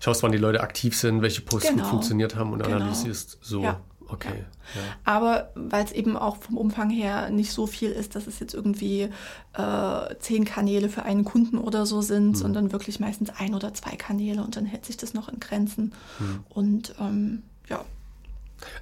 schaust, 0.00 0.22
wann 0.22 0.32
die 0.32 0.38
Leute 0.38 0.60
aktiv 0.60 0.96
sind, 0.96 1.22
welche 1.22 1.42
Posts 1.42 1.70
genau. 1.70 1.82
gut 1.82 1.90
funktioniert 1.90 2.34
haben 2.34 2.52
und 2.52 2.62
genau. 2.62 2.76
analysierst 2.76 3.38
so. 3.40 3.62
Ja. 3.62 3.80
Okay. 4.08 4.44
Ja. 4.74 4.80
Aber 5.04 5.50
weil 5.54 5.84
es 5.84 5.92
eben 5.92 6.16
auch 6.16 6.36
vom 6.36 6.56
Umfang 6.56 6.90
her 6.90 7.30
nicht 7.30 7.52
so 7.52 7.66
viel 7.68 7.90
ist, 7.90 8.16
dass 8.16 8.26
es 8.26 8.40
jetzt 8.40 8.54
irgendwie 8.54 9.08
äh, 9.52 10.14
zehn 10.18 10.44
Kanäle 10.44 10.88
für 10.88 11.04
einen 11.04 11.24
Kunden 11.24 11.58
oder 11.58 11.86
so 11.86 12.02
sind, 12.02 12.30
mhm. 12.30 12.34
sondern 12.34 12.72
wirklich 12.72 12.98
meistens 12.98 13.30
ein 13.30 13.54
oder 13.54 13.72
zwei 13.72 13.94
Kanäle 13.96 14.42
und 14.42 14.56
dann 14.56 14.66
hält 14.66 14.84
sich 14.84 14.96
das 14.96 15.14
noch 15.14 15.28
in 15.28 15.38
Grenzen. 15.38 15.92
Mhm. 16.18 16.44
Und 16.48 16.94
ähm, 16.98 17.42
ja. 17.68 17.84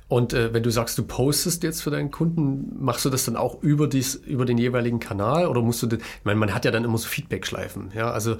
Und 0.08 0.32
äh, 0.32 0.52
wenn 0.52 0.62
du 0.62 0.70
sagst, 0.70 0.96
du 0.98 1.02
postest 1.04 1.62
jetzt 1.62 1.82
für 1.82 1.90
deinen 1.90 2.10
Kunden, 2.10 2.82
machst 2.82 3.04
du 3.04 3.10
das 3.10 3.26
dann 3.26 3.36
auch 3.36 3.62
über, 3.62 3.86
dies, 3.86 4.14
über 4.14 4.44
den 4.44 4.58
jeweiligen 4.58 4.98
Kanal 4.98 5.46
oder 5.46 5.60
musst 5.62 5.82
du, 5.82 5.86
das, 5.86 6.00
ich 6.00 6.24
meine, 6.24 6.40
man 6.40 6.54
hat 6.54 6.64
ja 6.64 6.70
dann 6.70 6.84
immer 6.84 6.98
so 6.98 7.06
Feedback-Schleifen, 7.06 7.92
ja, 7.94 8.10
also 8.10 8.36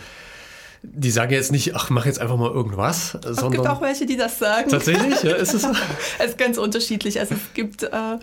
die 0.83 1.11
sagen 1.11 1.33
jetzt 1.33 1.53
nicht, 1.53 1.75
ach, 1.75 1.91
mach 1.91 2.07
jetzt 2.07 2.21
einfach 2.21 2.37
mal 2.37 2.51
irgendwas. 2.51 3.15
Es 3.15 3.43
gibt 3.51 3.67
auch 3.67 3.81
welche, 3.81 4.07
die 4.07 4.17
das 4.17 4.39
sagen. 4.39 4.71
Tatsächlich, 4.71 5.23
ja, 5.23 5.35
ist 5.35 5.55
es 5.55 5.63
so? 5.63 5.69
es 6.19 6.31
ist 6.31 6.39
ganz 6.39 6.59
unterschiedlich. 6.59 7.19
Also 7.19 7.35
es 7.35 7.55
gibt 7.55 7.83
äh, 7.83 8.19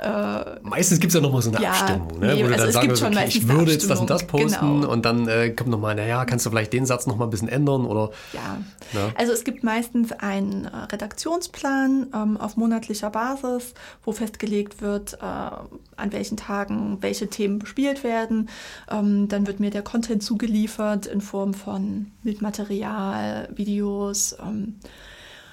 äh, 0.00 0.60
meistens 0.62 1.00
gibt 1.00 1.10
es 1.10 1.14
ja 1.14 1.20
nochmal 1.20 1.42
so 1.42 1.50
eine 1.50 1.60
ja, 1.60 1.70
Abstimmung, 1.70 2.20
ne? 2.20 2.34
Nee, 2.34 2.44
wo 2.44 2.48
du 2.48 2.52
also 2.52 2.64
dann 2.64 2.72
sagen 2.72 3.16
okay, 3.16 3.24
ich 3.26 3.48
würde 3.48 3.72
jetzt 3.72 3.90
das 3.90 3.98
und 3.98 4.08
das 4.08 4.26
posten 4.26 4.80
genau. 4.80 4.92
und 4.92 5.04
dann 5.04 5.26
äh, 5.26 5.50
kommt 5.50 5.70
nochmal, 5.70 5.96
naja, 5.96 6.24
kannst 6.24 6.46
du 6.46 6.50
vielleicht 6.50 6.72
den 6.72 6.86
Satz 6.86 7.06
nochmal 7.06 7.26
ein 7.26 7.30
bisschen 7.30 7.48
ändern 7.48 7.84
oder. 7.84 8.10
Ja, 8.32 8.58
na? 8.92 9.10
also 9.16 9.32
es 9.32 9.42
gibt 9.42 9.64
meistens 9.64 10.12
einen 10.12 10.66
äh, 10.66 10.76
Redaktionsplan 10.92 12.06
ähm, 12.14 12.36
auf 12.36 12.56
monatlicher 12.56 13.10
Basis, 13.10 13.74
wo 14.04 14.12
festgelegt 14.12 14.80
wird, 14.80 15.14
äh, 15.14 15.16
an 15.24 16.12
welchen 16.12 16.36
Tagen 16.36 16.98
welche 17.00 17.28
Themen 17.28 17.58
bespielt 17.58 18.04
werden. 18.04 18.48
Ähm, 18.90 19.26
dann 19.28 19.48
wird 19.48 19.58
mir 19.58 19.70
der 19.70 19.82
Content 19.82 20.22
zugeliefert 20.22 21.06
in 21.06 21.20
Form 21.20 21.54
von 21.54 22.12
Bildmaterial, 22.22 23.48
Videos. 23.52 24.36
Ähm, 24.40 24.76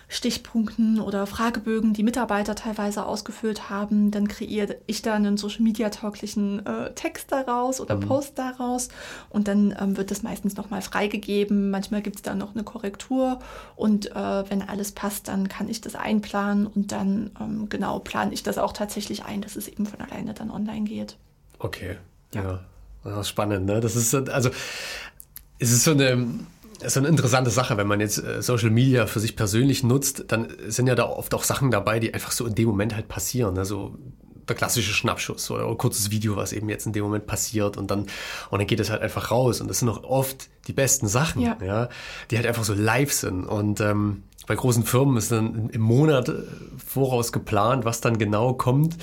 Stichpunkten 0.08 1.00
oder 1.00 1.26
Fragebögen, 1.26 1.94
die 1.94 2.04
Mitarbeiter 2.04 2.56
teilweise 2.56 3.06
ausgefüllt 3.06 3.70
haben. 3.70 4.12
Dann 4.12 4.28
kreiere 4.28 4.76
ich 4.86 5.02
da 5.02 5.15
einen 5.15 5.38
Social 5.38 5.62
Media 5.62 5.89
tauglichen 5.89 6.65
äh, 6.65 6.94
Text 6.94 7.32
daraus 7.32 7.82
oder 7.82 7.96
mhm. 7.96 8.02
Post 8.02 8.38
daraus 8.38 8.89
und 9.30 9.48
dann 9.48 9.76
ähm, 9.80 9.98
wird 9.98 10.12
das 10.12 10.24
meistens 10.24 10.56
nochmal 10.56 10.82
freigegeben. 10.82 11.72
Manchmal 11.72 12.02
gibt 12.02 12.18
es 12.18 12.22
da 12.22 12.36
noch 12.36 12.54
eine 12.54 12.63
Korrektur 12.63 13.39
und 13.76 14.12
äh, 14.12 14.50
wenn 14.50 14.62
alles 14.62 14.91
passt, 14.91 15.28
dann 15.28 15.48
kann 15.48 15.70
ich 15.70 15.82
das 15.82 15.96
einplanen 15.96 16.68
und 16.68 16.91
dann 16.91 17.32
ähm, 17.39 17.70
genau 17.70 18.00
plane 18.00 18.34
ich 18.34 18.44
das 18.44 18.58
auch 18.58 18.74
tatsächlich 18.74 19.26
ein, 19.26 19.41
dass 19.41 19.56
es 19.56 19.68
eben 19.68 19.86
von 19.86 20.02
alleine 20.02 20.34
dann 20.34 20.52
online 20.52 20.86
geht. 20.86 21.18
Okay, 21.60 21.98
ja. 22.34 22.44
ja. 22.44 22.60
Das 23.04 23.20
ist 23.22 23.30
spannend, 23.30 23.68
ne? 23.68 23.80
Das 23.82 23.96
ist 23.96 24.13
also 24.15 24.50
es 25.60 25.72
ist 25.72 25.84
so 25.84 25.91
eine 25.91 26.28
das 26.80 26.94
ist 26.94 26.98
eine 26.98 27.08
interessante 27.08 27.50
Sache, 27.50 27.78
wenn 27.78 27.88
man 27.88 28.00
jetzt 28.00 28.24
äh, 28.24 28.42
Social 28.42 28.70
Media 28.70 29.08
für 29.08 29.20
sich 29.20 29.36
persönlich 29.36 29.84
nutzt, 29.84 30.26
dann 30.28 30.48
sind 30.68 30.88
ja 30.88 30.96
da 30.96 31.06
oft 31.06 31.34
auch 31.34 31.44
Sachen 31.44 31.72
dabei, 31.72 32.00
die 32.00 32.14
einfach 32.14 32.32
so 32.32 32.46
in 32.46 32.56
dem 32.56 32.68
Moment 32.68 32.96
halt 32.96 33.08
passieren. 33.08 33.58
Also 33.58 33.98
der 34.48 34.56
klassische 34.56 34.94
Schnappschuss 34.94 35.50
oder 35.50 35.68
ein 35.68 35.78
kurzes 35.78 36.12
Video, 36.12 36.36
was 36.36 36.54
eben 36.54 36.70
jetzt 36.70 36.86
in 36.86 36.94
dem 36.94 37.04
Moment 37.04 37.26
passiert 37.26 37.78
und 37.78 37.90
dann, 37.90 38.02
und 38.50 38.60
dann 38.60 38.68
geht 38.68 38.80
es 38.80 38.90
halt 38.90 39.02
einfach 39.02 39.32
raus. 39.32 39.62
Und 39.62 39.68
das 39.68 39.80
sind 39.80 39.90
auch 39.90 40.04
oft 40.04 40.50
die 40.68 40.74
besten 40.74 41.08
Sachen, 41.08 41.42
ja, 41.42 41.58
ja 41.64 41.90
die 42.30 42.38
halt 42.38 42.46
einfach 42.46 42.64
so 42.64 42.74
live 42.74 43.12
sind. 43.12 43.46
Und 43.46 43.82
ähm, 43.82 44.24
bei 44.48 44.56
großen 44.56 44.84
Firmen 44.84 45.18
ist 45.18 45.32
dann 45.32 45.70
im 45.70 45.82
Monat 45.82 46.30
äh, 46.30 46.44
voraus 46.86 47.32
geplant, 47.32 47.86
was 47.86 48.02
dann 48.02 48.18
genau 48.18 48.54
kommt 48.54 48.98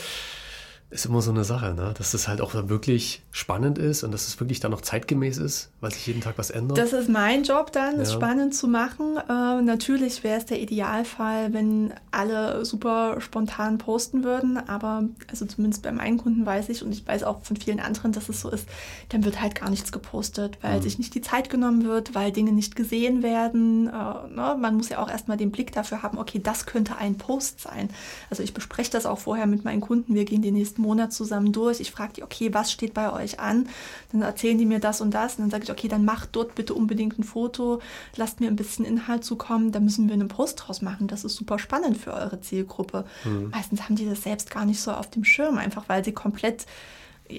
ist 0.92 1.06
immer 1.06 1.22
so 1.22 1.30
eine 1.30 1.44
Sache, 1.44 1.74
ne? 1.74 1.94
dass 1.96 2.12
das 2.12 2.28
halt 2.28 2.42
auch 2.42 2.52
wirklich 2.54 3.22
spannend 3.30 3.78
ist 3.78 4.04
und 4.04 4.12
dass 4.12 4.28
es 4.28 4.38
wirklich 4.38 4.60
dann 4.60 4.70
noch 4.70 4.82
zeitgemäß 4.82 5.38
ist, 5.38 5.71
weil 5.82 5.92
sich 5.92 6.06
jeden 6.06 6.20
Tag 6.20 6.38
was 6.38 6.50
ändert. 6.50 6.78
Das 6.78 6.92
ist 6.92 7.08
mein 7.08 7.42
Job 7.42 7.72
dann, 7.72 7.98
es 7.98 8.12
spannend 8.12 8.54
zu 8.54 8.68
machen. 8.68 9.16
Äh, 9.16 9.62
natürlich 9.62 10.22
wäre 10.22 10.38
es 10.38 10.46
der 10.46 10.60
Idealfall, 10.60 11.52
wenn 11.52 11.92
alle 12.12 12.64
super 12.64 13.20
spontan 13.20 13.78
posten 13.78 14.22
würden, 14.22 14.56
aber 14.56 15.02
also 15.28 15.44
zumindest 15.44 15.82
bei 15.82 15.90
meinen 15.90 16.18
Kunden 16.18 16.46
weiß 16.46 16.68
ich 16.68 16.84
und 16.84 16.92
ich 16.92 17.04
weiß 17.04 17.24
auch 17.24 17.42
von 17.42 17.56
vielen 17.56 17.80
anderen, 17.80 18.12
dass 18.12 18.28
es 18.28 18.40
so 18.40 18.48
ist, 18.48 18.68
dann 19.08 19.24
wird 19.24 19.40
halt 19.40 19.56
gar 19.56 19.70
nichts 19.70 19.90
gepostet, 19.90 20.56
weil 20.62 20.78
mhm. 20.78 20.82
sich 20.82 20.98
nicht 20.98 21.16
die 21.16 21.20
Zeit 21.20 21.50
genommen 21.50 21.84
wird, 21.84 22.14
weil 22.14 22.30
Dinge 22.30 22.52
nicht 22.52 22.76
gesehen 22.76 23.24
werden. 23.24 23.88
Äh, 23.88 23.90
ne? 23.90 24.56
Man 24.60 24.76
muss 24.76 24.88
ja 24.88 25.02
auch 25.02 25.10
erstmal 25.10 25.36
den 25.36 25.50
Blick 25.50 25.72
dafür 25.72 26.04
haben, 26.04 26.16
okay, 26.16 26.40
das 26.40 26.64
könnte 26.64 26.96
ein 26.96 27.18
Post 27.18 27.60
sein. 27.60 27.88
Also 28.30 28.44
ich 28.44 28.54
bespreche 28.54 28.92
das 28.92 29.04
auch 29.04 29.18
vorher 29.18 29.48
mit 29.48 29.64
meinen 29.64 29.80
Kunden, 29.80 30.14
wir 30.14 30.26
gehen 30.26 30.42
die 30.42 30.52
nächsten 30.52 30.80
Monat 30.80 31.12
zusammen 31.12 31.50
durch. 31.50 31.80
Ich 31.80 31.90
frage 31.90 32.12
die, 32.12 32.22
okay, 32.22 32.54
was 32.54 32.70
steht 32.70 32.94
bei 32.94 33.12
euch 33.12 33.40
an? 33.40 33.68
Dann 34.12 34.22
erzählen 34.22 34.56
die 34.56 34.66
mir 34.66 34.78
das 34.78 35.00
und 35.00 35.12
das. 35.12 35.34
Und 35.34 35.40
dann 35.42 35.50
sage 35.50 35.64
ich, 35.64 35.71
okay, 35.72 35.88
dann 35.88 36.04
macht 36.04 36.30
dort 36.32 36.54
bitte 36.54 36.74
unbedingt 36.74 37.18
ein 37.18 37.24
Foto. 37.24 37.80
Lasst 38.16 38.40
mir 38.40 38.48
ein 38.48 38.56
bisschen 38.56 38.84
Inhalt 38.84 39.24
zukommen. 39.24 39.72
Da 39.72 39.80
müssen 39.80 40.06
wir 40.08 40.14
einen 40.14 40.28
Post 40.28 40.62
draus 40.64 40.82
machen. 40.82 41.08
Das 41.08 41.24
ist 41.24 41.36
super 41.36 41.58
spannend 41.58 41.98
für 41.98 42.12
eure 42.12 42.40
Zielgruppe. 42.40 43.04
Mhm. 43.24 43.50
Meistens 43.50 43.82
haben 43.82 43.96
die 43.96 44.06
das 44.06 44.22
selbst 44.22 44.50
gar 44.50 44.64
nicht 44.64 44.80
so 44.80 44.92
auf 44.92 45.10
dem 45.10 45.24
Schirm, 45.24 45.58
einfach 45.58 45.88
weil 45.88 46.04
sie 46.04 46.12
komplett 46.12 46.66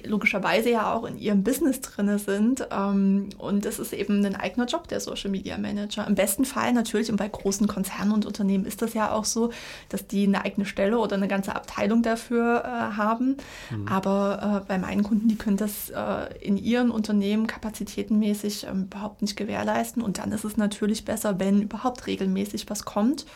logischerweise 0.04 0.70
ja 0.70 0.92
auch 0.92 1.04
in 1.04 1.18
ihrem 1.18 1.42
Business 1.42 1.80
drin 1.80 2.18
sind. 2.18 2.66
Ähm, 2.70 3.30
und 3.38 3.66
es 3.66 3.78
ist 3.78 3.92
eben 3.92 4.24
ein 4.24 4.36
eigener 4.36 4.66
Job, 4.66 4.88
der 4.88 5.00
Social 5.00 5.30
Media 5.30 5.58
Manager. 5.58 6.06
Im 6.06 6.14
besten 6.14 6.44
Fall 6.44 6.72
natürlich, 6.72 7.10
und 7.10 7.16
bei 7.16 7.28
großen 7.28 7.66
Konzernen 7.66 8.12
und 8.12 8.26
Unternehmen 8.26 8.64
ist 8.64 8.82
das 8.82 8.94
ja 8.94 9.12
auch 9.12 9.24
so, 9.24 9.50
dass 9.88 10.06
die 10.06 10.26
eine 10.26 10.44
eigene 10.44 10.66
Stelle 10.66 10.98
oder 10.98 11.16
eine 11.16 11.28
ganze 11.28 11.54
Abteilung 11.54 12.02
dafür 12.02 12.62
äh, 12.64 12.96
haben. 12.96 13.36
Mhm. 13.70 13.88
Aber 13.88 14.62
äh, 14.62 14.66
bei 14.68 14.78
meinen 14.78 15.02
Kunden, 15.02 15.28
die 15.28 15.36
können 15.36 15.56
das 15.56 15.90
äh, 15.90 16.38
in 16.40 16.56
ihren 16.56 16.90
Unternehmen 16.90 17.46
kapazitätenmäßig 17.46 18.66
ähm, 18.68 18.84
überhaupt 18.84 19.22
nicht 19.22 19.36
gewährleisten. 19.36 20.02
Und 20.02 20.18
dann 20.18 20.32
ist 20.32 20.44
es 20.44 20.56
natürlich 20.56 21.04
besser, 21.04 21.38
wenn 21.38 21.62
überhaupt 21.62 22.06
regelmäßig 22.06 22.68
was 22.70 22.84
kommt, 22.84 23.26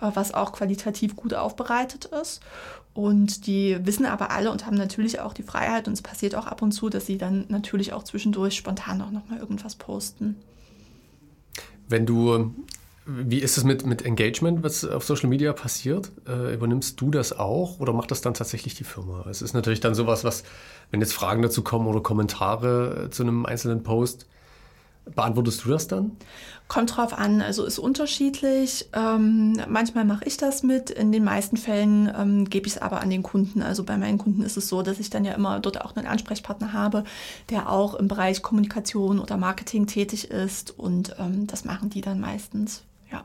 was 0.00 0.34
auch 0.34 0.52
qualitativ 0.52 1.16
gut 1.16 1.34
aufbereitet 1.34 2.06
ist. 2.06 2.40
Und 2.94 3.48
die 3.48 3.76
wissen 3.84 4.06
aber 4.06 4.30
alle 4.30 4.52
und 4.52 4.66
haben 4.66 4.76
natürlich 4.76 5.18
auch 5.18 5.34
die 5.34 5.42
Freiheit, 5.42 5.88
und 5.88 5.94
es 5.94 6.02
passiert 6.02 6.36
auch 6.36 6.46
ab 6.46 6.62
und 6.62 6.70
zu, 6.70 6.88
dass 6.88 7.06
sie 7.06 7.18
dann 7.18 7.44
natürlich 7.48 7.92
auch 7.92 8.04
zwischendurch 8.04 8.54
spontan 8.54 9.02
auch 9.02 9.10
nochmal 9.10 9.40
irgendwas 9.40 9.74
posten. 9.74 10.36
Wenn 11.88 12.06
du, 12.06 12.54
wie 13.04 13.40
ist 13.40 13.58
es 13.58 13.64
mit, 13.64 13.84
mit 13.84 14.02
Engagement, 14.02 14.62
was 14.62 14.84
auf 14.84 15.04
Social 15.04 15.28
Media 15.28 15.52
passiert? 15.52 16.12
Äh, 16.28 16.54
übernimmst 16.54 17.00
du 17.00 17.10
das 17.10 17.36
auch 17.36 17.80
oder 17.80 17.92
macht 17.92 18.12
das 18.12 18.20
dann 18.20 18.34
tatsächlich 18.34 18.76
die 18.76 18.84
Firma? 18.84 19.26
Es 19.28 19.42
ist 19.42 19.54
natürlich 19.54 19.80
dann 19.80 19.96
sowas, 19.96 20.22
was, 20.22 20.44
wenn 20.92 21.00
jetzt 21.00 21.14
Fragen 21.14 21.42
dazu 21.42 21.62
kommen 21.62 21.88
oder 21.88 22.00
Kommentare 22.00 23.08
zu 23.10 23.24
einem 23.24 23.44
einzelnen 23.44 23.82
Post, 23.82 24.26
Beantwortest 25.04 25.64
du 25.64 25.70
das 25.70 25.86
dann? 25.86 26.12
Kommt 26.66 26.96
drauf 26.96 27.16
an, 27.16 27.42
also 27.42 27.64
ist 27.64 27.78
unterschiedlich. 27.78 28.88
Ähm, 28.94 29.60
manchmal 29.68 30.06
mache 30.06 30.24
ich 30.24 30.38
das 30.38 30.62
mit, 30.62 30.88
in 30.88 31.12
den 31.12 31.22
meisten 31.22 31.58
Fällen 31.58 32.10
ähm, 32.16 32.48
gebe 32.48 32.66
ich 32.66 32.76
es 32.76 32.82
aber 32.82 33.02
an 33.02 33.10
den 33.10 33.22
Kunden. 33.22 33.60
Also 33.60 33.84
bei 33.84 33.98
meinen 33.98 34.16
Kunden 34.16 34.42
ist 34.42 34.56
es 34.56 34.68
so, 34.68 34.82
dass 34.82 34.98
ich 34.98 35.10
dann 35.10 35.26
ja 35.26 35.34
immer 35.34 35.60
dort 35.60 35.82
auch 35.82 35.94
einen 35.94 36.06
Ansprechpartner 36.06 36.72
habe, 36.72 37.04
der 37.50 37.70
auch 37.70 37.94
im 37.94 38.08
Bereich 38.08 38.40
Kommunikation 38.40 39.18
oder 39.18 39.36
Marketing 39.36 39.86
tätig 39.86 40.30
ist 40.30 40.76
und 40.78 41.14
ähm, 41.18 41.46
das 41.46 41.66
machen 41.66 41.90
die 41.90 42.00
dann 42.00 42.18
meistens. 42.18 42.82
Ja. 43.12 43.24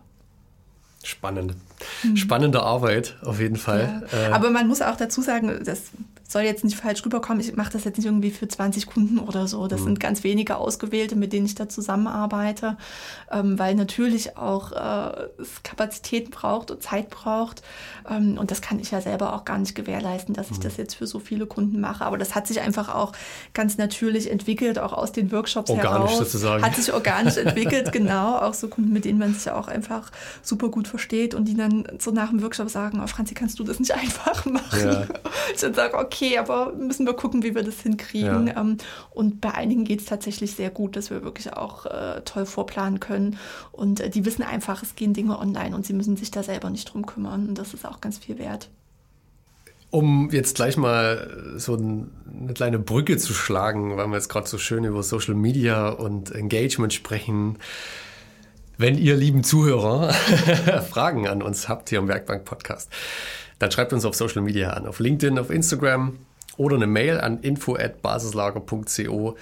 Spannend. 1.04 1.56
Hm. 2.02 2.18
Spannende 2.18 2.62
Arbeit 2.62 3.18
auf 3.24 3.39
jeden 3.39 3.56
Fall. 3.56 4.06
Ja. 4.12 4.28
Äh, 4.28 4.32
aber 4.34 4.50
man 4.50 4.68
muss 4.68 4.82
auch 4.82 4.98
dazu 4.98 5.22
sagen, 5.22 5.62
das 5.63 5.92
soll 6.30 6.44
jetzt 6.44 6.63
nicht 6.63 6.78
falsch 6.78 7.04
rüberkommen, 7.04 7.42
ich 7.42 7.56
mache 7.56 7.74
das 7.74 7.86
jetzt 7.86 7.98
nicht 7.98 8.06
irgendwie 8.06 8.30
für 8.30 8.48
20 8.48 8.86
Kunden 8.86 9.18
oder 9.18 9.48
so. 9.48 9.68
Das 9.68 9.82
mhm. 9.82 9.86
sind 9.86 10.00
ganz 10.00 10.24
wenige 10.24 10.58
Ausgewählte, 10.58 11.15
mit 11.15 11.34
denen 11.34 11.48
ich 11.48 11.56
da 11.56 11.68
zusammenarbeite, 11.68 12.78
ähm, 13.32 13.58
weil 13.58 13.74
natürlich 13.74 14.38
auch 14.38 14.72
äh, 14.72 15.28
es 15.42 15.63
Kapazitäten 15.63 16.30
braucht 16.30 16.70
und 16.70 16.84
Zeit 16.84 17.10
braucht. 17.10 17.63
Ähm, 18.08 18.38
und 18.38 18.52
das 18.52 18.62
kann 18.62 18.80
ich 18.80 18.92
ja 18.92 19.02
selber 19.02 19.34
auch 19.34 19.44
gar 19.44 19.58
nicht 19.58 19.74
gewährleisten, 19.74 20.36
dass 20.36 20.52
ich 20.52 20.60
mhm. 20.60 20.63
das 20.63 20.78
jetzt 20.78 20.94
für 20.94 21.08
so 21.08 21.18
viele 21.18 21.48
Kunden 21.48 21.80
mache. 21.80 22.06
Aber 22.06 22.20
das 22.20 22.36
hat 22.36 22.46
sich 22.46 22.62
einfach 22.62 22.94
auch 22.94 23.13
ganz 23.56 23.80
natürlich 23.80 24.30
entwickelt, 24.30 24.78
auch 24.78 24.94
aus 24.94 25.12
den 25.12 25.32
Workshops 25.32 25.72
organisch 25.72 26.12
heraus. 26.12 26.18
Sozusagen. 26.20 26.63
Hat 26.63 26.76
sich 26.76 26.94
organisch 26.94 27.38
entwickelt, 27.38 27.92
genau. 27.92 28.38
Auch 28.38 28.54
so 28.54 28.68
Kunden, 28.68 28.94
mit 28.94 29.04
denen 29.04 29.18
man 29.18 29.34
sich 29.34 29.46
ja 29.46 29.56
auch 29.56 29.68
einfach 29.68 30.12
super 30.44 30.70
gut 30.70 30.88
versteht 30.88 31.34
und 31.34 31.46
die 31.46 31.56
dann 31.56 31.88
so 31.98 32.12
nach 32.12 32.30
dem 32.30 32.44
Workshop 32.44 32.70
sagen, 32.70 33.02
oh 33.04 33.08
Franzi, 33.08 33.34
kannst 33.34 33.58
du 33.58 33.63
das 33.63 33.80
nicht 33.80 33.94
einfach 33.94 34.46
machen? 34.46 34.80
Ja. 34.80 35.08
Ich 35.56 35.62
dann 35.62 35.74
sage, 35.74 35.98
okay, 35.98 36.18
okay, 36.19 36.38
aber 36.38 36.73
müssen 36.73 37.05
wir 37.05 37.13
gucken, 37.13 37.43
wie 37.43 37.55
wir 37.55 37.63
das 37.63 37.82
hinkriegen. 37.82 38.47
Ja. 38.47 38.62
Ähm, 38.62 38.77
und 39.12 39.41
bei 39.41 39.53
einigen 39.53 39.86
geht 39.86 40.01
es 40.01 40.05
tatsächlich 40.05 40.55
sehr 40.55 40.69
gut, 40.69 40.95
dass 40.95 41.10
wir 41.10 41.23
wirklich 41.23 41.53
auch 41.53 41.86
äh, 41.86 42.21
toll 42.25 42.45
vorplanen 42.45 42.99
können. 42.99 43.38
Und 43.71 43.99
äh, 43.99 44.10
die 44.10 44.25
wissen 44.25 44.43
einfach, 44.43 44.84
es 44.84 44.95
gehen 44.95 45.13
Dinge 45.13 45.39
online 45.39 45.75
und 45.75 45.86
sie 45.86 45.93
müssen 45.93 46.17
sich 46.17 46.32
da 46.32 46.43
selber 46.43 46.69
nicht 46.69 46.93
drum 46.93 47.05
kümmern. 47.05 47.49
Und 47.49 47.58
das 47.58 47.73
ist 47.73 47.86
auch 47.86 48.01
ganz 48.01 48.17
viel 48.17 48.38
wert. 48.38 48.69
Um 49.91 50.29
jetzt 50.32 50.55
gleich 50.55 50.77
mal 50.77 51.55
so 51.55 51.75
eine 51.75 52.53
kleine 52.53 52.77
Brücke 52.77 53.17
zu 53.17 53.34
schlagen, 53.34 53.97
weil 53.97 54.08
wir 54.08 54.15
jetzt 54.15 54.29
gerade 54.29 54.47
so 54.47 54.60
schön 54.60 54.84
über 54.84 55.01
Social 55.01 55.34
Media 55.34 55.89
und 55.89 56.32
Engagement 56.32 56.93
sprechen. 56.93 57.58
Wenn 58.77 58.97
ihr 58.97 59.15
lieben 59.15 59.43
Zuhörer 59.43 60.13
Fragen 60.89 61.27
an 61.27 61.41
uns 61.41 61.67
habt 61.67 61.89
hier 61.89 61.99
im 61.99 62.08
Werkbank 62.08 62.45
Podcast, 62.45 62.89
dann 63.60 63.72
schreibt 63.72 63.93
uns 63.93 64.04
auf 64.06 64.15
Social 64.15 64.41
Media 64.41 64.72
an, 64.72 64.88
auf 64.88 65.00
LinkedIn, 65.00 65.38
auf 65.38 65.52
Instagram 65.52 66.17
oder 66.58 66.76
eine 66.78 66.88
Mail 66.88 67.19
an 67.19 67.39
info@basislager.co. 67.39 69.38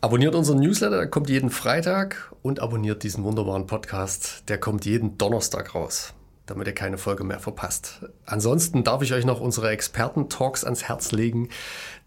Abonniert 0.00 0.34
unseren 0.34 0.60
Newsletter, 0.60 0.96
der 0.98 1.08
kommt 1.08 1.28
jeden 1.28 1.50
Freitag 1.50 2.32
und 2.42 2.60
abonniert 2.60 3.02
diesen 3.02 3.24
wunderbaren 3.24 3.66
Podcast, 3.66 4.44
der 4.48 4.58
kommt 4.58 4.84
jeden 4.84 5.18
Donnerstag 5.18 5.74
raus, 5.74 6.14
damit 6.46 6.68
ihr 6.68 6.74
keine 6.74 6.98
Folge 6.98 7.24
mehr 7.24 7.40
verpasst. 7.40 8.06
Ansonsten 8.24 8.84
darf 8.84 9.02
ich 9.02 9.12
euch 9.12 9.24
noch 9.24 9.40
unsere 9.40 9.70
Experten-Talks 9.70 10.62
ans 10.64 10.84
Herz 10.84 11.10
legen, 11.10 11.48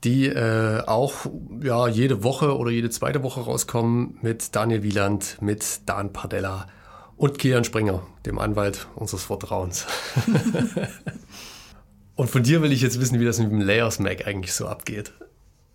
die 0.05 0.27
äh, 0.27 0.81
auch 0.85 1.25
ja, 1.61 1.87
jede 1.89 2.23
Woche 2.23 2.57
oder 2.57 2.71
jede 2.71 2.89
zweite 2.89 3.23
Woche 3.23 3.41
rauskommen 3.41 4.17
mit 4.21 4.55
Daniel 4.55 4.83
Wieland, 4.83 5.37
mit 5.41 5.81
Dan 5.85 6.13
Pardella 6.13 6.67
und 7.21 7.37
Kian 7.37 7.63
Springer, 7.63 8.01
dem 8.25 8.39
Anwalt 8.39 8.87
unseres 8.95 9.25
Vertrauens. 9.25 9.85
und 12.15 12.31
von 12.31 12.41
dir 12.41 12.63
will 12.63 12.71
ich 12.71 12.81
jetzt 12.81 12.99
wissen, 12.99 13.19
wie 13.19 13.25
das 13.25 13.37
mit 13.37 13.51
dem 13.51 13.61
Layers 13.61 13.99
Mac 13.99 14.25
eigentlich 14.25 14.55
so 14.55 14.67
abgeht. 14.67 15.13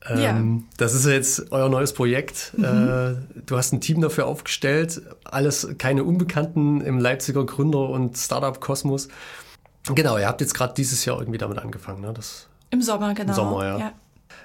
Ähm, 0.09 0.19
ja. 0.19 0.65
Das 0.77 0.93
ist 0.93 1.07
jetzt 1.07 1.53
euer 1.53 1.69
neues 1.69 1.93
Projekt. 1.93 2.53
Mhm. 2.57 2.65
Äh, 2.65 3.15
du 3.47 3.57
hast 3.57 3.73
ein 3.73 3.81
Team 3.81 4.01
dafür 4.01 4.27
aufgestellt. 4.27 5.03
Alles 5.23 5.69
keine 5.79 6.03
Unbekannten 6.03 6.81
im 6.81 6.99
Leipziger 6.99 7.47
Gründer- 7.47 7.91
und 7.91 8.19
Startup-Kosmos. 8.19 9.07
Genau, 9.95 10.19
ihr 10.19 10.27
habt 10.27 10.41
jetzt 10.41 10.55
gerade 10.55 10.75
dieses 10.75 11.05
Jahr 11.05 11.21
irgendwie 11.21 11.39
damit 11.39 11.61
angefangen. 11.61 12.01
Ne? 12.01 12.13
Das 12.13 12.49
Im 12.71 12.83
Sommer, 12.83 13.15
genau. 13.15 13.31
Im 13.31 13.35
Sommer, 13.37 13.65
ja. 13.65 13.79
ja. 13.79 13.93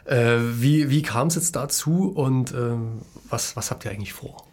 Äh, 0.06 0.62
wie 0.62 0.92
wie 0.92 1.02
kam 1.02 1.30
es 1.30 1.36
jetzt 1.36 1.56
dazu 1.56 2.12
und 2.12 2.52
ähm, 2.52 3.02
was, 3.28 3.56
was 3.56 3.72
habt 3.72 3.86
ihr 3.86 3.92
eigentlich 3.92 4.14
vor? 4.14 4.46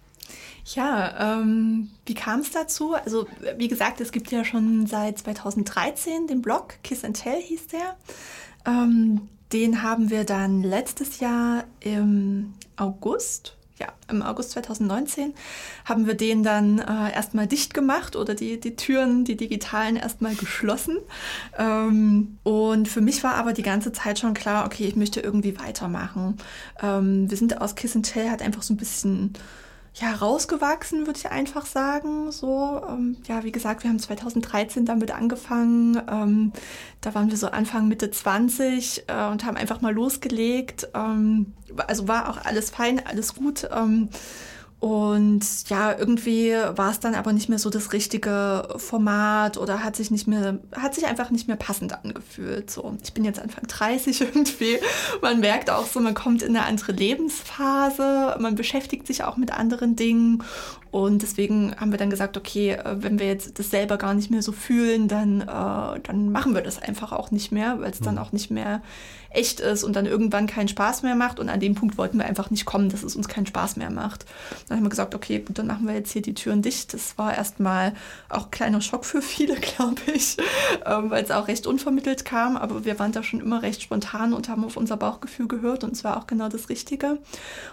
Ja, 0.74 1.38
ähm, 1.40 1.90
wie 2.04 2.14
kam 2.14 2.40
es 2.40 2.50
dazu? 2.50 2.94
Also, 2.94 3.26
wie 3.56 3.68
gesagt, 3.68 4.00
es 4.00 4.12
gibt 4.12 4.30
ja 4.30 4.44
schon 4.44 4.86
seit 4.86 5.18
2013 5.18 6.26
den 6.26 6.42
Blog 6.42 6.74
Kiss 6.82 7.04
and 7.04 7.20
Tell 7.20 7.40
hieß 7.40 7.68
der. 7.68 7.96
Ähm, 8.66 9.28
den 9.52 9.82
haben 9.82 10.10
wir 10.10 10.24
dann 10.24 10.62
letztes 10.62 11.20
Jahr 11.20 11.64
im 11.80 12.52
August, 12.76 13.56
ja, 13.78 13.86
im 14.10 14.20
August 14.20 14.50
2019, 14.50 15.32
haben 15.86 16.06
wir 16.06 16.14
den 16.14 16.42
dann 16.42 16.80
äh, 16.80 17.14
erstmal 17.14 17.46
dicht 17.46 17.72
gemacht 17.72 18.14
oder 18.14 18.34
die, 18.34 18.60
die 18.60 18.76
Türen, 18.76 19.24
die 19.24 19.36
digitalen 19.36 19.96
erstmal 19.96 20.34
geschlossen. 20.34 20.98
Ähm, 21.56 22.36
und 22.42 22.88
für 22.88 23.00
mich 23.00 23.24
war 23.24 23.36
aber 23.36 23.54
die 23.54 23.62
ganze 23.62 23.92
Zeit 23.92 24.18
schon 24.18 24.34
klar, 24.34 24.66
okay, 24.66 24.84
ich 24.84 24.96
möchte 24.96 25.20
irgendwie 25.20 25.58
weitermachen. 25.58 26.36
Ähm, 26.82 27.30
wir 27.30 27.38
sind 27.38 27.58
aus 27.58 27.74
Kiss 27.74 27.96
and 27.96 28.12
Tell 28.12 28.28
hat 28.28 28.42
einfach 28.42 28.62
so 28.62 28.74
ein 28.74 28.78
bisschen 28.78 29.32
ja, 29.94 30.14
rausgewachsen, 30.14 31.06
würde 31.06 31.18
ich 31.18 31.30
einfach 31.30 31.66
sagen. 31.66 32.30
So, 32.30 32.80
ähm, 32.88 33.16
ja, 33.26 33.42
wie 33.44 33.52
gesagt, 33.52 33.82
wir 33.82 33.90
haben 33.90 33.98
2013 33.98 34.84
damit 34.84 35.10
angefangen. 35.10 36.00
Ähm, 36.10 36.52
da 37.00 37.14
waren 37.14 37.30
wir 37.30 37.36
so 37.36 37.48
Anfang, 37.48 37.88
Mitte 37.88 38.10
20 38.10 39.04
äh, 39.08 39.26
und 39.30 39.44
haben 39.44 39.56
einfach 39.56 39.80
mal 39.80 39.92
losgelegt. 39.92 40.88
Ähm, 40.94 41.54
also 41.86 42.08
war 42.08 42.28
auch 42.28 42.44
alles 42.44 42.70
fein, 42.70 43.04
alles 43.04 43.34
gut. 43.34 43.68
Ähm, 43.72 44.08
und 44.80 45.40
ja, 45.68 45.98
irgendwie 45.98 46.52
war 46.52 46.92
es 46.92 47.00
dann 47.00 47.16
aber 47.16 47.32
nicht 47.32 47.48
mehr 47.48 47.58
so 47.58 47.68
das 47.68 47.92
richtige 47.92 48.68
Format 48.76 49.58
oder 49.58 49.82
hat 49.82 49.96
sich 49.96 50.12
nicht 50.12 50.28
mehr, 50.28 50.60
hat 50.72 50.94
sich 50.94 51.06
einfach 51.06 51.30
nicht 51.30 51.48
mehr 51.48 51.56
passend 51.56 51.92
angefühlt. 51.92 52.70
So, 52.70 52.96
ich 53.02 53.12
bin 53.12 53.24
jetzt 53.24 53.40
Anfang 53.40 53.66
30 53.66 54.20
irgendwie. 54.34 54.78
Man 55.20 55.40
merkt 55.40 55.68
auch 55.68 55.86
so, 55.86 55.98
man 55.98 56.14
kommt 56.14 56.42
in 56.42 56.56
eine 56.56 56.64
andere 56.64 56.92
Lebensphase, 56.92 58.36
man 58.38 58.54
beschäftigt 58.54 59.08
sich 59.08 59.24
auch 59.24 59.36
mit 59.36 59.52
anderen 59.52 59.96
Dingen. 59.96 60.44
Und 60.98 61.22
deswegen 61.22 61.76
haben 61.76 61.92
wir 61.92 61.98
dann 61.98 62.10
gesagt, 62.10 62.36
okay, 62.36 62.72
äh, 62.72 62.96
wenn 62.96 63.20
wir 63.20 63.28
jetzt 63.28 63.60
das 63.60 63.70
selber 63.70 63.98
gar 63.98 64.14
nicht 64.14 64.32
mehr 64.32 64.42
so 64.42 64.50
fühlen, 64.50 65.06
dann, 65.06 65.42
äh, 65.42 66.00
dann 66.02 66.32
machen 66.32 66.56
wir 66.56 66.62
das 66.62 66.82
einfach 66.82 67.12
auch 67.12 67.30
nicht 67.30 67.52
mehr, 67.52 67.80
weil 67.80 67.92
es 67.92 68.00
dann 68.00 68.16
mhm. 68.16 68.20
auch 68.20 68.32
nicht 68.32 68.50
mehr 68.50 68.82
echt 69.30 69.60
ist 69.60 69.84
und 69.84 69.94
dann 69.94 70.06
irgendwann 70.06 70.46
keinen 70.46 70.68
Spaß 70.68 71.02
mehr 71.02 71.14
macht. 71.14 71.38
Und 71.38 71.48
an 71.48 71.60
dem 71.60 71.74
Punkt 71.74 71.98
wollten 71.98 72.18
wir 72.18 72.24
einfach 72.24 72.50
nicht 72.50 72.64
kommen, 72.64 72.88
dass 72.88 73.02
es 73.02 73.14
uns 73.14 73.28
keinen 73.28 73.46
Spaß 73.46 73.76
mehr 73.76 73.90
macht. 73.90 74.24
Dann 74.66 74.78
haben 74.78 74.84
wir 74.84 74.90
gesagt, 74.90 75.14
okay, 75.14 75.38
gut, 75.40 75.58
dann 75.58 75.66
machen 75.66 75.86
wir 75.86 75.94
jetzt 75.94 76.12
hier 76.12 76.22
die 76.22 76.34
Türen 76.34 76.62
dicht. 76.62 76.94
Das 76.94 77.16
war 77.18 77.36
erstmal 77.36 77.92
auch 78.28 78.46
ein 78.46 78.50
kleiner 78.50 78.80
Schock 78.80 79.04
für 79.04 79.22
viele, 79.22 79.54
glaube 79.60 80.00
ich, 80.12 80.36
ähm, 80.84 81.10
weil 81.10 81.22
es 81.22 81.30
auch 81.30 81.46
recht 81.46 81.66
unvermittelt 81.66 82.24
kam. 82.24 82.56
Aber 82.56 82.84
wir 82.84 82.98
waren 82.98 83.12
da 83.12 83.22
schon 83.22 83.40
immer 83.40 83.62
recht 83.62 83.82
spontan 83.82 84.32
und 84.32 84.48
haben 84.48 84.64
auf 84.64 84.76
unser 84.76 84.96
Bauchgefühl 84.96 85.46
gehört 85.46 85.84
und 85.84 85.92
es 85.92 86.04
war 86.04 86.16
auch 86.16 86.26
genau 86.26 86.48
das 86.48 86.70
Richtige. 86.70 87.18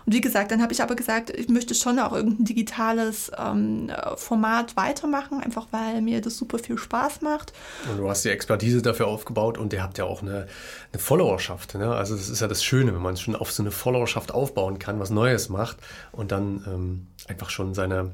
Und 0.06 0.14
wie 0.14 0.22
gesagt, 0.22 0.52
dann 0.52 0.62
habe 0.62 0.74
ich 0.74 0.84
aber 0.84 0.96
gesagt, 0.96 1.30
ich 1.30 1.50
möchte 1.50 1.74
schon 1.74 2.00
auch 2.00 2.12
irgendein 2.12 2.46
digitales 2.46 3.15
ähm, 3.38 3.92
Format 4.16 4.76
weitermachen, 4.78 5.42
einfach 5.42 5.68
weil 5.72 6.02
mir 6.02 6.22
das 6.22 6.38
super 6.38 6.60
viel 6.60 6.78
Spaß 6.78 7.22
macht. 7.22 7.54
Und 7.90 7.98
du 7.98 8.10
hast 8.10 8.26
die 8.26 8.30
Expertise 8.30 8.82
dafür 8.82 9.08
aufgebaut 9.08 9.58
und 9.58 9.74
ihr 9.74 9.84
habt 9.84 9.98
ja 9.98 10.06
auch 10.06 10.22
eine, 10.22 10.48
eine 10.92 11.00
Follower 11.00 11.26
Followerschaft. 11.36 11.76
Ne? 11.76 11.94
Also 11.94 12.16
das 12.16 12.30
ist 12.30 12.42
ja 12.42 12.48
das 12.48 12.64
Schöne, 12.64 12.94
wenn 12.94 13.02
man 13.02 13.18
schon 13.18 13.36
auf 13.36 13.52
so 13.52 13.64
eine 13.64 13.72
Followerschaft 13.72 14.34
aufbauen 14.34 14.80
kann, 14.80 15.00
was 15.00 15.10
Neues 15.10 15.50
macht 15.50 15.78
und 16.12 16.32
dann 16.32 16.64
ähm, 16.68 17.08
einfach 17.28 17.50
schon 17.50 17.74
seine, 17.74 18.12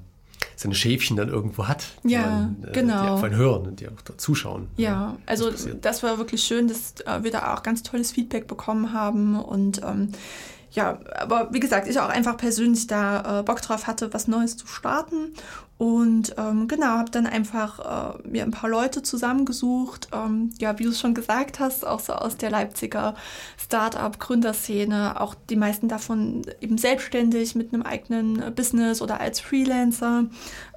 seine 0.55 0.75
Schäfchen 0.75 1.17
dann 1.17 1.29
irgendwo 1.29 1.67
hat. 1.67 1.83
Ja, 2.03 2.21
man, 2.21 2.63
äh, 2.67 2.71
genau. 2.71 3.03
Die 3.03 3.23
einfach 3.23 3.37
hören 3.37 3.67
und 3.67 3.79
die 3.79 3.87
auch 3.87 4.01
da 4.03 4.17
zuschauen. 4.17 4.67
Ja, 4.77 4.89
ja 4.89 5.17
also 5.25 5.51
das, 5.51 5.67
das, 5.81 6.03
war 6.03 6.17
wirklich 6.17 6.43
schön, 6.43 6.67
dass 6.67 6.95
äh, 7.05 7.23
wir 7.23 7.31
da 7.31 7.53
auch 7.53 7.63
ganz 7.63 7.83
tolles 7.83 8.11
Feedback 8.11 8.47
bekommen 8.47 8.93
haben 8.93 9.39
und 9.39 9.81
ähm, 9.83 10.11
ja, 10.71 10.99
aber 11.19 11.49
wie 11.51 11.59
gesagt, 11.59 11.87
ich 11.87 11.99
auch 11.99 12.09
einfach 12.09 12.37
persönlich 12.37 12.87
da 12.87 13.39
äh, 13.39 13.43
Bock 13.43 13.61
drauf 13.61 13.87
hatte, 13.87 14.13
was 14.13 14.27
Neues 14.27 14.55
zu 14.55 14.67
starten. 14.67 15.33
Und 15.77 16.35
ähm, 16.37 16.67
genau, 16.67 16.85
habe 16.85 17.09
dann 17.09 17.25
einfach 17.25 17.79
äh, 18.19 18.27
mir 18.27 18.43
ein 18.43 18.51
paar 18.51 18.69
Leute 18.69 19.01
zusammengesucht. 19.01 20.09
Ähm, 20.13 20.51
ja, 20.59 20.77
wie 20.77 20.83
du 20.83 20.91
es 20.91 20.99
schon 20.99 21.15
gesagt 21.15 21.59
hast, 21.59 21.87
auch 21.87 21.99
so 21.99 22.13
aus 22.13 22.37
der 22.37 22.51
Leipziger 22.51 23.15
Start-up-Gründerszene. 23.57 25.19
Auch 25.19 25.33
die 25.49 25.55
meisten 25.55 25.87
davon 25.87 26.43
eben 26.61 26.77
selbstständig 26.77 27.55
mit 27.55 27.73
einem 27.73 27.81
eigenen 27.81 28.53
Business 28.53 29.01
oder 29.01 29.19
als 29.19 29.39
Freelancer. 29.39 30.25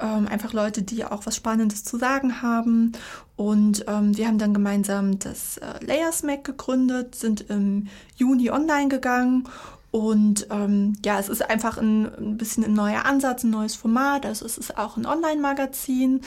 Ähm, 0.01 0.27
einfach 0.27 0.55
Leute, 0.55 0.83
die 0.83 1.05
auch 1.05 1.27
was 1.27 1.37
Spannendes 1.37 1.85
zu 1.85 1.99
sagen 1.99 2.41
haben. 2.41 2.93
Und 3.37 3.85
ähm, 3.87 4.17
wir 4.17 4.27
haben 4.27 4.39
dann 4.39 4.55
gemeinsam 4.55 5.19
das 5.19 5.59
äh, 5.59 5.85
Layers 5.85 6.23
Mac 6.23 6.45
gegründet, 6.45 7.15
sind 7.15 7.43
im 7.51 7.89
Juni 8.17 8.51
online 8.51 8.89
gegangen 8.89 9.47
Und 9.95 10.49
ähm, 10.51 10.95
ja, 11.05 11.21
es 11.21 11.29
ist 11.29 11.49
einfach 11.49 11.79
ein, 11.79 12.13
ein, 12.17 12.37
bisschen 12.37 12.65
ein 12.65 12.75
neuer 12.75 13.05
Ansatz, 13.05 13.45
ein 13.45 13.51
neues 13.51 13.77
Format. 13.77 14.27
Also 14.27 14.45
es 14.45 14.59
ist 14.59 14.77
auch 14.77 14.97
ein 14.97 15.07
Online-Magazin. 15.07 16.23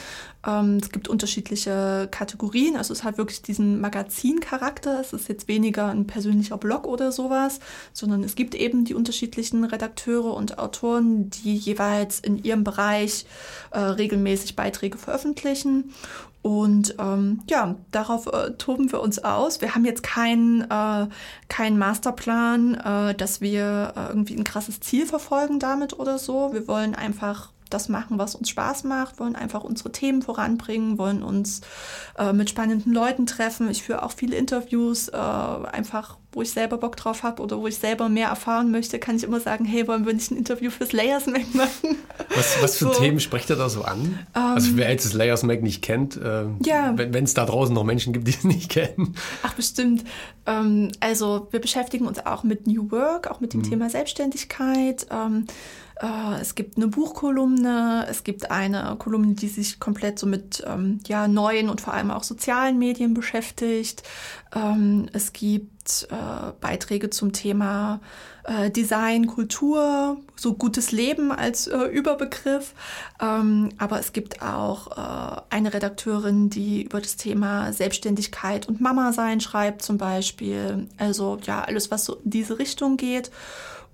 Ähm, 0.46 0.78
es 0.80 0.88
gibt 0.90 1.06
unterschiedliche 1.06 2.08
Kategorien. 2.10 2.78
Also 2.78 2.94
es 2.94 3.04
hat 3.04 3.18
wirklich 3.18 3.42
diesen 3.42 3.78
Magazin-Charakter. 3.82 4.98
Es 5.00 5.12
ist 5.12 5.28
jetzt 5.28 5.48
weniger 5.48 5.88
ein 5.88 6.06
persönlicher 6.06 6.56
Blog 6.56 6.86
oder 6.86 7.12
sowas, 7.12 7.60
sondern 7.92 8.24
es 8.24 8.36
gibt 8.36 8.54
eben 8.54 8.86
die 8.86 8.94
unterschiedlichen 8.94 9.62
Redakteure 9.64 10.32
und 10.32 10.58
Autoren, 10.58 11.28
die 11.28 11.54
jeweils 11.54 12.20
in 12.20 12.42
ihrem 12.42 12.64
Bereich 12.64 13.26
äh, 13.72 13.80
regelmäßig 13.80 14.56
Beiträge 14.56 14.96
veröffentlichen. 14.96 15.92
Und 16.42 16.94
ähm, 16.98 17.40
ja, 17.50 17.74
darauf 17.90 18.26
äh, 18.26 18.52
toben 18.52 18.90
wir 18.92 19.00
uns 19.00 19.18
aus. 19.18 19.60
Wir 19.60 19.74
haben 19.74 19.84
jetzt 19.84 20.02
keinen 20.02 20.62
äh, 20.62 21.08
kein 21.48 21.78
Masterplan, 21.78 22.74
äh, 22.74 23.14
dass 23.14 23.40
wir 23.40 23.92
äh, 23.96 24.08
irgendwie 24.08 24.36
ein 24.36 24.44
krasses 24.44 24.80
Ziel 24.80 25.06
verfolgen 25.06 25.58
damit 25.58 25.98
oder 25.98 26.18
so. 26.18 26.52
Wir 26.52 26.68
wollen 26.68 26.94
einfach 26.94 27.50
das 27.68 27.88
machen, 27.88 28.18
was 28.18 28.34
uns 28.34 28.48
Spaß 28.50 28.84
macht, 28.84 29.20
wollen 29.20 29.36
einfach 29.36 29.64
unsere 29.64 29.92
Themen 29.92 30.22
voranbringen, 30.22 30.98
wollen 30.98 31.22
uns 31.22 31.60
äh, 32.18 32.32
mit 32.32 32.50
spannenden 32.50 32.92
Leuten 32.92 33.26
treffen. 33.26 33.70
Ich 33.70 33.82
führe 33.82 34.02
auch 34.02 34.12
viele 34.12 34.36
Interviews, 34.36 35.08
äh, 35.08 35.16
einfach 35.16 36.16
wo 36.32 36.42
ich 36.42 36.50
selber 36.50 36.76
Bock 36.76 36.96
drauf 36.96 37.22
habe 37.22 37.42
oder 37.42 37.58
wo 37.58 37.66
ich 37.66 37.78
selber 37.78 38.08
mehr 38.08 38.28
erfahren 38.28 38.70
möchte, 38.70 38.98
kann 38.98 39.16
ich 39.16 39.24
immer 39.24 39.40
sagen, 39.40 39.64
hey, 39.64 39.88
wollen 39.88 40.04
wir 40.04 40.12
nicht 40.12 40.30
ein 40.30 40.36
Interview 40.36 40.70
fürs 40.70 40.92
Layers 40.92 41.26
Mag 41.26 41.54
machen? 41.54 41.96
Was, 42.34 42.62
was 42.62 42.76
für 42.76 42.84
so. 42.92 43.00
Themen 43.00 43.18
spricht 43.18 43.48
ihr 43.48 43.56
da 43.56 43.68
so 43.70 43.82
an? 43.82 44.18
Um, 44.34 44.42
also 44.42 44.76
wer 44.76 44.90
jetzt 44.90 45.06
das 45.06 45.14
Layers 45.14 45.42
Mag 45.42 45.62
nicht 45.62 45.82
kennt, 45.82 46.16
äh, 46.16 46.44
ja. 46.62 46.92
wenn 46.96 47.24
es 47.24 47.32
da 47.32 47.46
draußen 47.46 47.74
noch 47.74 47.84
Menschen 47.84 48.12
gibt, 48.12 48.28
die 48.28 48.32
es 48.32 48.44
nicht 48.44 48.68
kennen. 48.68 49.14
Ach, 49.42 49.54
bestimmt. 49.54 50.04
Ähm, 50.46 50.92
also 51.00 51.48
wir 51.50 51.60
beschäftigen 51.60 52.06
uns 52.06 52.24
auch 52.24 52.44
mit 52.44 52.66
New 52.66 52.90
Work, 52.90 53.30
auch 53.30 53.40
mit 53.40 53.54
dem 53.54 53.60
mhm. 53.60 53.70
Thema 53.70 53.90
Selbstständigkeit. 53.90 55.06
Ähm, 55.10 55.46
äh, 56.00 56.40
es 56.40 56.54
gibt 56.54 56.76
eine 56.76 56.88
Buchkolumne, 56.88 58.06
es 58.08 58.24
gibt 58.24 58.50
eine 58.50 58.96
Kolumne, 58.98 59.34
die 59.34 59.48
sich 59.48 59.80
komplett 59.80 60.18
so 60.18 60.26
mit 60.26 60.62
ähm, 60.66 61.00
ja, 61.06 61.28
neuen 61.28 61.68
und 61.68 61.80
vor 61.80 61.94
allem 61.94 62.10
auch 62.10 62.22
sozialen 62.22 62.78
Medien 62.78 63.14
beschäftigt. 63.14 64.02
Ähm, 64.54 65.08
es 65.12 65.32
gibt 65.32 66.06
äh, 66.10 66.52
Beiträge 66.60 67.10
zum 67.10 67.32
Thema 67.32 68.00
äh, 68.44 68.70
Design, 68.70 69.26
Kultur, 69.26 70.18
so 70.36 70.54
gutes 70.54 70.92
Leben 70.92 71.32
als 71.32 71.66
äh, 71.66 71.78
Überbegriff. 71.84 72.74
Ähm, 73.20 73.70
aber 73.78 73.98
es 73.98 74.12
gibt 74.12 74.40
auch 74.42 74.96
äh, 74.96 75.40
eine 75.50 75.74
Redakteurin, 75.74 76.48
die 76.48 76.82
über 76.82 77.00
das 77.00 77.16
Thema 77.16 77.72
Selbstständigkeit 77.72 78.68
und 78.68 78.80
Mama 78.80 79.12
sein 79.12 79.40
schreibt 79.40 79.82
zum 79.82 79.98
Beispiel. 79.98 80.88
Also 80.96 81.38
ja, 81.42 81.62
alles, 81.62 81.90
was 81.90 82.04
so 82.04 82.16
in 82.16 82.30
diese 82.30 82.58
Richtung 82.58 82.96
geht. 82.96 83.30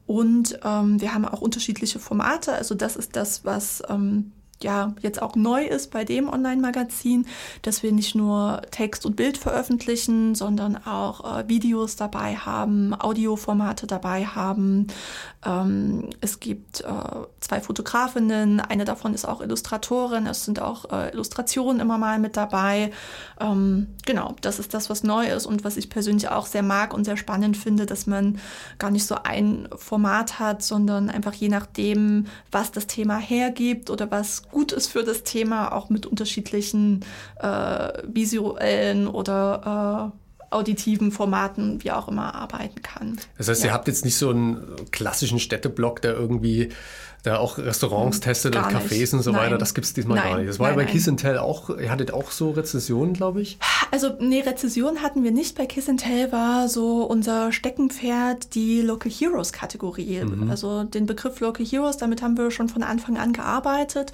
Und 0.07 0.59
ähm, 0.65 1.01
wir 1.01 1.15
haben 1.15 1.25
auch 1.25 1.41
unterschiedliche 1.41 1.99
Formate. 1.99 2.53
Also 2.53 2.75
das 2.75 2.97
ist 2.97 3.17
das, 3.17 3.45
was 3.45 3.83
ähm, 3.89 4.33
ja 4.65 4.95
jetzt 5.01 5.23
auch 5.23 5.37
neu 5.37 5.65
ist 5.65 5.93
bei 5.93 6.05
dem 6.05 6.29
Online-Magazin, 6.29 7.27
dass 7.63 7.83
wir 7.83 7.93
nicht 7.93 8.15
nur 8.15 8.63
Text 8.71 9.07
und 9.07 9.15
Bild 9.15 9.39
veröffentlichen, 9.39 10.35
sondern 10.35 10.77
auch 10.85 11.39
äh, 11.39 11.49
Videos 11.49 11.97
dabei 11.97 12.35
haben, 12.35 12.95
Audioformate 12.99 13.87
dabei 13.87 14.25
haben. 14.25 14.89
Ähm, 15.45 16.11
es 16.21 16.41
gibt 16.41 16.81
äh, 16.81 16.85
zwei 17.41 17.61
Fotografinnen, 17.61 18.61
eine 18.61 18.85
davon 18.85 19.15
ist 19.15 19.27
auch 19.27 19.41
Illustratorin, 19.41 20.27
es 20.27 20.45
sind 20.45 20.61
auch 20.61 20.91
äh, 20.91 21.11
Illustrationen 21.13 21.81
immer 21.81 21.99
mal 21.99 22.19
mit 22.19 22.37
dabei. 22.37 22.91
Ähm, 23.39 23.89
genau, 24.07 24.35
das 24.41 24.59
ist 24.59 24.75
das, 24.75 24.89
was 24.91 25.05
neu 25.05 25.27
ist 25.27 25.47
und 25.47 25.65
was 25.65 25.77
ich 25.77 25.91
persönlich 25.91 26.29
auch 26.29 26.47
sehr 26.47 26.63
mag 26.63 26.95
und 26.95 27.05
sehr 27.05 27.17
spannend 27.17 27.57
finde, 27.57 27.87
dass 27.87 28.07
man 28.07 28.39
gar 28.79 28.91
nicht 28.91 29.07
so 29.07 29.17
ein 29.23 29.69
Format 29.77 30.39
hat, 30.39 30.63
sondern 30.63 31.11
einfach 31.11 31.35
je 31.35 31.49
nachdem, 31.49 32.27
was 32.51 32.73
das 32.73 32.87
Thema 32.87 33.19
hergibt 33.19 33.91
oder 33.91 34.11
was 34.11 34.43
gut 34.55 34.73
ist 34.73 34.87
für 34.87 35.03
das 35.03 35.25
Thema, 35.25 35.73
auch 35.73 35.91
mit 35.91 36.07
unterschiedlichen 36.07 37.05
äh, 37.41 37.93
visuellen 38.07 39.09
oder 39.09 40.13
äh, 40.15 40.55
auditiven 40.55 41.11
Formaten, 41.11 41.83
wie 41.83 41.91
auch 41.91 42.09
immer, 42.09 42.35
arbeiten 42.35 42.81
kann. 42.81 43.19
Das 43.37 43.49
heißt, 43.49 43.63
ja. 43.65 43.71
ihr 43.71 43.75
habt 43.75 43.89
jetzt 43.89 44.05
nicht 44.05 44.17
so 44.17 44.31
einen 44.31 44.63
klassischen 44.93 45.41
Städteblock, 45.41 46.01
der 46.01 46.15
irgendwie 46.15 46.71
der 47.25 47.41
auch 47.41 47.59
Restaurants 47.59 48.19
hm, 48.19 48.23
testet 48.23 48.55
gar 48.55 48.69
und 48.69 48.77
Cafés 48.77 49.01
nicht. 49.01 49.15
und 49.15 49.23
so 49.23 49.33
weiter. 49.33 49.57
Das 49.57 49.75
gibt 49.75 49.87
es 49.87 49.95
diesmal 49.95 50.19
nein. 50.19 50.29
gar 50.29 50.39
nicht. 50.39 50.49
Das 50.51 50.59
war 50.59 50.69
nein, 50.69 50.79
ja 50.79 50.85
bei 50.85 50.91
Kiss 50.91 51.11
Tell 51.17 51.39
auch, 51.39 51.71
ihr 51.71 51.91
hattet 51.91 52.13
auch 52.13 52.31
so 52.31 52.51
Rezessionen, 52.51 53.15
glaube 53.15 53.41
ich. 53.41 53.59
Also, 53.91 54.11
nee, 54.21 54.41
Rezessionen 54.41 55.03
hatten 55.03 55.25
wir 55.25 55.31
nicht. 55.31 55.57
Bei 55.57 55.67
Kiss 55.67 55.87
Tell 55.97 56.33
war 56.33 56.69
so 56.69 57.05
unser 57.05 57.53
Steckenpferd 57.53 58.55
die 58.55 58.83
Local 58.83 59.11
Heroes 59.11 59.53
Kategorie. 59.53 60.23
Mhm. 60.25 60.51
Also 60.51 60.85
den 60.85 61.07
Begriff 61.07 61.41
Local 61.41 61.65
Heroes, 61.65 61.97
damit 61.97 62.23
haben 62.23 62.37
wir 62.37 62.51
schon 62.51 62.69
von 62.69 62.83
Anfang 62.83 63.17
an 63.17 63.33
gearbeitet. 63.33 64.13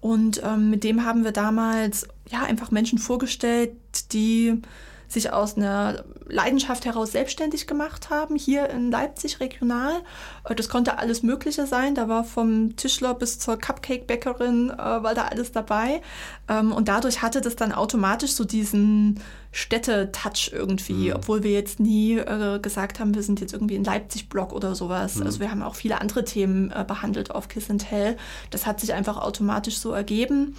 Und 0.00 0.42
ähm, 0.44 0.70
mit 0.70 0.84
dem 0.84 1.04
haben 1.04 1.24
wir 1.24 1.32
damals 1.32 2.08
ja 2.28 2.42
einfach 2.42 2.70
Menschen 2.70 2.98
vorgestellt, 2.98 3.72
die 4.12 4.60
sich 5.08 5.32
aus 5.32 5.56
einer 5.56 6.04
Leidenschaft 6.26 6.84
heraus 6.84 7.12
selbstständig 7.12 7.66
gemacht 7.66 8.10
haben, 8.10 8.36
hier 8.36 8.68
in 8.68 8.90
Leipzig 8.90 9.40
regional. 9.40 10.02
Äh, 10.44 10.54
das 10.54 10.68
konnte 10.68 10.98
alles 10.98 11.22
Mögliche 11.22 11.66
sein. 11.66 11.94
Da 11.94 12.08
war 12.08 12.24
vom 12.24 12.76
Tischler 12.76 13.14
bis 13.14 13.38
zur 13.38 13.58
Cupcake-Bäckerin, 13.58 14.70
äh, 14.70 14.76
war 14.76 15.14
da 15.14 15.24
alles 15.24 15.52
dabei. 15.52 16.02
Ähm, 16.48 16.72
und 16.72 16.88
dadurch 16.88 17.22
hatte 17.22 17.40
das 17.40 17.56
dann 17.56 17.72
automatisch 17.72 18.32
so 18.32 18.44
diesen 18.44 19.20
Städte-Touch 19.50 20.50
irgendwie, 20.52 21.08
mhm. 21.08 21.16
obwohl 21.16 21.42
wir 21.42 21.52
jetzt 21.52 21.80
nie 21.80 22.18
äh, 22.18 22.58
gesagt 22.60 23.00
haben, 23.00 23.14
wir 23.14 23.22
sind 23.22 23.40
jetzt 23.40 23.54
irgendwie 23.54 23.76
ein 23.76 23.84
Leipzig-Blog 23.84 24.52
oder 24.52 24.74
sowas. 24.74 25.16
Mhm. 25.16 25.22
Also 25.22 25.40
wir 25.40 25.50
haben 25.50 25.62
auch 25.62 25.74
viele 25.74 26.00
andere 26.00 26.24
Themen 26.24 26.72
behandelt 26.86 27.30
auf 27.30 27.48
Kiss 27.48 27.70
and 27.70 27.88
Tell. 27.88 28.16
Das 28.50 28.66
hat 28.66 28.80
sich 28.80 28.92
einfach 28.92 29.16
automatisch 29.16 29.78
so 29.78 29.92
ergeben 29.92 30.54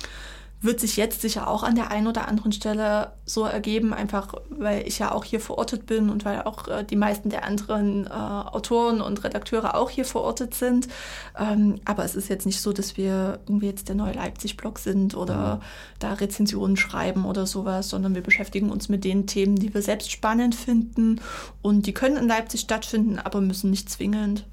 wird 0.61 0.79
sich 0.79 0.97
jetzt 0.97 1.21
sicher 1.21 1.47
auch 1.47 1.63
an 1.63 1.75
der 1.75 1.89
einen 1.89 2.07
oder 2.07 2.27
anderen 2.27 2.51
Stelle 2.51 3.13
so 3.25 3.45
ergeben, 3.45 3.93
einfach 3.93 4.33
weil 4.49 4.85
ich 4.85 4.99
ja 4.99 5.13
auch 5.13 5.23
hier 5.23 5.39
verortet 5.39 5.85
bin 5.85 6.09
und 6.09 6.25
weil 6.25 6.41
auch 6.41 6.67
äh, 6.67 6.83
die 6.83 6.97
meisten 6.97 7.29
der 7.29 7.45
anderen 7.45 8.07
äh, 8.07 8.09
Autoren 8.09 8.99
und 8.99 9.23
Redakteure 9.23 9.75
auch 9.75 9.89
hier 9.89 10.03
verortet 10.03 10.53
sind. 10.53 10.89
Ähm, 11.37 11.79
aber 11.85 12.03
es 12.03 12.15
ist 12.15 12.27
jetzt 12.27 12.45
nicht 12.45 12.59
so, 12.61 12.73
dass 12.73 12.97
wir 12.97 13.39
irgendwie 13.47 13.67
jetzt 13.67 13.87
der 13.87 13.95
neue 13.95 14.13
Leipzig-Blog 14.13 14.79
sind 14.79 15.15
oder 15.15 15.55
mhm. 15.55 15.61
da 15.99 16.13
Rezensionen 16.13 16.75
schreiben 16.75 17.23
oder 17.23 17.45
sowas, 17.45 17.89
sondern 17.89 18.13
wir 18.13 18.23
beschäftigen 18.23 18.69
uns 18.69 18.89
mit 18.89 19.05
den 19.05 19.27
Themen, 19.27 19.55
die 19.55 19.73
wir 19.73 19.81
selbst 19.81 20.11
spannend 20.11 20.55
finden 20.55 21.21
und 21.61 21.85
die 21.85 21.93
können 21.93 22.17
in 22.17 22.27
Leipzig 22.27 22.61
stattfinden, 22.61 23.17
aber 23.17 23.39
müssen 23.39 23.69
nicht 23.69 23.89
zwingend. 23.89 24.45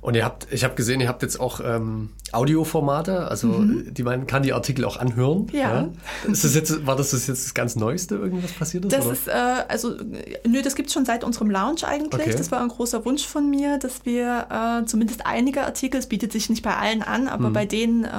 Und 0.00 0.14
ihr 0.14 0.24
habt, 0.24 0.46
ich 0.50 0.64
habe 0.64 0.74
gesehen, 0.74 1.00
ihr 1.00 1.08
habt 1.08 1.22
jetzt 1.22 1.38
auch 1.38 1.60
ähm, 1.62 2.10
Audioformate, 2.32 3.28
also 3.28 3.48
mhm. 3.48 3.92
die 3.92 4.02
man 4.02 4.26
kann 4.26 4.42
die 4.42 4.52
Artikel 4.52 4.84
auch 4.84 4.96
anhören. 4.96 5.48
Ja. 5.52 5.60
ja. 5.60 5.88
Ist 6.30 6.44
das 6.44 6.54
jetzt, 6.54 6.86
war 6.86 6.96
das, 6.96 7.10
das 7.10 7.26
jetzt 7.26 7.44
das 7.44 7.54
ganz 7.54 7.76
Neueste, 7.76 8.14
irgendwas 8.14 8.52
passiert 8.52 8.84
ist? 8.84 8.92
Das 8.92 9.04
oder? 9.04 9.12
ist, 9.12 9.28
äh, 9.28 9.64
also, 9.68 9.96
nö, 10.46 10.62
das 10.62 10.74
gibt 10.74 10.88
es 10.88 10.94
schon 10.94 11.04
seit 11.04 11.24
unserem 11.24 11.50
Launch 11.50 11.84
eigentlich. 11.84 12.22
Okay. 12.22 12.34
Das 12.36 12.50
war 12.50 12.60
ein 12.60 12.68
großer 12.68 13.04
Wunsch 13.04 13.26
von 13.26 13.50
mir, 13.50 13.78
dass 13.78 14.04
wir 14.04 14.82
äh, 14.82 14.86
zumindest 14.86 15.26
einige 15.26 15.62
Artikel, 15.64 15.98
es 15.98 16.06
bietet 16.06 16.32
sich 16.32 16.48
nicht 16.50 16.62
bei 16.62 16.76
allen 16.76 17.02
an, 17.02 17.28
aber 17.28 17.50
mhm. 17.50 17.52
bei 17.52 17.66
denen, 17.66 18.04
äh, 18.04 18.10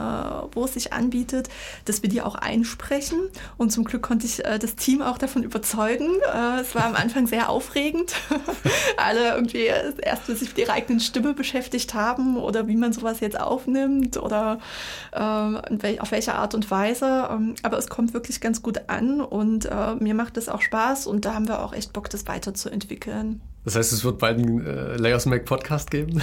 wo 0.52 0.66
es 0.66 0.74
sich 0.74 0.94
anbietet, 0.94 1.50
dass 1.86 2.04
wir 2.04 2.10
die 2.10 2.22
auch 2.22 2.36
einsprechen. 2.36 3.20
Und 3.58 3.72
zum 3.72 3.86
Glück 3.86 4.02
konnte 4.02 4.26
ich 4.26 4.44
äh, 4.46 4.60
das 4.60 4.76
Team 4.76 5.02
auch 5.02 5.18
davon 5.18 5.44
überzeugen. 5.44 6.10
Äh, 6.34 6.62
es 6.62 6.76
war 6.76 6.86
am 6.86 6.96
Anfang 6.96 7.28
sehr 7.28 7.50
aufregend. 7.50 8.14
Alle 8.98 9.36
irgendwie 9.36 9.66
erst 9.66 10.26
sich 10.26 10.50
mit 10.50 10.58
ihrer 10.58 10.74
eigenen 10.74 11.00
Stimme 11.00 11.34
beschäftigt 11.52 11.94
haben 11.94 12.38
oder 12.38 12.68
wie 12.68 12.78
man 12.78 12.94
sowas 12.94 13.20
jetzt 13.20 13.40
aufnimmt 13.40 14.16
oder 14.16 14.60
äh, 15.12 16.00
auf 16.00 16.12
welche 16.12 16.36
Art 16.36 16.56
und 16.56 16.72
Weise. 16.72 17.28
Ähm, 17.30 17.56
aber 17.64 17.78
es 17.78 17.88
kommt 17.90 18.14
wirklich 18.14 18.40
ganz 18.40 18.62
gut 18.62 18.82
an 18.88 19.20
und 19.20 19.66
äh, 19.66 19.96
mir 20.00 20.14
macht 20.14 20.38
es 20.38 20.48
auch 20.48 20.62
Spaß 20.62 21.08
und 21.08 21.26
da 21.26 21.34
haben 21.34 21.48
wir 21.48 21.62
auch 21.62 21.74
echt 21.74 21.92
Bock, 21.92 22.10
das 22.10 22.28
weiterzuentwickeln. 22.28 23.42
Das 23.64 23.76
heißt, 23.76 23.94
es 23.94 24.04
wird 24.04 24.18
bald 24.18 24.40
einen 24.40 24.66
äh, 24.66 24.98
Layers 24.98 25.26
Mac 25.26 25.46
Podcast 25.46 25.92
geben? 25.92 26.22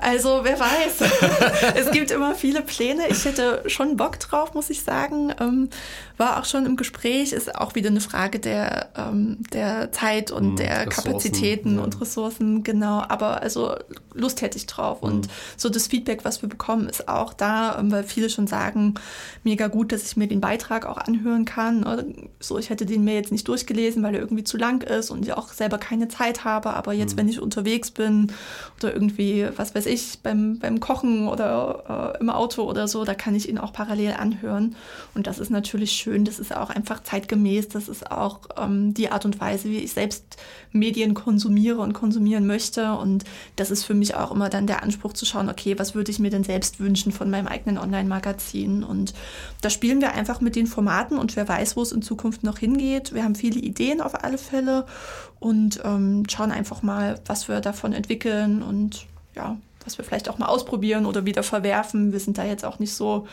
Also, 0.00 0.40
wer 0.42 0.58
weiß. 0.58 1.74
es 1.74 1.90
gibt 1.90 2.10
immer 2.10 2.34
viele 2.34 2.62
Pläne. 2.62 3.08
Ich 3.10 3.24
hätte 3.26 3.62
schon 3.66 3.96
Bock 3.98 4.18
drauf, 4.18 4.54
muss 4.54 4.70
ich 4.70 4.82
sagen. 4.82 5.34
Ähm, 5.38 5.68
war 6.16 6.38
auch 6.38 6.46
schon 6.46 6.64
im 6.64 6.76
Gespräch. 6.76 7.32
Ist 7.32 7.54
auch 7.54 7.74
wieder 7.74 7.90
eine 7.90 8.00
Frage 8.00 8.38
der, 8.38 8.88
ähm, 8.96 9.38
der 9.52 9.92
Zeit 9.92 10.30
und 10.30 10.50
hm, 10.50 10.56
der 10.56 10.86
Ressourcen, 10.86 11.10
Kapazitäten 11.10 11.76
ja. 11.76 11.82
und 11.82 12.00
Ressourcen. 12.00 12.62
Genau. 12.64 13.04
Aber 13.08 13.42
also 13.42 13.76
Lust 14.14 14.40
hätte 14.40 14.56
ich 14.56 14.66
drauf. 14.66 15.02
Mhm. 15.02 15.08
Und 15.08 15.28
so 15.56 15.68
das 15.68 15.86
Feedback, 15.88 16.24
was 16.24 16.40
wir 16.40 16.48
bekommen, 16.48 16.88
ist 16.88 17.08
auch 17.08 17.34
da, 17.34 17.78
ähm, 17.78 17.92
weil 17.92 18.04
viele 18.04 18.30
schon 18.30 18.46
sagen, 18.46 18.94
mega 19.44 19.68
gut, 19.68 19.92
dass 19.92 20.04
ich 20.04 20.16
mir 20.16 20.26
den 20.26 20.40
Beitrag 20.40 20.86
auch 20.86 20.98
anhören 20.98 21.44
kann. 21.44 22.28
So, 22.40 22.58
ich 22.58 22.70
hätte 22.70 22.86
den 22.86 23.04
mir 23.04 23.14
jetzt 23.14 23.32
nicht 23.32 23.46
durchgelesen, 23.46 24.02
weil 24.02 24.14
er 24.14 24.20
irgendwie 24.20 24.44
zu 24.44 24.56
lang 24.56 24.82
ist 24.82 25.10
und 25.10 25.24
ich 25.24 25.32
auch 25.34 25.47
selber 25.52 25.78
keine 25.78 26.08
Zeit 26.08 26.44
habe. 26.44 26.70
Aber 26.74 26.92
jetzt, 26.92 27.14
mhm. 27.14 27.20
wenn 27.20 27.28
ich 27.28 27.40
unterwegs 27.40 27.90
bin 27.90 28.32
oder 28.78 28.92
irgendwie, 28.92 29.48
was 29.56 29.74
weiß 29.74 29.86
ich, 29.86 29.98
ich, 29.98 30.20
beim, 30.20 30.58
beim 30.58 30.80
Kochen 30.80 31.28
oder 31.28 32.14
äh, 32.16 32.20
im 32.20 32.30
Auto 32.30 32.62
oder 32.62 32.88
so, 32.88 33.04
da 33.04 33.14
kann 33.14 33.34
ich 33.34 33.48
ihn 33.48 33.58
auch 33.58 33.72
parallel 33.72 34.12
anhören. 34.12 34.76
Und 35.14 35.26
das 35.26 35.38
ist 35.38 35.50
natürlich 35.50 35.92
schön, 35.92 36.24
das 36.24 36.38
ist 36.38 36.54
auch 36.54 36.70
einfach 36.70 37.02
zeitgemäß, 37.02 37.68
das 37.68 37.88
ist 37.88 38.10
auch 38.10 38.40
ähm, 38.56 38.94
die 38.94 39.10
Art 39.10 39.24
und 39.24 39.40
Weise, 39.40 39.68
wie 39.68 39.78
ich 39.78 39.92
selbst 39.92 40.36
Medien 40.72 41.14
konsumiere 41.14 41.80
und 41.80 41.92
konsumieren 41.92 42.46
möchte. 42.46 42.92
Und 42.94 43.24
das 43.56 43.70
ist 43.70 43.84
für 43.84 43.94
mich 43.94 44.14
auch 44.14 44.30
immer 44.30 44.48
dann 44.48 44.66
der 44.66 44.82
Anspruch 44.82 45.12
zu 45.12 45.26
schauen, 45.26 45.48
okay, 45.48 45.78
was 45.78 45.94
würde 45.94 46.10
ich 46.10 46.18
mir 46.18 46.30
denn 46.30 46.44
selbst 46.44 46.80
wünschen 46.80 47.12
von 47.12 47.30
meinem 47.30 47.46
eigenen 47.46 47.78
Online-Magazin? 47.78 48.84
Und 48.84 49.14
da 49.60 49.70
spielen 49.70 50.00
wir 50.00 50.12
einfach 50.12 50.40
mit 50.40 50.56
den 50.56 50.66
Formaten 50.66 51.18
und 51.18 51.36
wer 51.36 51.48
weiß, 51.48 51.76
wo 51.76 51.82
es 51.82 51.92
in 51.92 52.02
Zukunft 52.02 52.44
noch 52.44 52.58
hingeht. 52.58 53.14
Wir 53.14 53.24
haben 53.24 53.34
viele 53.34 53.60
Ideen 53.60 54.00
auf 54.00 54.22
alle 54.22 54.38
Fälle 54.38 54.86
und 55.40 55.80
ähm, 55.84 56.24
schauen 56.28 56.50
einfach 56.50 56.82
mal, 56.82 57.20
was 57.26 57.48
wir 57.48 57.60
davon 57.60 57.92
entwickeln 57.92 58.62
und 58.62 59.06
ja, 59.34 59.56
was 59.84 59.96
wir 59.96 60.04
vielleicht 60.04 60.28
auch 60.28 60.38
mal 60.38 60.46
ausprobieren 60.46 61.06
oder 61.06 61.24
wieder 61.24 61.42
verwerfen. 61.42 62.12
Wir 62.12 62.20
sind 62.20 62.36
da 62.36 62.44
jetzt 62.44 62.64
auch 62.64 62.78
nicht 62.78 62.94
so 62.94 63.26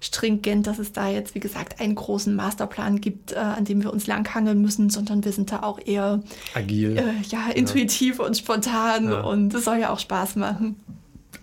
stringent, 0.00 0.66
dass 0.66 0.78
es 0.78 0.92
da 0.92 1.08
jetzt, 1.08 1.34
wie 1.34 1.40
gesagt, 1.40 1.80
einen 1.80 1.94
großen 1.94 2.34
Masterplan 2.34 3.00
gibt, 3.00 3.32
äh, 3.32 3.36
an 3.36 3.64
dem 3.64 3.82
wir 3.82 3.92
uns 3.92 4.06
langhangeln 4.06 4.60
müssen, 4.60 4.90
sondern 4.90 5.24
wir 5.24 5.32
sind 5.32 5.52
da 5.52 5.62
auch 5.62 5.78
eher 5.84 6.20
agil, 6.54 6.96
äh, 6.96 7.02
ja, 7.28 7.50
intuitiv 7.54 8.18
ja. 8.18 8.24
und 8.24 8.36
spontan 8.36 9.10
ja. 9.10 9.20
und 9.20 9.54
es 9.54 9.64
soll 9.64 9.78
ja 9.78 9.90
auch 9.90 10.00
Spaß 10.00 10.36
machen. 10.36 10.76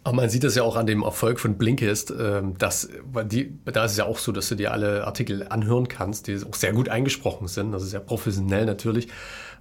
Aber 0.04 0.16
man 0.16 0.30
sieht 0.30 0.44
das 0.44 0.56
ja 0.56 0.64
auch 0.64 0.78
an 0.78 0.88
dem 0.88 1.04
Erfolg 1.04 1.40
von 1.40 1.58
Blinkist, 1.58 2.14
ähm, 2.18 2.58
dass 2.58 2.90
die, 3.30 3.54
da 3.66 3.86
ist 3.86 3.92
es 3.92 3.98
ja 3.98 4.06
auch 4.06 4.18
so, 4.18 4.32
dass 4.32 4.48
du 4.48 4.56
dir 4.56 4.72
alle 4.72 5.06
Artikel 5.06 5.48
anhören 5.50 5.88
kannst, 5.88 6.28
die 6.28 6.38
auch 6.44 6.56
sehr 6.56 6.74
gut 6.74 6.90
eingesprochen 6.90 7.48
sind, 7.48 7.74
also 7.74 7.86
sehr 7.86 8.00
professionell 8.00 8.66
natürlich. 8.66 9.10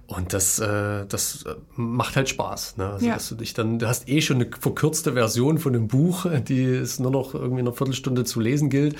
Und 0.07 0.31
das, 0.33 0.59
äh, 0.59 1.05
das 1.05 1.43
macht 1.75 2.15
halt 2.15 2.29
Spaß. 2.29 2.77
Ne? 2.77 2.89
Also, 2.89 3.05
ja. 3.05 3.13
dass 3.15 3.27
du 3.27 3.35
dich 3.35 3.53
dann, 3.53 3.77
du 3.77 3.87
hast 3.87 4.07
eh 4.07 4.21
schon 4.21 4.37
eine 4.37 4.49
verkürzte 4.57 5.13
Version 5.13 5.57
von 5.57 5.75
einem 5.75 5.87
Buch, 5.89 6.25
die 6.47 6.63
es 6.63 6.99
nur 6.99 7.11
noch 7.11 7.33
irgendwie 7.33 7.59
in 7.59 7.67
einer 7.67 7.75
Viertelstunde 7.75 8.23
zu 8.23 8.39
lesen 8.39 8.69
gilt. 8.69 8.95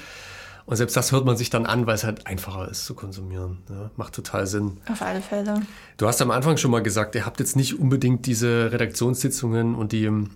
Und 0.65 0.75
selbst 0.75 0.97
das 0.97 1.13
hört 1.13 1.23
man 1.23 1.37
sich 1.37 1.49
dann 1.49 1.65
an, 1.65 1.87
weil 1.87 1.95
es 1.95 2.03
halt 2.03 2.27
einfacher 2.27 2.69
ist 2.69 2.85
zu 2.85 2.93
konsumieren. 2.93 3.59
Ne? 3.69 3.89
Macht 3.95 4.13
total 4.13 4.45
Sinn. 4.47 4.81
Auf 4.91 5.01
alle 5.01 5.21
Fälle. 5.21 5.61
Du 5.95 6.07
hast 6.07 6.21
am 6.21 6.29
Anfang 6.29 6.57
schon 6.57 6.71
mal 6.71 6.83
gesagt, 6.83 7.15
ihr 7.15 7.25
habt 7.25 7.39
jetzt 7.39 7.55
nicht 7.55 7.79
unbedingt 7.79 8.25
diese 8.25 8.69
Redaktionssitzungen 8.73 9.75
und 9.75 9.93
die 9.93 10.03
äh, 10.03 10.27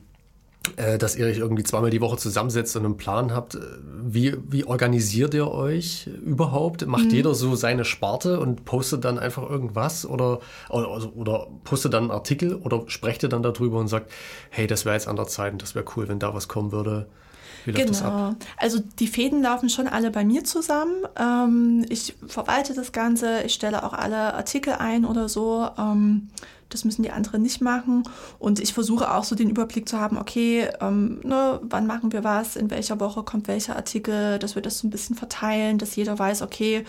dass 0.99 1.15
ihr 1.15 1.25
euch 1.25 1.39
irgendwie 1.39 1.63
zweimal 1.63 1.89
die 1.89 2.01
Woche 2.01 2.17
zusammensetzt 2.17 2.75
und 2.75 2.85
einen 2.85 2.97
Plan 2.97 3.33
habt. 3.33 3.57
Wie, 4.03 4.35
wie 4.49 4.63
organisiert 4.63 5.33
ihr 5.33 5.49
euch 5.49 6.07
überhaupt? 6.23 6.85
Macht 6.85 7.05
mhm. 7.05 7.11
jeder 7.11 7.33
so 7.33 7.55
seine 7.55 7.83
Sparte 7.83 8.39
und 8.39 8.63
postet 8.63 9.03
dann 9.03 9.17
einfach 9.17 9.49
irgendwas 9.49 10.05
oder, 10.05 10.39
oder, 10.69 11.15
oder 11.15 11.47
postet 11.63 11.93
dann 11.93 12.03
einen 12.03 12.11
Artikel 12.11 12.55
oder 12.55 12.83
sprecht 12.87 13.23
ihr 13.23 13.29
dann 13.29 13.41
darüber 13.41 13.79
und 13.79 13.87
sagt, 13.87 14.11
hey, 14.49 14.67
das 14.67 14.85
wäre 14.85 14.95
jetzt 14.95 15.07
an 15.07 15.15
der 15.15 15.27
Zeit 15.27 15.53
und 15.53 15.61
das 15.61 15.73
wäre 15.73 15.85
cool, 15.95 16.07
wenn 16.07 16.19
da 16.19 16.33
was 16.33 16.47
kommen 16.47 16.71
würde? 16.71 17.07
Genau. 17.65 18.35
Also 18.57 18.79
die 18.99 19.07
Fäden 19.07 19.41
laufen 19.41 19.69
schon 19.69 19.87
alle 19.87 20.11
bei 20.11 20.25
mir 20.25 20.43
zusammen. 20.43 21.05
Ähm, 21.19 21.85
ich 21.89 22.15
verwalte 22.25 22.73
das 22.73 22.91
Ganze, 22.91 23.43
ich 23.43 23.53
stelle 23.53 23.83
auch 23.83 23.93
alle 23.93 24.33
Artikel 24.33 24.73
ein 24.73 25.05
oder 25.05 25.29
so. 25.29 25.67
Ähm, 25.77 26.29
das 26.73 26.85
müssen 26.85 27.03
die 27.03 27.11
anderen 27.11 27.41
nicht 27.41 27.61
machen. 27.61 28.03
Und 28.39 28.59
ich 28.59 28.73
versuche 28.73 29.13
auch 29.13 29.23
so 29.23 29.35
den 29.35 29.49
Überblick 29.49 29.87
zu 29.87 29.99
haben, 29.99 30.17
okay, 30.17 30.67
ähm, 30.79 31.19
ne, 31.23 31.59
wann 31.63 31.87
machen 31.87 32.11
wir 32.11 32.23
was, 32.23 32.55
in 32.55 32.71
welcher 32.71 32.99
Woche 32.99 33.23
kommt 33.23 33.47
welcher 33.47 33.75
Artikel, 33.75 34.39
dass 34.39 34.55
wir 34.55 34.61
das 34.61 34.79
so 34.79 34.87
ein 34.87 34.91
bisschen 34.91 35.15
verteilen, 35.15 35.77
dass 35.77 35.95
jeder 35.95 36.17
weiß, 36.17 36.41
okay, 36.41 36.85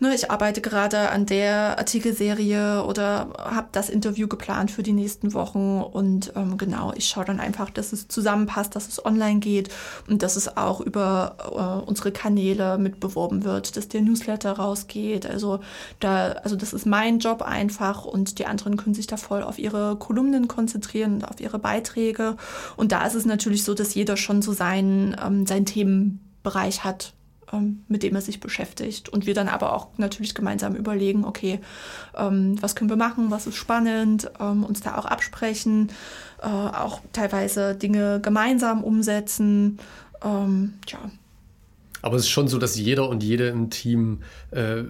ne, 0.00 0.14
ich 0.14 0.30
arbeite 0.30 0.60
gerade 0.60 1.10
an 1.10 1.26
der 1.26 1.78
Artikelserie 1.78 2.84
oder 2.84 3.28
habe 3.38 3.68
das 3.72 3.88
Interview 3.88 4.28
geplant 4.28 4.70
für 4.70 4.82
die 4.82 4.92
nächsten 4.92 5.34
Wochen. 5.34 5.80
Und 5.80 6.32
ähm, 6.36 6.58
genau, 6.58 6.92
ich 6.94 7.08
schaue 7.08 7.24
dann 7.24 7.40
einfach, 7.40 7.70
dass 7.70 7.92
es 7.92 8.08
zusammenpasst, 8.08 8.76
dass 8.76 8.88
es 8.88 9.04
online 9.04 9.40
geht 9.40 9.70
und 10.08 10.22
dass 10.22 10.36
es 10.36 10.56
auch 10.56 10.80
über 10.80 11.36
äh, 11.84 11.88
unsere 11.88 12.12
Kanäle 12.12 12.78
mit 12.78 13.00
beworben 13.00 13.44
wird, 13.44 13.76
dass 13.76 13.88
der 13.88 14.02
Newsletter 14.02 14.52
rausgeht. 14.52 15.26
Also 15.26 15.60
da, 16.00 16.32
also 16.32 16.56
das 16.56 16.72
ist 16.72 16.86
mein 16.86 17.18
Job 17.18 17.42
einfach 17.42 18.04
und 18.04 18.38
die 18.38 18.46
anderen 18.46 18.76
können 18.76 18.94
sich 18.94 19.05
da 19.06 19.16
voll 19.16 19.42
auf 19.42 19.58
ihre 19.58 19.96
Kolumnen 19.96 20.48
konzentrieren 20.48 21.14
und 21.14 21.24
auf 21.24 21.40
ihre 21.40 21.58
Beiträge. 21.58 22.36
Und 22.76 22.92
da 22.92 23.06
ist 23.06 23.14
es 23.14 23.26
natürlich 23.26 23.64
so, 23.64 23.74
dass 23.74 23.94
jeder 23.94 24.16
schon 24.16 24.42
so 24.42 24.52
seinen, 24.52 25.16
ähm, 25.24 25.46
seinen 25.46 25.66
Themenbereich 25.66 26.84
hat, 26.84 27.14
ähm, 27.52 27.84
mit 27.88 28.02
dem 28.02 28.14
er 28.14 28.20
sich 28.20 28.40
beschäftigt. 28.40 29.08
Und 29.08 29.26
wir 29.26 29.34
dann 29.34 29.48
aber 29.48 29.72
auch 29.72 29.88
natürlich 29.98 30.34
gemeinsam 30.34 30.74
überlegen, 30.74 31.24
okay, 31.24 31.60
ähm, 32.16 32.60
was 32.60 32.74
können 32.74 32.90
wir 32.90 32.96
machen, 32.96 33.30
was 33.30 33.46
ist 33.46 33.56
spannend, 33.56 34.30
ähm, 34.40 34.64
uns 34.64 34.80
da 34.80 34.98
auch 34.98 35.04
absprechen, 35.04 35.90
äh, 36.42 36.46
auch 36.46 37.00
teilweise 37.12 37.74
Dinge 37.74 38.20
gemeinsam 38.20 38.82
umsetzen. 38.82 39.78
Ähm, 40.24 40.74
ja. 40.88 40.98
Aber 42.02 42.16
es 42.16 42.22
ist 42.22 42.30
schon 42.30 42.48
so, 42.48 42.58
dass 42.58 42.76
jeder 42.76 43.08
und 43.08 43.22
jede 43.22 43.48
im 43.48 43.70
Team 43.70 44.22
äh, 44.50 44.84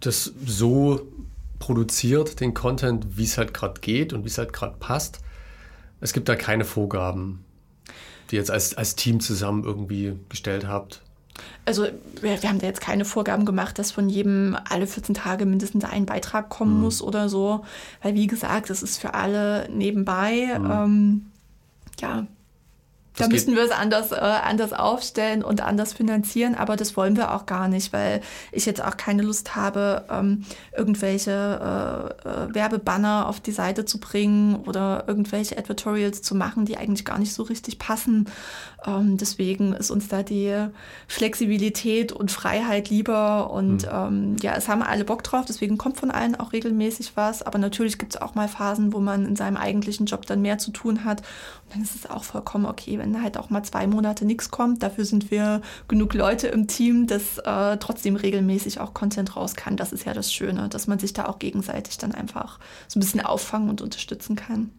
das 0.00 0.32
so 0.44 1.00
produziert, 1.64 2.40
den 2.40 2.52
Content, 2.52 3.16
wie 3.16 3.24
es 3.24 3.38
halt 3.38 3.54
gerade 3.54 3.80
geht 3.80 4.12
und 4.12 4.22
wie 4.24 4.28
es 4.28 4.36
halt 4.36 4.52
gerade 4.52 4.76
passt. 4.78 5.20
Es 6.02 6.12
gibt 6.12 6.28
da 6.28 6.36
keine 6.36 6.66
Vorgaben, 6.66 7.42
die 8.30 8.36
ihr 8.36 8.40
jetzt 8.40 8.50
als, 8.50 8.74
als 8.74 8.96
Team 8.96 9.18
zusammen 9.20 9.64
irgendwie 9.64 10.12
gestellt 10.28 10.68
habt. 10.68 11.00
Also 11.64 11.84
wir, 12.20 12.42
wir, 12.42 12.48
haben 12.50 12.58
da 12.58 12.66
jetzt 12.66 12.82
keine 12.82 13.06
Vorgaben 13.06 13.46
gemacht, 13.46 13.78
dass 13.78 13.92
von 13.92 14.10
jedem 14.10 14.58
alle 14.68 14.86
14 14.86 15.14
Tage 15.14 15.46
mindestens 15.46 15.84
ein 15.84 16.04
Beitrag 16.04 16.50
kommen 16.50 16.74
mhm. 16.74 16.82
muss 16.82 17.00
oder 17.00 17.30
so. 17.30 17.64
Weil 18.02 18.14
wie 18.14 18.26
gesagt, 18.26 18.68
das 18.68 18.82
ist 18.82 18.98
für 18.98 19.14
alle 19.14 19.66
nebenbei. 19.70 20.58
Mhm. 20.58 20.70
Ähm, 20.70 21.26
ja, 21.98 22.26
da 23.16 23.28
müssten 23.28 23.54
wir 23.54 23.62
es 23.62 23.70
anders, 23.70 24.12
äh, 24.12 24.16
anders 24.16 24.72
aufstellen 24.72 25.44
und 25.44 25.60
anders 25.60 25.92
finanzieren, 25.92 26.54
aber 26.54 26.76
das 26.76 26.96
wollen 26.96 27.16
wir 27.16 27.34
auch 27.34 27.46
gar 27.46 27.68
nicht, 27.68 27.92
weil 27.92 28.20
ich 28.50 28.66
jetzt 28.66 28.82
auch 28.82 28.96
keine 28.96 29.22
Lust 29.22 29.54
habe, 29.54 30.04
ähm, 30.10 30.44
irgendwelche 30.76 31.30
äh, 31.30 32.28
äh, 32.28 32.54
Werbebanner 32.54 33.28
auf 33.28 33.40
die 33.40 33.52
Seite 33.52 33.84
zu 33.84 34.00
bringen 34.00 34.56
oder 34.66 35.04
irgendwelche 35.06 35.56
Advertorials 35.56 36.22
zu 36.22 36.34
machen, 36.34 36.64
die 36.64 36.76
eigentlich 36.76 37.04
gar 37.04 37.18
nicht 37.18 37.34
so 37.34 37.44
richtig 37.44 37.78
passen. 37.78 38.28
Ähm, 38.86 39.16
deswegen 39.16 39.72
ist 39.72 39.90
uns 39.90 40.08
da 40.08 40.22
die 40.22 40.52
Flexibilität 41.08 42.12
und 42.12 42.30
Freiheit 42.30 42.90
lieber 42.90 43.50
und 43.50 43.82
mhm. 43.82 43.88
ähm, 43.90 44.36
ja, 44.42 44.54
es 44.54 44.68
haben 44.68 44.82
alle 44.82 45.04
Bock 45.04 45.22
drauf, 45.22 45.44
deswegen 45.46 45.78
kommt 45.78 45.96
von 45.96 46.10
allen 46.10 46.34
auch 46.34 46.52
regelmäßig 46.52 47.16
was, 47.16 47.42
aber 47.42 47.58
natürlich 47.58 47.98
gibt 47.98 48.14
es 48.14 48.20
auch 48.20 48.34
mal 48.34 48.48
Phasen, 48.48 48.92
wo 48.92 49.00
man 49.00 49.24
in 49.26 49.36
seinem 49.36 49.56
eigentlichen 49.56 50.06
Job 50.06 50.26
dann 50.26 50.42
mehr 50.42 50.58
zu 50.58 50.70
tun 50.70 51.04
hat 51.04 51.20
und 51.20 51.74
dann 51.74 51.82
ist 51.82 51.94
es 51.94 52.10
auch 52.10 52.24
vollkommen 52.24 52.66
okay, 52.66 52.98
wenn 52.98 53.22
halt 53.22 53.38
auch 53.38 53.50
mal 53.50 53.62
zwei 53.62 53.86
Monate 53.86 54.24
nichts 54.24 54.50
kommt. 54.50 54.82
Dafür 54.82 55.04
sind 55.04 55.30
wir 55.30 55.62
genug 55.88 56.14
Leute 56.14 56.48
im 56.48 56.66
Team, 56.66 57.06
dass 57.06 57.38
äh, 57.38 57.76
trotzdem 57.78 58.16
regelmäßig 58.16 58.80
auch 58.80 58.92
Content 58.92 59.36
raus 59.36 59.54
kann. 59.54 59.76
Das 59.76 59.92
ist 59.92 60.04
ja 60.04 60.12
das 60.12 60.32
Schöne, 60.32 60.68
dass 60.68 60.86
man 60.86 60.98
sich 60.98 61.12
da 61.12 61.26
auch 61.26 61.38
gegenseitig 61.38 61.98
dann 61.98 62.12
einfach 62.12 62.58
so 62.88 62.98
ein 62.98 63.00
bisschen 63.00 63.20
auffangen 63.20 63.70
und 63.70 63.80
unterstützen 63.80 64.36
kann. 64.36 64.70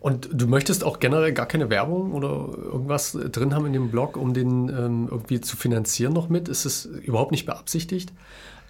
Und 0.00 0.28
du 0.32 0.46
möchtest 0.46 0.84
auch 0.84 1.00
generell 1.00 1.32
gar 1.32 1.46
keine 1.46 1.70
Werbung 1.70 2.12
oder 2.12 2.28
irgendwas 2.28 3.12
drin 3.12 3.54
haben 3.54 3.66
in 3.66 3.72
dem 3.72 3.90
Blog, 3.90 4.16
um 4.16 4.34
den 4.34 4.68
ähm, 4.68 5.08
irgendwie 5.10 5.40
zu 5.40 5.56
finanzieren 5.56 6.12
noch 6.12 6.28
mit? 6.28 6.48
Ist 6.48 6.64
es 6.64 6.84
überhaupt 6.84 7.32
nicht 7.32 7.46
beabsichtigt? 7.46 8.12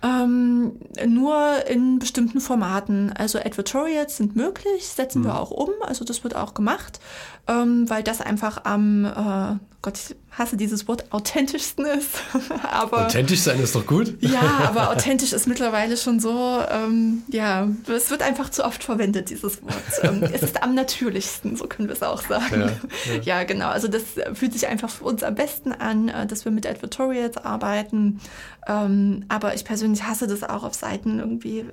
Ähm, 0.02 0.72
nur 1.06 1.66
in 1.68 1.98
bestimmten 1.98 2.40
Formaten. 2.40 3.12
Also 3.12 3.38
Advertorials 3.38 4.18
sind 4.18 4.36
möglich, 4.36 4.86
setzen 4.86 5.20
mhm. 5.20 5.24
wir 5.24 5.40
auch 5.40 5.50
um, 5.50 5.70
also 5.80 6.04
das 6.04 6.22
wird 6.22 6.36
auch 6.36 6.54
gemacht, 6.54 7.00
ähm, 7.48 7.88
weil 7.88 8.02
das 8.02 8.20
einfach 8.20 8.64
am, 8.64 9.04
äh, 9.04 9.56
Gott, 9.82 9.98
ich 9.98 10.16
hasse 10.38 10.56
dieses 10.56 10.86
Wort, 10.86 11.12
authentischsten 11.12 11.86
ist. 11.86 12.10
aber, 12.70 13.06
Authentisch 13.06 13.40
sein 13.40 13.60
ist 13.60 13.74
doch 13.74 13.86
gut. 13.86 14.16
ja, 14.20 14.40
aber 14.68 14.90
authentisch 14.92 15.32
ist 15.32 15.46
mittlerweile 15.46 15.96
schon 15.96 16.20
so, 16.20 16.60
ähm, 16.70 17.22
ja, 17.28 17.68
es 17.88 18.10
wird 18.10 18.22
einfach 18.22 18.50
zu 18.50 18.64
oft 18.64 18.84
verwendet, 18.84 19.30
dieses 19.30 19.62
Wort. 19.62 19.74
Ähm, 20.02 20.22
es 20.22 20.42
ist 20.42 20.62
am 20.62 20.74
natürlichsten, 20.74 21.56
so 21.56 21.66
können 21.66 21.88
wir 21.88 21.94
es 21.94 22.02
auch 22.02 22.22
sagen. 22.22 22.60
Ja, 22.60 23.14
ja. 23.14 23.20
ja, 23.22 23.44
genau. 23.44 23.68
Also 23.68 23.88
das 23.88 24.02
fühlt 24.34 24.52
sich 24.52 24.66
einfach 24.66 24.90
für 24.90 25.04
uns 25.04 25.22
am 25.22 25.34
besten 25.34 25.72
an, 25.72 26.08
äh, 26.08 26.26
dass 26.26 26.44
wir 26.44 26.52
mit 26.52 26.66
Advertorials 26.66 27.38
arbeiten. 27.38 28.20
Ähm, 28.68 29.24
aber 29.28 29.54
ich 29.54 29.64
persönlich 29.64 29.95
hasse 30.04 30.26
das 30.26 30.42
auch 30.42 30.64
auf 30.64 30.74
Seiten 30.74 31.18
irgendwie, 31.18 31.64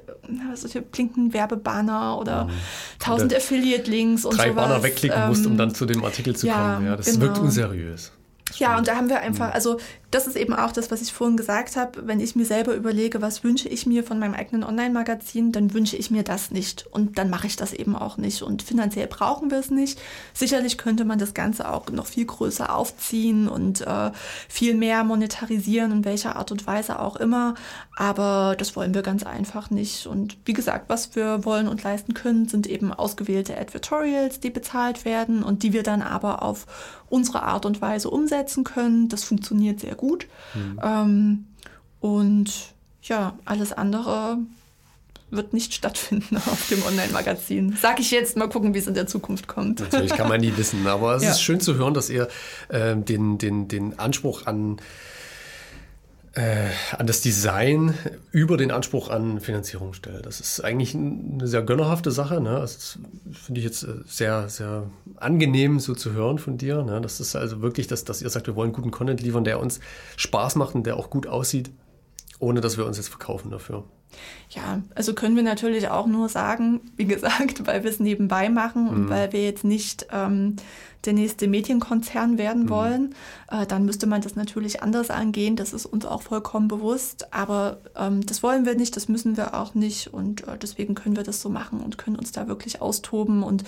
solche 0.56 0.82
blinken 0.82 1.34
Werbebanner 1.34 2.18
oder 2.20 2.46
mhm. 2.46 2.52
tausend 3.00 3.36
Affiliate-Links 3.36 4.26
und 4.26 4.38
drei 4.38 4.50
sowas. 4.50 4.56
Drei 4.56 4.62
Banner 4.62 4.84
wegklicken 4.84 5.28
musst, 5.28 5.46
um 5.46 5.54
ähm, 5.54 5.58
dann 5.58 5.76
zu 5.76 5.86
dem 5.86 6.04
Artikel 6.04 6.36
zu 6.36 6.48
ja, 6.48 6.76
kommen. 6.76 6.86
Ja, 6.86 6.96
das 6.96 7.08
genau. 7.08 7.22
wirkt 7.22 7.40
unseriös. 7.40 8.12
Ja, 8.58 8.78
und 8.78 8.88
da 8.88 8.96
haben 8.96 9.10
wir 9.10 9.20
einfach, 9.20 9.54
also 9.54 9.80
das 10.14 10.28
ist 10.28 10.36
eben 10.36 10.54
auch 10.54 10.72
das, 10.72 10.92
was 10.92 11.02
ich 11.02 11.12
vorhin 11.12 11.38
gesagt 11.38 11.76
habe. 11.76 12.06
Wenn 12.06 12.20
ich 12.20 12.36
mir 12.36 12.46
selber 12.46 12.76
überlege, 12.76 13.22
was 13.22 13.44
wünsche 13.44 13.68
ich 13.68 13.88
mir 13.88 14.04
von 14.04 14.20
meinem 14.20 14.36
eigenen 14.36 14.64
Online-Magazin, 14.64 15.52
dann 15.52 15.74
wünsche 15.74 15.98
ich 15.98 16.12
mir 16.12 16.22
das 16.22 16.52
nicht. 16.52 16.86
Und 16.92 17.18
dann 17.18 17.32
mache 17.32 17.48
ich 17.48 17.56
das 17.56 17.74
eben 17.74 17.96
auch 17.96 18.18
nicht. 18.18 18.44
Und 18.44 18.62
finanziell 18.62 19.08
brauchen 19.08 19.50
wir 19.50 19.58
es 19.58 19.72
nicht. 19.72 20.00
Sicherlich 20.34 20.78
könnte 20.78 21.04
man 21.04 21.18
das 21.18 21.34
Ganze 21.34 21.68
auch 21.68 21.90
noch 21.90 22.06
viel 22.06 22.26
größer 22.26 22.76
aufziehen 22.76 23.48
und 23.48 23.82
äh, 23.82 24.12
viel 24.48 24.76
mehr 24.76 25.04
monetarisieren, 25.04 25.92
in 25.92 26.06
welcher 26.06 26.36
Art 26.36 26.52
und 26.52 26.68
Weise 26.68 27.00
auch 27.00 27.16
immer. 27.16 27.56
Aber 27.96 28.56
das 28.56 28.76
wollen 28.76 28.94
wir 28.94 29.02
ganz 29.02 29.24
einfach 29.24 29.72
nicht. 29.72 30.06
Und 30.06 30.38
wie 30.46 30.54
gesagt, 30.54 30.90
was 30.90 31.16
wir 31.16 31.44
wollen 31.44 31.68
und 31.68 31.82
leisten 31.82 32.14
können, 32.14 32.48
sind 32.48 32.68
eben 32.68 32.94
ausgewählte 32.94 33.58
Advertorials, 33.58 34.40
die 34.40 34.52
bezahlt 34.52 35.06
werden 35.06 35.42
und 35.42 35.64
die 35.64 35.74
wir 35.74 35.82
dann 35.84 36.04
aber 36.04 36.44
auf 36.44 36.68
unsere 37.10 37.44
Art 37.44 37.66
und 37.66 37.82
Weise 37.82 38.10
umsetzen 38.10 38.64
können. 38.64 39.10
Das 39.10 39.24
funktioniert 39.24 39.80
sehr 39.80 39.96
gut. 39.96 40.03
Mhm. 40.54 40.80
Ähm, 40.84 41.46
und 42.00 42.52
ja, 43.04 43.38
alles 43.46 43.74
andere 43.74 44.38
wird 45.30 45.54
nicht 45.54 45.74
stattfinden 45.74 46.38
auf 46.38 46.68
dem 46.70 46.84
Online-Magazin. 46.84 47.78
Sag 47.82 48.00
ich 48.00 48.12
jetzt, 48.12 48.38
mal 48.38 48.50
gucken, 48.50 48.74
wie 48.74 48.80
es 48.80 48.88
in 48.88 48.94
der 48.94 49.08
Zukunft 49.08 49.48
kommt. 49.48 49.80
Natürlich 49.80 50.14
kann 50.14 50.30
man 50.30 50.42
nie 50.42 50.54
wissen, 50.56 50.86
aber 50.88 51.16
es 51.16 51.24
ja. 51.24 51.32
ist 51.32 51.42
schön 51.42 51.60
zu 51.60 51.76
hören, 51.76 51.94
dass 51.94 52.10
ihr 52.10 52.28
äh, 52.70 52.96
den, 52.96 53.38
den, 53.38 53.68
den 53.68 53.98
Anspruch 54.00 54.46
an 54.46 54.78
an 56.36 57.06
das 57.06 57.22
Design 57.22 57.94
über 58.32 58.58
den 58.58 58.72
Anspruch 58.72 59.10
an 59.10 59.40
Finanzierung 59.40 59.94
stellt. 59.94 60.26
Das 60.26 60.40
ist 60.40 60.62
eigentlich 60.62 60.96
eine 60.96 61.48
sehr 61.48 61.62
gönnerhafte 61.62 62.10
Sache. 62.10 62.42
Ne? 62.42 62.60
Das 62.60 62.98
finde 63.32 63.60
ich 63.60 63.66
jetzt 63.66 63.84
äh, 63.84 63.98
sehr, 64.06 64.50
sehr 64.50 64.90
angenehm 65.18 65.80
so 65.80 65.94
zu 65.94 66.14
hören 66.14 66.40
von 66.40 66.58
dir. 66.58 66.82
Ne? 66.82 67.02
Das 67.02 67.20
ist 67.20 67.36
also 67.36 67.62
wirklich, 67.62 67.86
dass, 67.86 68.04
dass 68.04 68.24
ihr 68.24 68.30
sagt, 68.32 68.48
wir 68.48 68.56
wollen 68.56 68.74
guten 68.74 68.90
Content 68.90 69.22
liefern, 69.22 69.44
der 69.44 69.60
uns 69.60 69.80
Spaß 70.18 70.56
macht 70.56 70.74
und 70.74 70.88
der 70.88 70.98
auch 70.98 71.12
gut 71.12 71.28
aussieht, 71.28 71.70
ohne 72.40 72.62
dass 72.62 72.78
wir 72.78 72.88
uns 72.88 72.98
jetzt 72.98 73.10
verkaufen 73.10 73.52
dafür. 73.52 73.84
Ja, 74.50 74.82
also 74.94 75.14
können 75.14 75.36
wir 75.36 75.44
natürlich 75.44 75.90
auch 75.90 76.06
nur 76.06 76.30
sagen, 76.30 76.82
wie 76.96 77.06
gesagt, 77.14 77.66
weil 77.66 77.84
wir 77.84 77.90
es 77.90 78.00
nebenbei 78.00 78.50
machen 78.50 78.88
und 78.88 79.06
mhm. 79.06 79.10
weil 79.10 79.34
wir 79.34 79.44
jetzt 79.44 79.64
nicht 79.64 80.08
ähm, 80.12 80.56
der 81.06 81.14
nächste 81.14 81.48
Medienkonzern 81.48 82.38
werden 82.38 82.64
mhm. 82.64 82.70
wollen, 82.70 83.16
äh, 83.50 83.66
dann 83.66 83.86
müsste 83.86 84.08
man 84.08 84.22
das 84.22 84.36
natürlich 84.36 84.82
anders 84.82 85.10
angehen. 85.10 85.56
Das 85.56 85.74
ist 85.74 85.86
uns 85.86 86.06
auch 86.06 86.22
vollkommen 86.22 86.68
bewusst. 86.68 87.34
Aber 87.34 87.82
ähm, 87.96 88.26
das 88.26 88.44
wollen 88.44 88.66
wir 88.66 88.76
nicht, 88.76 88.96
das 88.96 89.08
müssen 89.08 89.38
wir 89.38 89.54
auch 89.56 89.74
nicht. 89.74 90.14
Und 90.14 90.48
äh, 90.48 90.58
deswegen 90.58 90.96
können 90.96 91.16
wir 91.16 91.24
das 91.24 91.42
so 91.42 91.50
machen 91.50 91.82
und 91.82 91.98
können 91.98 92.16
uns 92.16 92.32
da 92.32 92.48
wirklich 92.48 92.82
austoben 92.82 93.44
und 93.44 93.64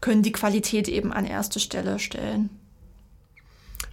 können 0.00 0.22
die 0.22 0.32
Qualität 0.32 0.88
eben 0.88 1.12
an 1.12 1.24
erste 1.24 1.60
Stelle 1.60 1.98
stellen. 1.98 2.50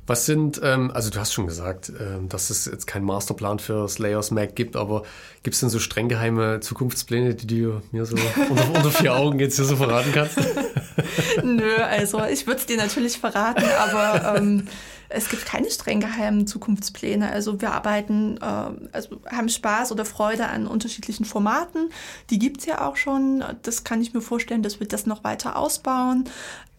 Was 0.08 0.26
sind, 0.26 0.62
ähm, 0.64 0.90
also 0.94 1.10
du 1.10 1.20
hast 1.20 1.34
schon 1.34 1.48
gesagt, 1.48 1.92
ähm, 2.00 2.30
dass 2.30 2.50
es 2.50 2.66
jetzt 2.66 2.88
keinen 2.88 3.04
Masterplan 3.04 3.60
für 3.60 3.90
Slayers 3.90 4.32
Mac 4.32 4.56
gibt, 4.56 4.78
aber 4.78 5.04
gibt 5.44 5.54
es 5.54 5.60
denn 5.60 5.70
so 5.70 5.80
streng 5.80 6.08
geheime 6.08 6.62
Zukunftspläne, 6.62 7.36
die 7.36 7.46
du 7.46 7.82
mir 7.92 8.06
so 8.06 8.16
unter, 8.50 8.70
unter 8.70 8.92
vier 8.92 9.16
Augen 9.16 9.38
jetzt 9.40 9.58
hier 9.58 9.66
so 9.66 9.76
verraten 9.76 10.14
kannst? 10.14 10.38
Nö, 11.44 11.76
also 11.76 12.24
ich 12.24 12.48
würde 12.48 12.62
es 12.62 12.66
dir 12.66 12.78
natürlich 12.78 13.20
verraten, 13.20 13.66
aber 13.80 14.38
ähm, 14.38 14.68
es 15.10 15.30
gibt 15.30 15.46
keine 15.46 15.70
streng 15.70 16.00
geheimen 16.00 16.48
Zukunftspläne. 16.48 17.30
Also 17.30 17.62
wir 17.62 17.74
arbeiten, 17.74 18.38
äh, 18.38 18.70
also 18.94 19.20
haben 19.30 19.50
Spaß 19.50 19.92
oder 19.92 20.06
Freude 20.06 20.48
an 20.48 20.68
unterschiedlichen 20.68 21.26
Formaten. 21.26 21.90
Die 22.30 22.40
gibt 22.40 22.62
es 22.62 22.66
ja 22.66 22.88
auch 22.88 22.96
schon. 22.96 23.44
Das 23.64 23.84
kann 23.84 24.02
ich 24.02 24.14
mir 24.14 24.22
vorstellen, 24.22 24.64
dass 24.64 24.80
wir 24.80 24.88
das 24.88 25.06
noch 25.06 25.24
weiter 25.24 25.58
ausbauen. 25.58 26.26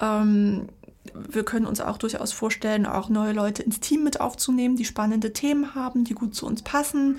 Ähm, 0.01 0.69
wir 1.15 1.45
können 1.45 1.67
uns 1.67 1.81
auch 1.81 1.99
durchaus 1.99 2.33
vorstellen, 2.33 2.87
auch 2.87 3.09
neue 3.09 3.33
Leute 3.33 3.63
ins 3.63 3.81
Team 3.81 4.05
mit 4.05 4.21
aufzunehmen, 4.21 4.77
die 4.77 4.85
spannende 4.85 5.33
Themen 5.33 5.75
haben, 5.75 6.05
die 6.05 6.15
gut 6.15 6.35
zu 6.35 6.47
uns 6.47 6.63
passen. 6.63 7.19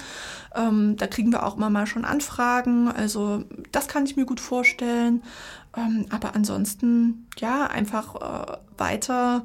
Ähm, 0.56 0.96
da 0.98 1.08
kriegen 1.08 1.32
wir 1.32 1.46
auch 1.46 1.58
immer 1.58 1.70
mal 1.70 1.88
schon 1.88 2.06
Anfragen. 2.06 2.90
Also 2.90 3.44
das 3.72 3.88
kann 3.88 4.06
ich 4.06 4.16
mir 4.16 4.26
gut 4.26 4.40
vorstellen. 4.40 5.24
Ähm, 5.76 6.06
aber 6.10 6.36
ansonsten, 6.36 7.28
ja, 7.38 7.68
einfach 7.68 8.16
äh, 8.16 8.58
weiter 8.78 9.44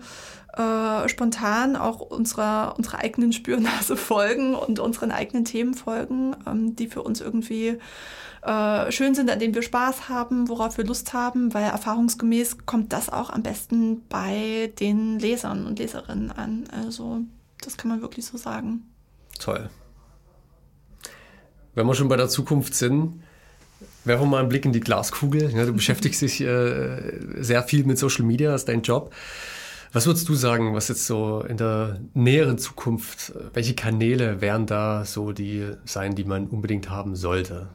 äh, 0.57 1.09
spontan 1.09 1.77
auch 1.77 2.01
unserer, 2.01 2.75
unserer 2.77 2.99
eigenen 2.99 3.33
Spürnase 3.33 3.97
folgen 3.99 4.55
und 4.55 4.79
unseren 4.79 5.11
eigenen 5.11 5.45
Themen 5.45 5.75
folgen, 5.75 6.37
ähm, 6.47 6.77
die 6.77 6.87
für 6.87 7.03
uns 7.03 7.21
irgendwie 7.21 7.79
äh, 8.45 8.93
schön 8.93 9.15
sind, 9.15 9.31
an 9.31 9.39
denen 9.39 9.55
wir 9.55 9.63
Spaß 9.63 10.09
haben, 10.09 10.49
worauf 10.49 10.77
wir 10.77 10.85
Lust 10.85 11.13
haben, 11.13 11.55
weil 11.55 11.65
erfahrungsgemäß 11.65 12.67
kommt 12.67 12.93
das 12.93 13.09
auch 13.09 13.31
am 13.31 13.43
besten 13.43 14.03
bei 14.09 14.73
den 14.81 15.19
Lesern 15.19 15.67
und 15.67 15.79
Leserinnen 15.79 16.31
an. 16.31 16.65
Also 16.71 17.21
das 17.63 17.77
kann 17.77 17.91
man 17.91 18.03
wirklich 18.03 18.27
so 18.27 18.37
sagen. 18.37 18.83
Toll. 19.39 19.71
Wenn 21.75 21.87
wir 21.87 21.95
schon 21.95 22.09
bei 22.09 22.17
der 22.17 22.29
Zukunft 22.29 22.75
sind, 22.75 23.23
werfen 24.05 24.25
wir 24.25 24.27
mal 24.27 24.41
einen 24.41 24.49
Blick 24.49 24.65
in 24.65 24.73
die 24.73 24.81
Glaskugel. 24.81 25.51
Ja, 25.51 25.65
du 25.65 25.73
beschäftigst 25.73 26.21
dich 26.21 26.41
äh, 26.43 27.43
sehr 27.43 27.63
viel 27.63 27.85
mit 27.85 27.99
Social 27.99 28.25
Media, 28.25 28.53
das 28.53 28.63
ist 28.63 28.69
dein 28.69 28.83
Job. 28.83 29.13
Was 29.93 30.07
würdest 30.07 30.29
du 30.29 30.35
sagen, 30.35 30.75
was 30.75 30.89
jetzt 30.89 31.07
so 31.07 31.41
in 31.41 31.57
der 31.57 32.01
näheren 32.15 32.59
Zukunft, 32.59 33.33
welche 33.55 33.75
Kanäle 33.75 34.41
wären 34.41 34.67
da 34.67 35.05
so 35.05 35.33
die 35.33 35.71
sein, 35.85 36.15
die 36.15 36.25
man 36.25 36.49
unbedingt 36.49 36.91
haben 36.91 37.17
sollte? 37.17 37.69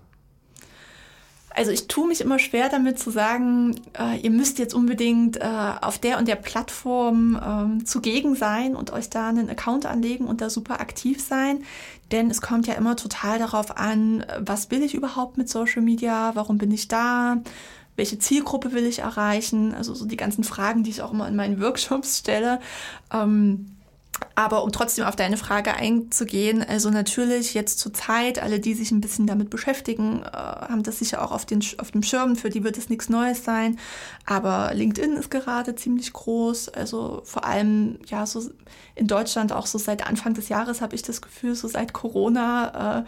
Also 1.60 1.72
ich 1.72 1.90
tue 1.90 2.08
mich 2.08 2.22
immer 2.22 2.40
schwer 2.40 2.70
damit 2.70 3.00
zu 3.00 3.12
sagen, 3.12 3.76
äh, 4.00 4.18
ihr 4.22 4.32
müsst 4.32 4.60
jetzt 4.60 4.74
unbedingt 4.74 5.36
äh, 5.36 5.74
auf 5.82 6.00
der 6.00 6.18
und 6.18 6.26
der 6.26 6.38
Plattform 6.38 7.36
äh, 7.82 7.84
zugegen 7.84 8.34
sein 8.36 8.78
und 8.78 8.94
euch 8.94 9.10
da 9.10 9.28
einen 9.28 9.50
Account 9.50 9.86
anlegen 9.86 10.26
und 10.26 10.40
da 10.40 10.50
super 10.50 10.80
aktiv 10.80 11.22
sein. 11.22 11.66
Denn 12.14 12.32
es 12.32 12.40
kommt 12.40 12.66
ja 12.66 12.76
immer 12.76 12.96
total 12.96 13.40
darauf 13.40 13.76
an, 13.76 14.26
was 14.40 14.72
will 14.72 14.82
ich 14.84 14.94
überhaupt 14.94 15.38
mit 15.38 15.50
Social 15.50 15.82
Media, 15.82 16.32
warum 16.34 16.58
bin 16.58 16.72
ich 16.72 16.88
da, 16.88 17.42
welche 17.98 18.20
Zielgruppe 18.20 18.72
will 18.72 18.86
ich 18.86 19.00
erreichen, 19.00 19.74
also 19.74 19.94
so 19.94 20.06
die 20.06 20.16
ganzen 20.16 20.46
Fragen, 20.46 20.84
die 20.84 20.92
ich 20.92 21.02
auch 21.02 21.12
immer 21.12 21.28
in 21.28 21.36
meinen 21.36 21.60
Workshops 21.60 22.20
stelle. 22.20 22.62
Ähm, 23.12 23.76
aber 24.36 24.64
um 24.64 24.72
trotzdem 24.72 25.06
auf 25.06 25.16
deine 25.16 25.38
Frage 25.38 25.74
einzugehen, 25.74 26.64
also 26.64 26.90
natürlich 26.90 27.54
jetzt 27.54 27.80
zur 27.80 27.94
Zeit, 27.94 28.42
alle, 28.42 28.60
die 28.60 28.74
sich 28.74 28.92
ein 28.92 29.02
bisschen 29.02 29.28
damit 29.28 29.50
beschäftigen, 29.50 30.24
äh, 30.24 30.32
haben 30.32 30.84
das 30.84 31.00
sicher 31.00 31.22
auch 31.24 31.32
auf, 31.32 31.46
den, 31.46 31.62
auf 31.78 31.92
dem 31.92 32.04
Schirm, 32.04 32.36
für 32.36 32.50
die 32.50 32.64
wird 32.64 32.78
es 32.78 32.90
nichts 32.90 33.10
Neues 33.10 33.44
sein. 33.44 33.78
Aber 34.26 34.72
LinkedIn 34.74 35.14
ist 35.14 35.32
gerade 35.32 35.76
ziemlich 35.76 36.14
groß, 36.14 36.70
also 36.70 37.22
vor 37.26 37.46
allem 37.46 38.00
ja 38.08 38.26
so 38.26 38.50
in 39.00 39.08
Deutschland 39.08 39.54
auch 39.54 39.66
so 39.66 39.78
seit 39.78 40.06
Anfang 40.06 40.34
des 40.34 40.50
Jahres 40.50 40.82
habe 40.82 40.96
ich 40.96 41.02
das 41.02 41.22
Gefühl, 41.22 41.56
so 41.56 41.68
seit 41.68 41.94
Corona. 41.94 43.06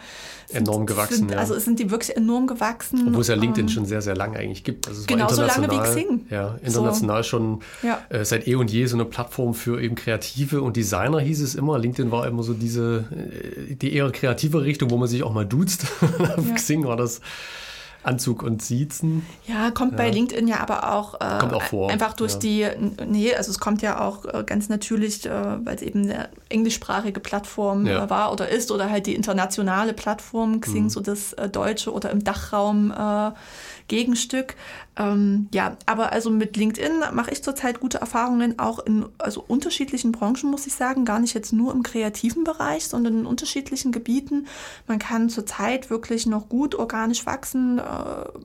Äh, 0.47 0.53
sind, 0.53 0.67
enorm 0.67 0.85
gewachsen, 0.85 1.15
sind, 1.15 1.31
ja. 1.31 1.37
Also 1.37 1.59
sind 1.59 1.79
die 1.79 1.91
wirklich 1.91 2.15
enorm 2.15 2.47
gewachsen. 2.47 3.09
Obwohl 3.09 3.21
es 3.21 3.27
ja 3.27 3.35
LinkedIn 3.35 3.67
ähm, 3.67 3.69
schon 3.69 3.85
sehr, 3.85 4.01
sehr 4.01 4.15
lange 4.15 4.37
eigentlich 4.37 4.63
gibt. 4.63 4.87
Also 4.87 5.03
genau 5.05 5.27
so 5.29 5.43
lange 5.43 5.69
wie 5.69 5.79
Xing. 5.79 6.25
Ja, 6.29 6.57
international 6.63 7.23
so. 7.23 7.29
schon 7.29 7.59
ja. 7.83 8.01
Äh, 8.09 8.25
seit 8.25 8.47
eh 8.47 8.55
und 8.55 8.71
je 8.71 8.85
so 8.85 8.95
eine 8.95 9.05
Plattform 9.05 9.53
für 9.53 9.81
eben 9.81 9.95
Kreative 9.95 10.61
und 10.61 10.77
Design 10.77 11.01
Designer 11.01 11.19
hieß 11.19 11.41
es 11.41 11.55
immer. 11.55 11.79
LinkedIn 11.79 12.11
war 12.11 12.27
immer 12.27 12.43
so 12.43 12.53
diese, 12.53 13.05
äh, 13.11 13.75
die 13.75 13.93
eher 13.93 14.11
kreative 14.11 14.63
Richtung, 14.63 14.89
wo 14.89 14.97
man 14.97 15.07
sich 15.07 15.23
auch 15.23 15.33
mal 15.33 15.45
duzt. 15.45 15.85
Auf 16.37 16.47
ja. 16.47 16.55
Xing 16.55 16.85
war 16.85 16.97
das 16.97 17.21
Anzug 18.03 18.41
und 18.41 18.61
Siezen. 18.61 19.25
Ja, 19.45 19.69
kommt 19.71 19.91
ja. 19.91 19.97
bei 19.97 20.09
LinkedIn 20.09 20.47
ja 20.47 20.59
aber 20.59 20.93
auch, 20.93 21.15
äh, 21.15 21.39
kommt 21.39 21.53
auch 21.53 21.61
vor. 21.61 21.91
einfach 21.91 22.13
durch 22.13 22.33
ja. 22.33 22.39
die, 22.39 22.67
nee, 23.05 23.33
also 23.35 23.51
es 23.51 23.59
kommt 23.59 23.81
ja 23.81 24.01
auch 24.01 24.25
äh, 24.25 24.43
ganz 24.43 24.69
natürlich, 24.69 25.25
äh, 25.25 25.29
weil 25.65 25.75
es 25.75 25.81
eben 25.81 26.03
eine 26.09 26.29
englischsprachige 26.49 27.19
Plattform 27.19 27.85
ja. 27.85 28.05
Äh, 28.05 28.09
war 28.09 28.31
oder 28.31 28.49
ist 28.49 28.71
oder 28.71 28.89
halt 28.89 29.05
die 29.05 29.13
internationale 29.13 29.93
Plattform, 29.93 30.61
Xing, 30.61 30.83
mhm. 30.83 30.89
so 30.89 30.99
das 30.99 31.33
äh, 31.33 31.49
deutsche 31.49 31.93
oder 31.93 32.09
im 32.09 32.23
Dachraum 32.23 32.91
äh, 32.91 33.31
Gegenstück. 33.91 34.55
Ähm, 34.95 35.49
ja, 35.53 35.75
aber 35.85 36.13
also 36.13 36.29
mit 36.29 36.55
LinkedIn 36.55 37.03
mache 37.11 37.31
ich 37.31 37.43
zurzeit 37.43 37.81
gute 37.81 37.97
Erfahrungen, 37.97 38.57
auch 38.57 38.79
in 38.79 39.05
also 39.17 39.43
unterschiedlichen 39.45 40.13
Branchen, 40.13 40.49
muss 40.49 40.65
ich 40.65 40.73
sagen. 40.73 41.03
Gar 41.03 41.19
nicht 41.19 41.33
jetzt 41.33 41.51
nur 41.51 41.73
im 41.73 41.83
kreativen 41.83 42.45
Bereich, 42.45 42.87
sondern 42.87 43.19
in 43.19 43.25
unterschiedlichen 43.25 43.91
Gebieten. 43.91 44.47
Man 44.87 44.97
kann 44.97 45.27
zurzeit 45.27 45.89
wirklich 45.89 46.25
noch 46.25 46.47
gut 46.47 46.73
organisch 46.73 47.25
wachsen, 47.25 47.79
äh, 47.79 47.83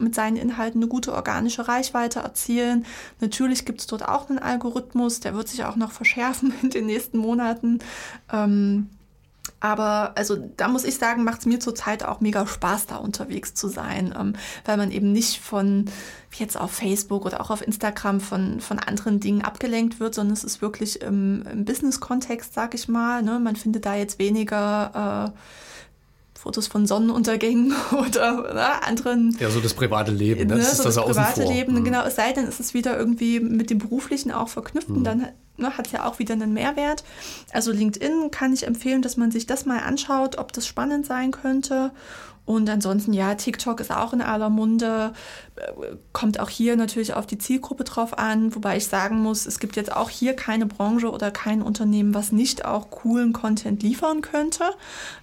mit 0.01 0.17
seinen 0.17 0.37
Inhalten 0.37 0.83
eine 0.83 0.89
gute 0.89 1.15
organische 1.15 1.69
Reichweite 1.69 2.19
erzielen. 2.19 2.85
Natürlich 3.21 3.65
gibt 3.65 3.81
es 3.81 3.87
dort 3.87 4.07
auch 4.09 4.29
einen 4.29 4.41
Algorithmus, 4.41 5.21
der 5.21 5.37
wird 5.37 5.47
sich 5.47 5.65
auch 5.65 5.77
noch 5.77 5.93
verschärfen 5.93 6.53
in 6.63 6.71
den 6.71 6.87
nächsten 6.87 7.19
Monaten. 7.19 7.79
Ähm, 8.33 8.91
aber 9.61 10.13
also 10.17 10.37
da 10.57 10.69
muss 10.69 10.85
ich 10.85 10.99
sagen, 10.99 11.25
macht 11.25 11.41
es 11.41 11.47
mir 11.47 11.61
zurzeit 11.61 12.05
auch 12.05 12.21
mega 12.21 12.47
Spaß, 12.47 12.87
da 12.87 12.97
unterwegs 12.97 13.55
zu 13.55 13.69
sein, 13.69 14.15
ähm, 14.19 14.35
weil 14.65 14.77
man 14.77 14.91
eben 14.91 15.13
nicht 15.13 15.41
von 15.41 15.87
jetzt 16.35 16.59
auf 16.59 16.73
Facebook 16.73 17.25
oder 17.25 17.41
auch 17.41 17.51
auf 17.51 17.67
Instagram 17.67 18.21
von, 18.21 18.61
von 18.61 18.79
anderen 18.79 19.21
Dingen 19.21 19.43
abgelenkt 19.43 19.99
wird, 19.99 20.15
sondern 20.15 20.35
es 20.35 20.45
ist 20.45 20.61
wirklich 20.61 21.01
im, 21.01 21.43
im 21.51 21.65
Business-Kontext, 21.65 22.53
sag 22.53 22.75
ich 22.75 22.89
mal. 22.89 23.23
Ne? 23.23 23.39
Man 23.39 23.57
findet 23.57 23.87
da 23.87 23.95
jetzt 23.95 24.19
weniger. 24.19 25.33
Äh, 25.35 25.39
Fotos 26.39 26.67
von 26.67 26.87
Sonnenuntergängen 26.87 27.75
oder 27.93 28.51
na, 28.55 28.79
anderen. 28.87 29.37
Ja, 29.41 29.51
so 29.51 29.61
das 29.61 29.75
private 29.75 30.13
Leben, 30.13 30.49
ne, 30.49 30.57
das 30.57 30.73
ist 30.73 30.79
so 30.79 30.85
das, 30.85 30.95
das 30.97 31.05
private 31.05 31.43
vor. 31.43 31.53
Leben, 31.53 31.75
mhm. 31.75 31.85
genau. 31.85 32.05
Es 32.05 32.17
sei 32.17 32.33
denn, 32.33 32.47
es 32.47 32.61
ist 32.61 32.75
wieder 32.75 32.97
irgendwie 32.97 33.41
mit 33.41 33.71
dem 33.71 33.79
beruflichen 33.79 34.33
auch 34.33 34.49
verknüpft 34.49 34.89
mhm. 34.89 34.97
und 34.97 35.05
dann 35.05 35.29
ne, 35.57 35.77
hat 35.77 35.87
es 35.87 35.93
ja 35.93 36.05
auch 36.05 36.19
wieder 36.19 36.35
einen 36.35 36.53
Mehrwert. 36.53 37.05
Also 37.53 37.73
LinkedIn 37.73 38.31
kann 38.31 38.53
ich 38.53 38.67
empfehlen, 38.67 39.03
dass 39.03 39.17
man 39.17 39.31
sich 39.31 39.47
das 39.47 39.67
mal 39.67 39.81
anschaut, 39.81 40.39
ob 40.39 40.53
das 40.53 40.67
spannend 40.67 41.07
sein 41.07 41.31
könnte. 41.31 41.93
Und 42.47 42.71
ansonsten, 42.71 43.13
ja, 43.13 43.35
TikTok 43.35 43.81
ist 43.81 43.91
auch 43.91 44.13
in 44.13 44.23
aller 44.23 44.51
Munde, 44.51 45.13
äh, 45.57 45.97
kommt 46.13 46.39
auch 46.39 46.49
hier 46.49 46.77
natürlich 46.77 47.13
auf 47.13 47.27
die 47.27 47.39
Zielgruppe 47.39 47.83
drauf 47.83 48.17
an, 48.17 48.55
wobei 48.55 48.77
ich 48.77 48.87
sagen 48.87 49.21
muss, 49.21 49.47
es 49.47 49.59
gibt 49.59 49.75
jetzt 49.75 49.93
auch 49.93 50.11
hier 50.11 50.35
keine 50.35 50.65
Branche 50.65 51.11
oder 51.11 51.33
kein 51.33 51.61
Unternehmen, 51.61 52.15
was 52.15 52.31
nicht 52.31 52.65
auch 52.65 52.91
coolen 52.91 53.33
Content 53.33 53.83
liefern 53.83 54.21
könnte. 54.21 54.63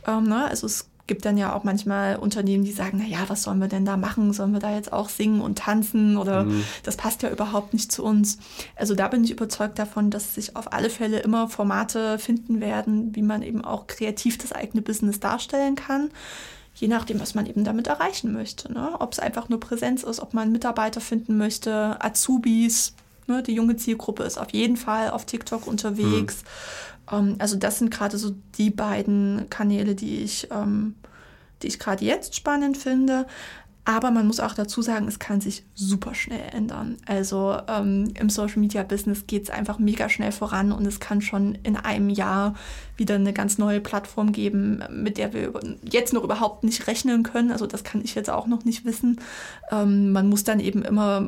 Ähm, 0.05 0.25
ne? 0.25 0.45
Also 0.49 0.67
es 0.67 0.89
gibt 1.05 1.25
dann 1.25 1.37
ja 1.37 1.53
auch 1.53 1.63
manchmal 1.63 2.15
Unternehmen, 2.15 2.63
die 2.63 2.71
sagen, 2.71 2.99
na 3.01 3.07
ja, 3.07 3.27
was 3.27 3.43
sollen 3.43 3.59
wir 3.59 3.67
denn 3.67 3.85
da 3.85 3.97
machen? 3.97 4.31
Sollen 4.31 4.53
wir 4.53 4.59
da 4.59 4.73
jetzt 4.73 4.93
auch 4.93 5.09
singen 5.09 5.41
und 5.41 5.57
tanzen 5.57 6.17
oder 6.17 6.45
mhm. 6.45 6.63
das 6.83 6.95
passt 6.95 7.23
ja 7.23 7.29
überhaupt 7.29 7.73
nicht 7.73 7.91
zu 7.91 8.03
uns. 8.03 8.37
Also 8.75 8.95
da 8.95 9.09
bin 9.09 9.23
ich 9.23 9.31
überzeugt 9.31 9.79
davon, 9.79 10.11
dass 10.11 10.35
sich 10.35 10.55
auf 10.55 10.71
alle 10.71 10.89
Fälle 10.89 11.19
immer 11.19 11.49
Formate 11.49 12.19
finden 12.19 12.61
werden, 12.61 13.15
wie 13.15 13.21
man 13.21 13.41
eben 13.41 13.65
auch 13.65 13.87
kreativ 13.87 14.37
das 14.37 14.53
eigene 14.53 14.81
Business 14.81 15.19
darstellen 15.19 15.75
kann 15.75 16.09
je 16.75 16.87
nachdem, 16.87 17.19
was 17.19 17.35
man 17.35 17.45
eben 17.45 17.63
damit 17.63 17.87
erreichen 17.87 18.33
möchte. 18.33 18.71
Ne? 18.71 18.95
Ob 18.99 19.13
es 19.13 19.19
einfach 19.19 19.49
nur 19.49 19.59
Präsenz 19.59 20.03
ist, 20.03 20.19
ob 20.19 20.33
man 20.33 20.51
Mitarbeiter 20.51 21.01
finden 21.01 21.37
möchte, 21.37 21.97
Azubis. 21.99 22.93
Ne? 23.27 23.43
Die 23.43 23.53
junge 23.53 23.75
Zielgruppe 23.75 24.23
ist 24.23 24.37
auf 24.37 24.51
jeden 24.51 24.77
Fall 24.77 25.11
auf 25.11 25.25
TikTok 25.25 25.67
unterwegs. 25.67 26.43
Ähm, 27.11 27.35
also 27.39 27.55
das 27.57 27.79
sind 27.79 27.91
gerade 27.91 28.17
so 28.17 28.35
die 28.57 28.69
beiden 28.69 29.47
Kanäle, 29.49 29.95
die 29.95 30.17
ich, 30.17 30.47
ähm, 30.51 30.95
die 31.61 31.67
ich 31.67 31.79
gerade 31.79 32.03
jetzt 32.03 32.35
spannend 32.35 32.77
finde. 32.77 33.25
Aber 33.85 34.11
man 34.11 34.27
muss 34.27 34.39
auch 34.39 34.53
dazu 34.53 34.81
sagen, 34.81 35.09
es 35.09 35.19
kann 35.19 35.41
sich 35.41 35.65
super 35.73 36.15
schnell 36.15 36.53
ändern. 36.53 36.95
Also 37.05 37.57
ähm, 37.67 38.13
im 38.17 38.29
Social 38.29 38.59
Media 38.59 38.81
Business 38.83 39.27
geht 39.27 39.43
es 39.43 39.49
einfach 39.49 39.77
mega 39.77 40.07
schnell 40.07 40.31
voran 40.31 40.71
und 40.71 40.85
es 40.85 41.01
kann 41.01 41.19
schon 41.19 41.55
in 41.63 41.75
einem 41.75 42.09
Jahr 42.09 42.55
wieder 42.95 43.15
eine 43.15 43.33
ganz 43.33 43.57
neue 43.57 43.81
Plattform 43.81 44.31
geben, 44.31 44.81
mit 44.89 45.17
der 45.17 45.33
wir 45.33 45.51
jetzt 45.83 46.13
noch 46.13 46.23
überhaupt 46.23 46.63
nicht 46.63 46.87
rechnen 46.87 47.23
können. 47.23 47.51
Also 47.51 47.67
das 47.67 47.83
kann 47.83 48.01
ich 48.01 48.15
jetzt 48.15 48.29
auch 48.29 48.47
noch 48.47 48.63
nicht 48.63 48.85
wissen. 48.85 49.19
Ähm, 49.69 50.13
man 50.13 50.29
muss 50.29 50.45
dann 50.45 50.61
eben 50.61 50.83
immer 50.83 51.27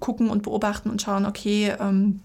gucken 0.00 0.30
und 0.30 0.44
beobachten 0.44 0.88
und 0.88 1.02
schauen, 1.02 1.26
okay, 1.26 1.74
ähm, 1.78 2.20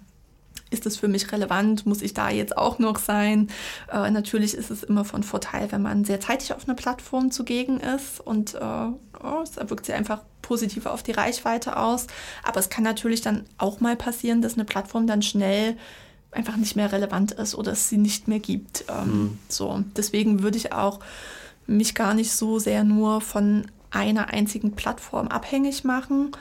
ist 0.69 0.85
das 0.85 0.97
für 0.97 1.07
mich 1.07 1.31
relevant? 1.31 1.85
Muss 1.85 2.01
ich 2.01 2.13
da 2.13 2.29
jetzt 2.29 2.57
auch 2.57 2.79
noch 2.79 2.99
sein? 2.99 3.49
Äh, 3.91 4.11
natürlich 4.11 4.53
ist 4.53 4.71
es 4.71 4.83
immer 4.83 5.05
von 5.05 5.23
Vorteil, 5.23 5.71
wenn 5.71 5.81
man 5.81 6.05
sehr 6.05 6.19
zeitig 6.19 6.53
auf 6.53 6.67
einer 6.67 6.75
Plattform 6.75 7.31
zugegen 7.31 7.79
ist 7.79 8.19
und 8.19 8.55
äh, 8.55 8.59
oh, 8.59 9.41
es 9.43 9.55
wirkt 9.57 9.85
sich 9.85 9.95
einfach 9.95 10.21
positiv 10.41 10.85
auf 10.85 11.03
die 11.03 11.11
Reichweite 11.11 11.77
aus. 11.77 12.07
Aber 12.43 12.59
es 12.59 12.69
kann 12.69 12.83
natürlich 12.83 13.21
dann 13.21 13.45
auch 13.57 13.79
mal 13.79 13.95
passieren, 13.95 14.41
dass 14.41 14.53
eine 14.53 14.65
Plattform 14.65 15.07
dann 15.07 15.21
schnell 15.21 15.77
einfach 16.31 16.57
nicht 16.57 16.75
mehr 16.75 16.91
relevant 16.91 17.31
ist 17.33 17.55
oder 17.55 17.71
es 17.71 17.89
sie 17.89 17.97
nicht 17.97 18.27
mehr 18.27 18.39
gibt. 18.39 18.85
Ähm, 18.89 19.05
mhm. 19.05 19.39
So, 19.49 19.83
deswegen 19.95 20.43
würde 20.43 20.57
ich 20.57 20.73
auch 20.73 20.99
mich 21.65 21.95
gar 21.95 22.13
nicht 22.13 22.31
so 22.31 22.59
sehr 22.59 22.83
nur 22.83 23.21
von 23.21 23.67
einer 23.91 24.29
einzigen 24.29 24.73
Plattform 24.73 25.27
abhängig 25.27 25.83
machen, 25.83 26.31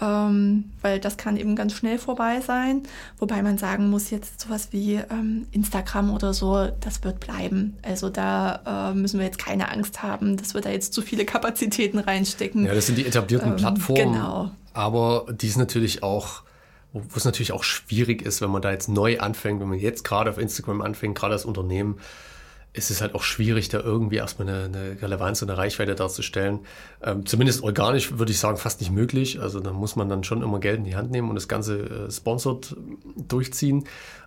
ähm, 0.00 0.72
weil 0.82 1.00
das 1.00 1.16
kann 1.16 1.36
eben 1.36 1.56
ganz 1.56 1.72
schnell 1.74 1.98
vorbei 1.98 2.40
sein. 2.40 2.82
Wobei 3.18 3.42
man 3.42 3.58
sagen 3.58 3.88
muss, 3.88 4.10
jetzt 4.10 4.40
sowas 4.40 4.68
wie 4.72 4.94
ähm, 4.94 5.46
Instagram 5.52 6.12
oder 6.12 6.34
so, 6.34 6.68
das 6.80 7.02
wird 7.04 7.20
bleiben. 7.20 7.76
Also 7.82 8.10
da 8.10 8.90
äh, 8.90 8.94
müssen 8.94 9.18
wir 9.18 9.26
jetzt 9.26 9.38
keine 9.38 9.70
Angst 9.70 10.02
haben, 10.02 10.36
dass 10.36 10.54
wir 10.54 10.60
da 10.60 10.70
jetzt 10.70 10.92
zu 10.92 11.02
viele 11.02 11.24
Kapazitäten 11.24 11.98
reinstecken. 11.98 12.66
Ja, 12.66 12.74
das 12.74 12.86
sind 12.86 12.98
die 12.98 13.06
etablierten 13.06 13.50
ähm, 13.50 13.56
Plattformen. 13.56 14.12
Genau. 14.12 14.50
Aber 14.74 15.26
die 15.32 15.46
ist 15.46 15.56
natürlich 15.56 16.02
auch 16.02 16.42
wo 16.92 17.16
es 17.16 17.24
natürlich 17.24 17.52
auch 17.52 17.62
schwierig 17.62 18.22
ist, 18.22 18.40
wenn 18.40 18.50
man 18.50 18.62
da 18.62 18.70
jetzt 18.70 18.88
neu 18.88 19.18
anfängt, 19.18 19.60
wenn 19.60 19.68
man 19.68 19.78
jetzt 19.78 20.02
gerade 20.02 20.30
auf 20.30 20.38
Instagram 20.38 20.80
anfängt, 20.80 21.14
gerade 21.14 21.34
als 21.34 21.44
Unternehmen, 21.44 21.98
ist 22.76 22.90
es 22.90 23.00
halt 23.00 23.14
auch 23.14 23.22
schwierig, 23.22 23.68
da 23.68 23.80
irgendwie 23.80 24.16
erstmal 24.16 24.48
eine, 24.48 24.64
eine 24.64 25.02
Relevanz 25.02 25.42
und 25.42 25.50
eine 25.50 25.58
Reichweite 25.58 25.94
darzustellen. 25.94 26.60
Ähm, 27.02 27.24
zumindest 27.26 27.62
organisch 27.62 28.18
würde 28.18 28.32
ich 28.32 28.38
sagen, 28.38 28.58
fast 28.58 28.80
nicht 28.80 28.92
möglich. 28.92 29.40
Also 29.40 29.60
da 29.60 29.72
muss 29.72 29.96
man 29.96 30.08
dann 30.08 30.24
schon 30.24 30.42
immer 30.42 30.60
Geld 30.60 30.78
in 30.78 30.84
die 30.84 30.96
Hand 30.96 31.10
nehmen 31.10 31.28
und 31.28 31.34
das 31.34 31.48
Ganze 31.48 31.78
äh, 31.78 32.10
sponsored 32.10 32.76
durchziehen. 33.16 33.84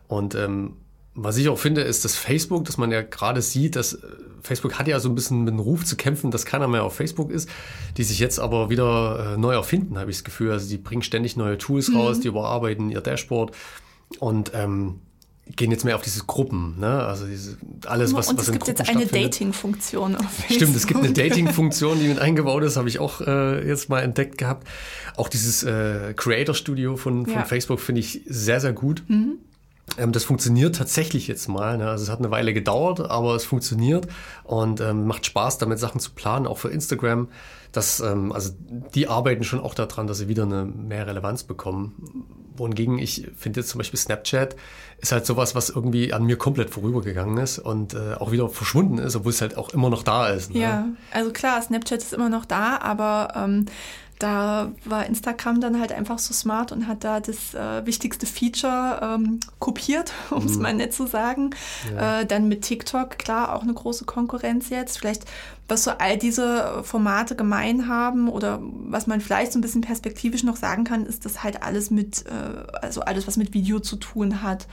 Und 0.08 0.36
ähm, 0.36 0.78
was 1.14 1.38
ich 1.38 1.50
auch 1.50 1.60
finde, 1.60 1.82
ist, 1.82 2.06
dass 2.06 2.16
Facebook, 2.16 2.66
dass 2.66 2.78
man 2.78 2.92
ja 2.92 3.02
gerade 3.02 3.42
sieht, 3.42 3.76
dass 3.76 3.94
äh, 3.94 4.08
Facebook 4.42 4.80
hat 4.80 4.88
ja 4.88 5.00
so 5.00 5.10
ein 5.10 5.16
bisschen 5.16 5.44
mit 5.44 5.54
dem 5.54 5.60
Ruf 5.60 5.86
zu 5.86 5.96
kämpfen, 5.96 6.32
dass 6.32 6.46
keiner 6.46 6.68
mehr 6.68 6.84
auf 6.84 6.96
Facebook 6.96 7.30
ist, 7.30 7.50
die 7.98 8.04
sich 8.04 8.20
jetzt 8.20 8.40
aber 8.40 8.70
wieder 8.70 9.34
äh, 9.34 9.38
neu 9.38 9.54
erfinden, 9.54 10.00
habe 10.00 10.10
ich 10.10 10.18
das 10.18 10.24
Gefühl. 10.24 10.52
Also 10.52 10.70
die 10.70 10.78
bringen 10.78 11.04
ständig 11.04 11.38
neue 11.38 11.58
Tools 11.58 11.90
mhm. 11.90 11.98
raus, 11.98 12.20
die 12.20 12.30
überarbeiten 12.30 12.90
ihr 12.90 13.02
Dashboard. 13.02 13.56
Und 14.20 14.52
ähm, 14.56 15.02
gehen 15.56 15.72
jetzt 15.72 15.84
mehr 15.84 15.96
auf 15.96 16.02
diese 16.02 16.24
Gruppen, 16.26 16.80
ne? 16.80 17.04
Also 17.04 17.26
diese, 17.26 17.58
alles, 17.86 18.14
was, 18.14 18.30
und 18.30 18.38
was 18.38 18.48
es 18.48 18.54
gibt 18.54 18.68
jetzt 18.68 18.88
eine 18.90 19.06
Dating-Funktion 19.06 20.16
auf 20.16 20.30
Facebook. 20.30 20.56
Stimmt, 20.56 20.76
es 20.76 20.88
gibt 20.88 21.00
eine 21.00 21.12
Dating-Funktion, 21.12 22.00
die 22.00 22.08
mit 22.08 22.20
eingebaut 22.20 22.64
ist, 22.64 22.78
habe 22.78 22.88
ich 22.88 23.00
auch 23.00 23.22
äh, 23.22 23.68
jetzt 23.68 23.90
mal 23.90 24.02
entdeckt 24.02 24.38
gehabt. 24.38 24.68
Auch 25.16 25.28
dieses 25.28 25.64
äh, 25.64 26.14
Creator 26.16 26.56
Studio 26.56 26.98
von, 26.98 27.26
von 27.26 27.34
ja. 27.34 27.46
Facebook 27.46 27.80
finde 27.80 28.02
ich 28.02 28.22
sehr, 28.26 28.60
sehr 28.60 28.74
gut. 28.74 29.04
Mhm. 29.08 29.40
Ähm, 29.98 30.12
das 30.12 30.24
funktioniert 30.24 30.76
tatsächlich 30.76 31.28
jetzt 31.28 31.48
mal. 31.48 31.78
Ne? 31.78 31.90
Also 31.90 32.04
es 32.04 32.10
hat 32.10 32.20
eine 32.20 32.32
Weile 32.32 32.54
gedauert, 32.54 33.00
aber 33.00 33.36
es 33.36 33.46
funktioniert 33.46 34.08
und 34.44 34.82
ähm, 34.82 35.06
macht 35.06 35.26
Spaß, 35.26 35.58
damit 35.58 35.80
Sachen 35.80 36.00
zu 36.00 36.12
planen, 36.12 36.48
auch 36.48 36.58
für 36.58 36.70
Instagram. 36.70 37.30
Das, 37.72 38.00
ähm, 38.00 38.32
also 38.32 38.52
die 38.96 39.08
arbeiten 39.08 39.44
schon 39.44 39.60
auch 39.60 39.76
daran, 39.76 40.08
dass 40.08 40.18
sie 40.18 40.28
wieder 40.28 40.44
eine 40.44 40.66
mehr 40.66 41.06
Relevanz 41.06 41.44
bekommen. 41.44 42.26
Wohingegen 42.56 42.98
ich 42.98 43.28
finde 43.38 43.62
jetzt 43.62 43.70
zum 43.70 43.78
Beispiel 43.78 44.00
Snapchat 44.00 44.56
ist 45.02 45.12
halt 45.12 45.26
sowas, 45.26 45.56
was 45.56 45.70
irgendwie 45.70 46.12
an 46.12 46.26
mir 46.26 46.38
komplett 46.38 46.72
vorübergegangen 46.72 47.38
ist 47.38 47.60
und 47.60 47.94
äh, 47.94 48.16
auch 48.16 48.32
wieder 48.32 48.50
verschwunden 48.50 48.98
ist, 48.98 49.16
obwohl 49.16 49.32
es 49.32 49.42
halt 49.42 49.56
auch 49.56 49.70
immer 49.70 49.90
noch 49.90 50.04
da 50.04 50.28
ist. 50.30 50.54
Ne? 50.54 50.60
Ja, 50.60 50.88
also 51.12 51.32
klar, 51.32 51.62
Snapchat 51.62 52.00
ist 52.00 52.14
immer 52.14 52.30
noch 52.30 52.46
da, 52.46 52.80
aber 52.80 53.34
ähm, 53.36 53.66
da 54.20 54.74
war 54.84 55.06
Instagram 55.06 55.62
dann 55.62 55.80
halt 55.80 55.94
einfach 55.94 56.20
so 56.20 56.34
smart 56.34 56.74
und 56.74 56.88
hat 56.88 57.06
da 57.06 57.22
das 57.22 57.54
äh, 57.54 57.86
wichtigste 57.86 58.26
Feature 58.26 59.00
ähm, 59.02 59.40
kopiert, 59.60 60.12
um 60.30 60.46
es 60.46 60.58
mhm. 60.58 60.62
mal 60.62 60.74
nett 60.74 60.94
zu 60.94 61.08
sagen. 61.08 61.52
Ja. 61.94 62.20
Äh, 62.20 62.26
dann 62.26 62.50
mit 62.50 62.64
TikTok, 62.64 63.18
klar, 63.18 63.56
auch 63.56 63.64
eine 63.64 63.74
große 63.74 64.04
Konkurrenz 64.04 64.70
jetzt. 64.70 65.00
Vielleicht, 65.00 65.24
was 65.70 65.86
so 65.86 65.92
all 65.92 66.18
diese 66.18 66.84
Formate 66.84 67.38
gemein 67.38 67.88
haben 67.88 68.28
oder 68.28 68.60
was 68.62 69.08
man 69.08 69.22
vielleicht 69.22 69.54
so 69.54 69.60
ein 69.60 69.62
bisschen 69.62 69.82
perspektivisch 69.82 70.44
noch 70.44 70.58
sagen 70.58 70.84
kann, 70.84 71.06
ist, 71.06 71.24
dass 71.24 71.42
halt 71.42 71.64
alles 71.64 71.90
mit, 71.90 72.26
äh, 72.26 72.78
also 72.82 73.02
alles, 73.02 73.26
was 73.26 73.38
mit 73.38 73.54
Video 73.54 73.80
zu 73.80 73.96
tun 73.96 74.44
hat, 74.44 74.68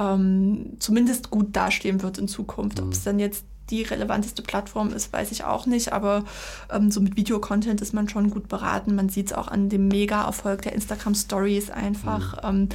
ähm, 0.00 0.72
zumindest 0.80 1.30
gut 1.30 1.54
dastehen 1.54 2.02
wird 2.02 2.18
in 2.18 2.26
Zukunft. 2.26 2.80
Mhm. 2.80 2.88
Ob 2.88 2.92
es 2.92 3.04
dann 3.04 3.20
jetzt 3.20 3.44
die 3.70 3.82
relevanteste 3.82 4.42
Plattform 4.42 4.92
ist, 4.92 5.12
weiß 5.12 5.30
ich 5.32 5.44
auch 5.44 5.66
nicht, 5.66 5.92
aber 5.92 6.24
ähm, 6.70 6.90
so 6.90 7.00
mit 7.00 7.16
Videocontent 7.16 7.80
ist 7.80 7.94
man 7.94 8.08
schon 8.08 8.30
gut 8.30 8.48
beraten. 8.48 8.94
Man 8.94 9.08
sieht 9.08 9.28
es 9.28 9.32
auch 9.32 9.48
an 9.48 9.68
dem 9.68 9.88
Mega-Erfolg 9.88 10.62
der 10.62 10.72
Instagram 10.72 11.14
Stories 11.14 11.70
einfach. 11.70 12.42
Mhm. 12.42 12.48
Ähm, 12.48 12.68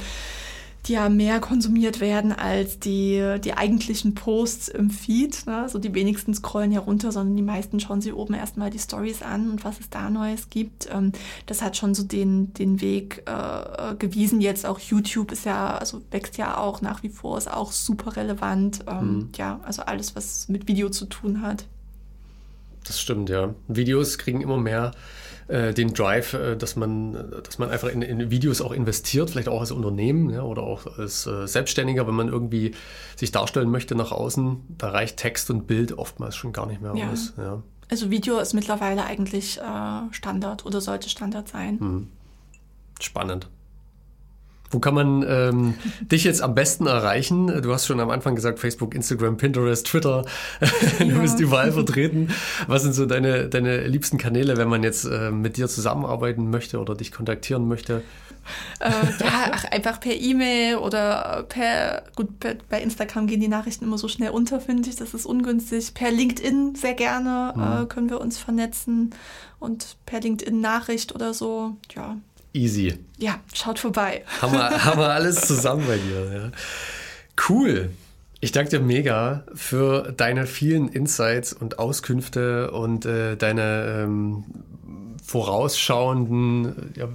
die 0.86 0.92
ja 0.92 1.08
mehr 1.08 1.40
konsumiert 1.40 2.00
werden 2.00 2.32
als 2.32 2.78
die, 2.78 3.36
die 3.42 3.54
eigentlichen 3.54 4.14
Posts 4.14 4.68
im 4.68 4.90
Feed. 4.90 5.46
Ne? 5.46 5.62
Also 5.62 5.78
die 5.78 5.94
wenigsten 5.94 6.32
scrollen 6.34 6.70
ja 6.70 6.80
runter, 6.80 7.10
sondern 7.10 7.36
die 7.36 7.42
meisten 7.42 7.80
schauen 7.80 8.00
sich 8.00 8.14
oben 8.14 8.34
erstmal 8.34 8.70
die 8.70 8.78
Stories 8.78 9.22
an 9.22 9.50
und 9.50 9.64
was 9.64 9.80
es 9.80 9.90
da 9.90 10.10
Neues 10.10 10.48
gibt. 10.48 10.88
Ähm, 10.92 11.12
das 11.46 11.62
hat 11.62 11.76
schon 11.76 11.94
so 11.94 12.04
den, 12.04 12.54
den 12.54 12.80
Weg 12.80 13.22
äh, 13.26 13.94
gewiesen. 13.96 14.40
Jetzt 14.40 14.64
auch 14.64 14.78
YouTube 14.78 15.32
ist 15.32 15.44
ja, 15.44 15.76
also 15.76 16.02
wächst 16.10 16.38
ja 16.38 16.56
auch 16.56 16.80
nach 16.80 17.02
wie 17.02 17.08
vor, 17.08 17.36
ist 17.36 17.50
auch 17.50 17.72
super 17.72 18.16
relevant. 18.16 18.84
Ähm, 18.86 19.08
mhm. 19.08 19.28
Ja, 19.36 19.60
also 19.64 19.82
alles, 19.82 20.14
was 20.14 20.48
mit 20.48 20.68
Video 20.68 20.88
zu 20.88 21.06
tun 21.06 21.42
hat. 21.42 21.66
Das 22.84 23.00
stimmt, 23.00 23.28
ja. 23.28 23.54
Videos 23.66 24.18
kriegen 24.18 24.40
immer 24.40 24.58
mehr 24.58 24.92
äh, 25.48 25.72
den 25.72 25.94
Drive, 25.94 26.34
äh, 26.34 26.56
dass 26.56 26.74
man, 26.74 27.32
dass 27.44 27.58
man 27.58 27.70
einfach 27.70 27.88
in, 27.88 28.02
in, 28.02 28.30
Videos 28.30 28.60
auch 28.60 28.72
investiert, 28.72 29.30
vielleicht 29.30 29.48
auch 29.48 29.60
als 29.60 29.70
Unternehmen 29.70 30.30
ja, 30.30 30.42
oder 30.42 30.62
auch 30.62 30.98
als 30.98 31.26
äh, 31.26 31.46
Selbstständiger, 31.46 32.06
wenn 32.06 32.14
man 32.14 32.28
irgendwie 32.28 32.74
sich 33.14 33.30
darstellen 33.30 33.70
möchte 33.70 33.94
nach 33.94 34.10
außen, 34.10 34.56
da 34.76 34.88
reicht 34.88 35.18
Text 35.18 35.48
und 35.50 35.66
Bild 35.66 35.96
oftmals 35.96 36.34
schon 36.34 36.52
gar 36.52 36.66
nicht 36.66 36.80
mehr 36.80 36.94
ja. 36.96 37.10
aus. 37.10 37.34
Ja. 37.36 37.62
Also 37.88 38.10
Video 38.10 38.38
ist 38.38 38.52
mittlerweile 38.54 39.04
eigentlich 39.04 39.60
Standard 40.10 40.66
oder 40.66 40.80
sollte 40.80 41.08
Standard 41.08 41.48
sein. 41.48 41.78
Hm. 41.78 42.08
Spannend. 43.00 43.48
Wo 44.70 44.80
kann 44.80 44.94
man 44.94 45.24
ähm, 45.28 45.74
dich 46.00 46.24
jetzt 46.24 46.42
am 46.42 46.54
besten 46.54 46.86
erreichen? 46.86 47.62
Du 47.62 47.72
hast 47.72 47.86
schon 47.86 48.00
am 48.00 48.10
Anfang 48.10 48.34
gesagt, 48.34 48.58
Facebook, 48.58 48.94
Instagram, 48.94 49.36
Pinterest, 49.36 49.86
Twitter. 49.86 50.24
du 50.98 51.04
ja. 51.04 51.18
bist 51.18 51.38
überall 51.40 51.72
vertreten. 51.72 52.30
Was 52.66 52.82
sind 52.82 52.94
so 52.94 53.06
deine, 53.06 53.48
deine 53.48 53.86
liebsten 53.86 54.18
Kanäle, 54.18 54.56
wenn 54.56 54.68
man 54.68 54.82
jetzt 54.82 55.04
äh, 55.04 55.30
mit 55.30 55.56
dir 55.56 55.68
zusammenarbeiten 55.68 56.50
möchte 56.50 56.80
oder 56.80 56.94
dich 56.94 57.12
kontaktieren 57.12 57.68
möchte? 57.68 58.02
Äh, 58.78 58.90
ja, 58.90 59.50
ach, 59.52 59.64
einfach 59.64 60.00
per 60.00 60.14
E-Mail 60.14 60.76
oder 60.76 61.44
per, 61.48 62.04
gut, 62.14 62.38
per, 62.40 62.56
bei 62.68 62.80
Instagram 62.80 63.26
gehen 63.26 63.40
die 63.40 63.48
Nachrichten 63.48 63.84
immer 63.84 63.98
so 63.98 64.08
schnell 64.08 64.30
unter, 64.30 64.60
finde 64.60 64.88
ich. 64.88 64.96
Das 64.96 65.14
ist 65.14 65.26
ungünstig. 65.26 65.94
Per 65.94 66.10
LinkedIn 66.10 66.74
sehr 66.74 66.94
gerne 66.94 67.54
mhm. 67.56 67.84
äh, 67.84 67.86
können 67.86 68.10
wir 68.10 68.20
uns 68.20 68.38
vernetzen 68.38 69.14
und 69.58 69.96
per 70.06 70.20
LinkedIn 70.20 70.60
Nachricht 70.60 71.14
oder 71.14 71.34
so. 71.34 71.76
Ja, 71.94 72.16
Easy. 72.56 72.98
Ja, 73.18 73.40
schaut 73.52 73.78
vorbei. 73.78 74.24
Haben 74.40 74.54
wir, 74.54 74.70
haben 74.84 74.98
wir 74.98 75.10
alles 75.10 75.42
zusammen 75.42 75.86
bei 75.86 75.98
dir. 75.98 76.32
Ja. 76.32 76.50
Cool. 77.48 77.90
Ich 78.40 78.52
danke 78.52 78.70
dir 78.70 78.80
mega 78.80 79.44
für 79.54 80.12
deine 80.16 80.46
vielen 80.46 80.88
Insights 80.88 81.52
und 81.52 81.78
Auskünfte 81.78 82.70
und 82.70 83.04
äh, 83.04 83.36
deine 83.36 84.04
ähm, 84.04 84.44
vorausschauenden, 85.24 86.92
ja, 86.96 87.08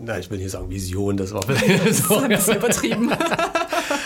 na, 0.00 0.18
ich 0.18 0.30
will 0.30 0.38
nicht 0.38 0.50
sagen 0.50 0.70
Vision, 0.70 1.16
das 1.16 1.32
war 1.32 1.42
vielleicht 1.42 1.94
so. 2.04 2.18
ein 2.18 2.28
bisschen 2.28 2.56
übertrieben. 2.56 3.10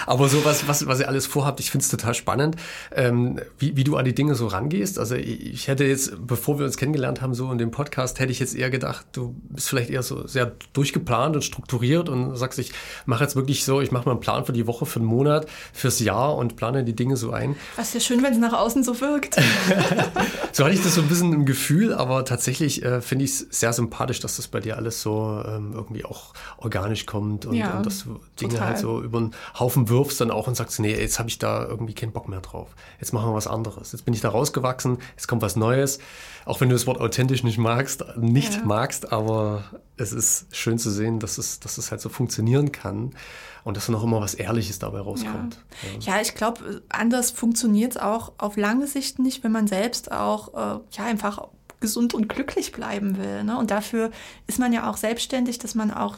Aber 0.07 0.29
so 0.29 0.45
was, 0.45 0.69
was, 0.69 0.87
was 0.87 1.01
ihr 1.01 1.09
alles 1.09 1.27
vorhabt, 1.27 1.61
ich 1.61 1.71
finde 1.71 1.85
es 1.85 1.91
total 1.91 2.15
spannend, 2.15 2.57
ähm, 2.95 3.41
wie, 3.59 3.77
wie 3.77 3.85
du 3.85 3.97
an 3.97 4.05
die 4.05 4.15
Dinge 4.15 4.35
so 4.35 4.47
rangehst. 4.47 4.99
Also 4.99 5.15
ich 5.15 5.69
hätte 5.69 5.85
jetzt, 5.85 6.13
bevor 6.27 6.59
wir 6.59 6.67
uns 6.67 6.77
kennengelernt 6.77 7.21
haben, 7.21 7.35
so 7.35 7.51
in 7.53 7.59
dem 7.59 7.71
Podcast, 7.71 8.21
hätte 8.21 8.33
ich 8.33 8.39
jetzt 8.39 8.55
eher 8.55 8.71
gedacht, 8.71 9.07
du 9.13 9.35
bist 9.51 9.69
vielleicht 9.69 9.91
eher 9.91 10.03
so 10.03 10.27
sehr 10.27 10.53
durchgeplant 10.73 11.37
und 11.37 11.43
strukturiert 11.43 12.09
und 12.09 12.37
sagst, 12.37 12.59
ich 12.59 12.73
mache 13.07 13.25
jetzt 13.25 13.37
wirklich 13.37 13.65
so, 13.65 13.81
ich 13.81 13.93
mache 13.93 14.07
mal 14.07 14.13
einen 14.13 14.21
Plan 14.21 14.45
für 14.45 14.53
die 14.53 14.67
Woche, 14.67 14.87
für 14.87 14.99
den 14.99 15.07
Monat, 15.07 15.47
fürs 15.73 16.01
Jahr 16.01 16.37
und 16.37 16.57
plane 16.57 16.85
die 16.85 16.95
Dinge 16.95 17.17
so 17.17 17.33
ein. 17.33 17.57
Das 17.77 17.89
ist 17.89 17.95
ja 17.95 18.01
schön, 18.01 18.23
wenn 18.23 18.33
es 18.33 18.39
nach 18.39 18.53
außen 18.53 18.83
so 18.85 19.01
wirkt. 19.01 19.37
so 20.53 20.65
hatte 20.65 20.75
ich 20.75 20.83
das 20.83 20.95
so 20.95 21.03
ein 21.03 21.09
bisschen 21.09 21.33
im 21.33 21.47
Gefühl, 21.47 21.95
aber 21.95 22.25
tatsächlich 22.25 22.85
äh, 22.85 23.01
finde 23.01 23.25
ich 23.25 23.33
es 23.33 23.39
sehr 23.51 23.73
sympathisch, 23.73 24.21
dass 24.21 24.37
das 24.37 24.49
bei 24.49 24.61
dir 24.61 24.77
alles 24.77 25.03
so 25.03 25.43
ähm, 25.47 25.73
irgendwie 25.75 26.05
auch 26.05 26.33
organisch 26.59 27.07
kommt 27.07 27.47
und, 27.47 27.55
ja, 27.55 27.77
und 27.77 27.87
dass 27.87 28.05
du 28.05 28.21
Dinge 28.41 28.55
total. 28.55 28.69
halt 28.69 28.79
so 28.79 29.03
über 29.03 29.21
den 29.21 29.33
Haufen 29.59 29.89
wirfst 29.93 30.21
dann 30.21 30.31
auch 30.31 30.49
und 30.49 30.57
sagst, 30.57 30.81
nee, 30.81 30.95
jetzt 30.95 31.19
habe 31.19 31.29
ich 31.29 31.39
da 31.39 31.65
irgendwie 31.65 31.95
keinen 31.95 32.13
Bock 32.13 32.29
mehr 32.29 32.41
drauf. 32.41 32.75
Jetzt 32.99 33.13
machen 33.13 33.31
wir 33.31 33.35
was 33.35 33.47
anderes. 33.47 33.93
Jetzt 33.93 34.05
bin 34.05 34.15
ich 34.15 34.21
da 34.21 34.31
rausgewachsen, 34.31 34.99
jetzt 35.11 35.29
kommt 35.29 35.43
was 35.43 35.55
Neues. 35.55 35.99
Auch 36.45 36.61
wenn 36.61 36.69
du 36.69 36.75
das 36.75 36.87
Wort 36.87 37.01
authentisch 37.01 37.45
nicht 37.45 37.59
magst, 37.59 38.05
nicht 38.17 38.55
ja. 38.55 38.65
magst, 38.65 39.13
aber 39.13 39.65
es 39.97 40.13
ist 40.13 40.55
schön 40.57 40.79
zu 40.79 40.91
sehen, 40.91 41.21
dass 41.21 41.39
es, 41.39 41.61
dass 41.61 41.79
es 41.79 41.91
halt 41.91 42.01
so 42.01 42.09
funktionieren 42.09 42.73
kann 42.73 43.15
und 43.63 43.77
dass 43.77 43.89
noch 43.89 44.03
immer 44.03 44.21
was 44.21 44.35
Ehrliches 44.35 44.79
dabei 44.79 45.01
rauskommt. 45.01 45.59
Ja, 46.01 46.15
ja 46.15 46.21
ich 46.21 46.35
glaube, 46.35 46.83
anders 46.89 47.31
funktioniert 47.31 47.93
es 47.93 47.97
auch 48.03 48.33
auf 48.39 48.57
lange 48.57 48.87
Sicht 48.87 49.19
nicht, 49.19 49.45
wenn 49.45 49.53
man 49.53 49.67
selbst 49.67 50.11
auch 50.11 50.55
äh, 50.55 50.81
ja 50.97 51.05
einfach 51.05 51.49
gesund 51.83 52.15
und 52.15 52.29
glücklich 52.29 52.73
bleiben 52.73 53.19
will. 53.19 53.45
Ne? 53.45 53.59
Und 53.59 53.71
dafür 53.71 54.11
ist 54.47 54.59
man 54.59 54.73
ja 54.73 54.91
auch 54.91 54.97
selbstständig, 54.97 55.59
dass 55.59 55.75
man 55.75 55.91
auch 55.91 56.17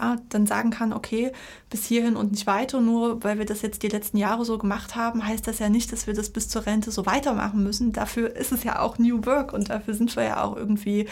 ja, 0.00 0.16
dann 0.30 0.46
sagen 0.46 0.70
kann, 0.70 0.92
okay, 0.92 1.32
bis 1.68 1.84
hierhin 1.84 2.16
und 2.16 2.32
nicht 2.32 2.46
weiter. 2.46 2.80
Nur 2.80 3.22
weil 3.22 3.38
wir 3.38 3.46
das 3.46 3.62
jetzt 3.62 3.82
die 3.82 3.88
letzten 3.88 4.16
Jahre 4.16 4.44
so 4.44 4.58
gemacht 4.58 4.96
haben, 4.96 5.26
heißt 5.26 5.46
das 5.46 5.58
ja 5.58 5.68
nicht, 5.68 5.92
dass 5.92 6.06
wir 6.06 6.14
das 6.14 6.30
bis 6.30 6.48
zur 6.48 6.66
Rente 6.66 6.90
so 6.90 7.06
weitermachen 7.06 7.62
müssen. 7.62 7.92
Dafür 7.92 8.34
ist 8.34 8.52
es 8.52 8.64
ja 8.64 8.80
auch 8.80 8.98
New 8.98 9.24
Work 9.26 9.52
und 9.52 9.70
dafür 9.70 9.94
sind 9.94 10.14
wir 10.16 10.24
ja 10.24 10.42
auch 10.42 10.56
irgendwie 10.56 11.06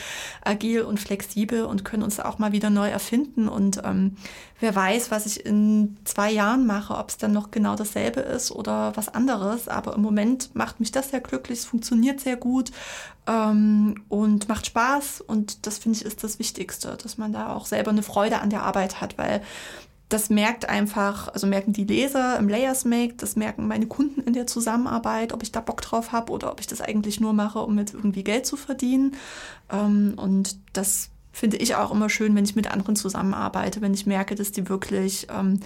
agil 0.44 0.82
und 0.82 0.98
flexibel 0.98 1.64
und 1.64 1.84
können 1.84 2.02
uns 2.02 2.18
auch 2.18 2.38
mal 2.38 2.52
wieder 2.52 2.70
neu 2.70 2.88
erfinden. 2.88 3.48
Und 3.48 3.82
ähm, 3.84 4.16
wer 4.60 4.74
weiß, 4.74 5.10
was 5.10 5.26
ich 5.26 5.44
in 5.44 5.96
zwei 6.04 6.30
Jahren 6.32 6.66
mache, 6.66 6.96
ob 6.96 7.10
es 7.10 7.18
dann 7.18 7.32
noch 7.32 7.50
genau 7.50 7.76
dasselbe 7.76 8.20
ist 8.20 8.50
oder 8.50 8.92
was 8.96 9.08
anderes. 9.08 9.68
Aber 9.68 9.94
im 9.94 10.02
Moment 10.02 10.54
macht 10.54 10.80
mich 10.80 10.92
das 10.92 11.10
sehr 11.10 11.20
glücklich, 11.20 11.60
es 11.60 11.64
funktioniert 11.66 12.20
sehr 12.20 12.36
gut 12.36 12.72
ähm, 13.28 14.02
und 14.08 14.48
macht 14.48 14.66
Spaß. 14.66 15.20
Und 15.20 15.66
das 15.66 15.78
finde 15.78 15.98
ich 15.98 16.04
ist 16.04 16.24
das 16.24 16.38
Wichtigste, 16.38 16.96
dass 17.00 17.18
man 17.18 17.32
da 17.32 17.54
auch 17.54 17.66
selber 17.66 17.90
eine 17.90 18.02
Freude 18.02 18.40
an 18.40 18.50
der 18.50 18.62
Arbeit 18.62 19.00
hat, 19.00 19.18
weil 19.18 19.42
das 20.08 20.30
merkt 20.30 20.68
einfach, 20.68 21.28
also 21.28 21.46
merken 21.46 21.74
die 21.74 21.84
Leser 21.84 22.38
im 22.38 22.48
Layers 22.48 22.86
Make, 22.86 23.14
das 23.16 23.36
merken 23.36 23.68
meine 23.68 23.86
Kunden 23.86 24.22
in 24.22 24.32
der 24.32 24.46
Zusammenarbeit, 24.46 25.34
ob 25.34 25.42
ich 25.42 25.52
da 25.52 25.60
Bock 25.60 25.82
drauf 25.82 26.12
habe 26.12 26.32
oder 26.32 26.50
ob 26.50 26.60
ich 26.60 26.66
das 26.66 26.80
eigentlich 26.80 27.20
nur 27.20 27.34
mache, 27.34 27.58
um 27.58 27.74
mit 27.74 27.92
irgendwie 27.92 28.24
Geld 28.24 28.46
zu 28.46 28.56
verdienen. 28.56 29.16
Ähm, 29.70 30.14
und 30.16 30.56
das 30.72 31.10
finde 31.38 31.56
ich 31.58 31.76
auch 31.76 31.90
immer 31.92 32.10
schön, 32.10 32.34
wenn 32.34 32.44
ich 32.44 32.56
mit 32.56 32.70
anderen 32.70 32.96
zusammenarbeite, 32.96 33.80
wenn 33.80 33.94
ich 33.94 34.06
merke, 34.06 34.34
dass 34.34 34.50
die 34.50 34.68
wirklich 34.68 35.28
ähm, 35.30 35.60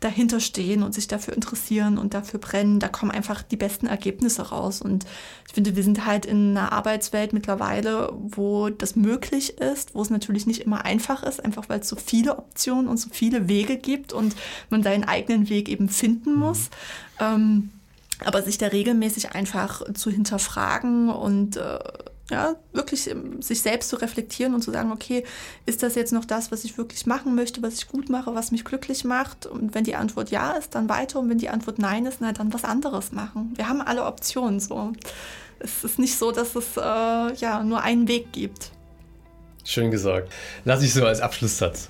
dahinter 0.00 0.40
stehen 0.40 0.82
und 0.82 0.94
sich 0.94 1.06
dafür 1.06 1.34
interessieren 1.34 1.98
und 1.98 2.14
dafür 2.14 2.40
brennen. 2.40 2.80
Da 2.80 2.88
kommen 2.88 3.10
einfach 3.10 3.42
die 3.42 3.56
besten 3.56 3.86
Ergebnisse 3.86 4.48
raus. 4.48 4.80
Und 4.80 5.04
ich 5.46 5.52
finde, 5.52 5.76
wir 5.76 5.82
sind 5.82 6.06
halt 6.06 6.24
in 6.24 6.56
einer 6.56 6.72
Arbeitswelt 6.72 7.32
mittlerweile, 7.32 8.10
wo 8.14 8.70
das 8.70 8.96
möglich 8.96 9.58
ist, 9.58 9.94
wo 9.94 10.02
es 10.02 10.10
natürlich 10.10 10.46
nicht 10.46 10.62
immer 10.62 10.84
einfach 10.84 11.22
ist, 11.22 11.44
einfach 11.44 11.68
weil 11.68 11.80
es 11.80 11.88
so 11.88 11.96
viele 11.96 12.38
Optionen 12.38 12.88
und 12.88 12.96
so 12.96 13.10
viele 13.12 13.48
Wege 13.48 13.76
gibt 13.76 14.12
und 14.12 14.34
man 14.70 14.82
seinen 14.82 15.04
eigenen 15.04 15.50
Weg 15.50 15.68
eben 15.68 15.88
finden 15.88 16.34
muss. 16.34 16.70
Mhm. 17.20 17.26
Ähm, 17.26 17.70
aber 18.24 18.42
sich 18.42 18.58
da 18.58 18.66
regelmäßig 18.68 19.32
einfach 19.32 19.82
zu 19.94 20.10
hinterfragen 20.10 21.08
und 21.08 21.56
äh, 21.56 21.78
ja, 22.30 22.56
wirklich 22.72 23.10
sich 23.40 23.62
selbst 23.62 23.88
zu 23.88 23.96
reflektieren 23.96 24.54
und 24.54 24.62
zu 24.62 24.70
sagen, 24.70 24.92
okay, 24.92 25.24
ist 25.64 25.82
das 25.82 25.94
jetzt 25.94 26.12
noch 26.12 26.24
das, 26.24 26.52
was 26.52 26.64
ich 26.64 26.76
wirklich 26.76 27.06
machen 27.06 27.34
möchte, 27.34 27.62
was 27.62 27.74
ich 27.74 27.88
gut 27.88 28.10
mache, 28.10 28.34
was 28.34 28.50
mich 28.50 28.64
glücklich 28.64 29.04
macht? 29.04 29.46
Und 29.46 29.74
wenn 29.74 29.84
die 29.84 29.94
Antwort 29.94 30.30
ja 30.30 30.52
ist, 30.52 30.74
dann 30.74 30.88
weiter. 30.88 31.20
Und 31.20 31.30
wenn 31.30 31.38
die 31.38 31.48
Antwort 31.48 31.78
nein 31.78 32.04
ist, 32.06 32.18
na, 32.20 32.32
dann 32.32 32.52
was 32.52 32.64
anderes 32.64 33.12
machen. 33.12 33.52
Wir 33.56 33.68
haben 33.68 33.80
alle 33.80 34.04
Optionen 34.04 34.60
so. 34.60 34.92
Es 35.58 35.84
ist 35.84 35.98
nicht 35.98 36.16
so, 36.16 36.30
dass 36.30 36.54
es 36.54 36.76
äh, 36.76 36.80
ja 36.80 37.62
nur 37.62 37.82
einen 37.82 38.08
Weg 38.08 38.32
gibt. 38.32 38.72
Schön 39.64 39.90
gesagt. 39.90 40.30
Lass 40.64 40.82
ich 40.82 40.92
so 40.92 41.04
als 41.04 41.20
Abschlusssatz. 41.20 41.88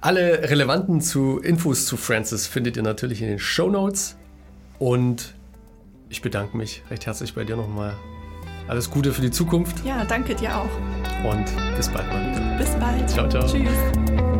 Alle 0.00 0.48
relevanten 0.48 1.00
zu 1.00 1.38
Infos 1.38 1.84
zu 1.84 1.96
Francis 1.96 2.46
findet 2.46 2.76
ihr 2.76 2.82
natürlich 2.82 3.20
in 3.22 3.28
den 3.28 3.38
Show 3.38 3.68
Notes. 3.68 4.16
Und 4.78 5.34
ich 6.08 6.22
bedanke 6.22 6.56
mich 6.56 6.82
recht 6.90 7.06
herzlich 7.06 7.34
bei 7.34 7.44
dir 7.44 7.56
nochmal 7.56 7.96
alles 8.70 8.88
Gute 8.88 9.12
für 9.12 9.20
die 9.20 9.30
Zukunft. 9.30 9.84
Ja, 9.84 10.04
danke 10.04 10.34
dir 10.34 10.56
auch. 10.56 10.70
Und 11.28 11.44
bis 11.76 11.88
bald 11.88 12.06
mal 12.08 12.30
wieder. 12.30 12.56
Bis 12.56 12.70
bald. 12.76 13.10
Ciao, 13.10 13.28
ciao. 13.28 13.44
Tschüss. 13.46 14.39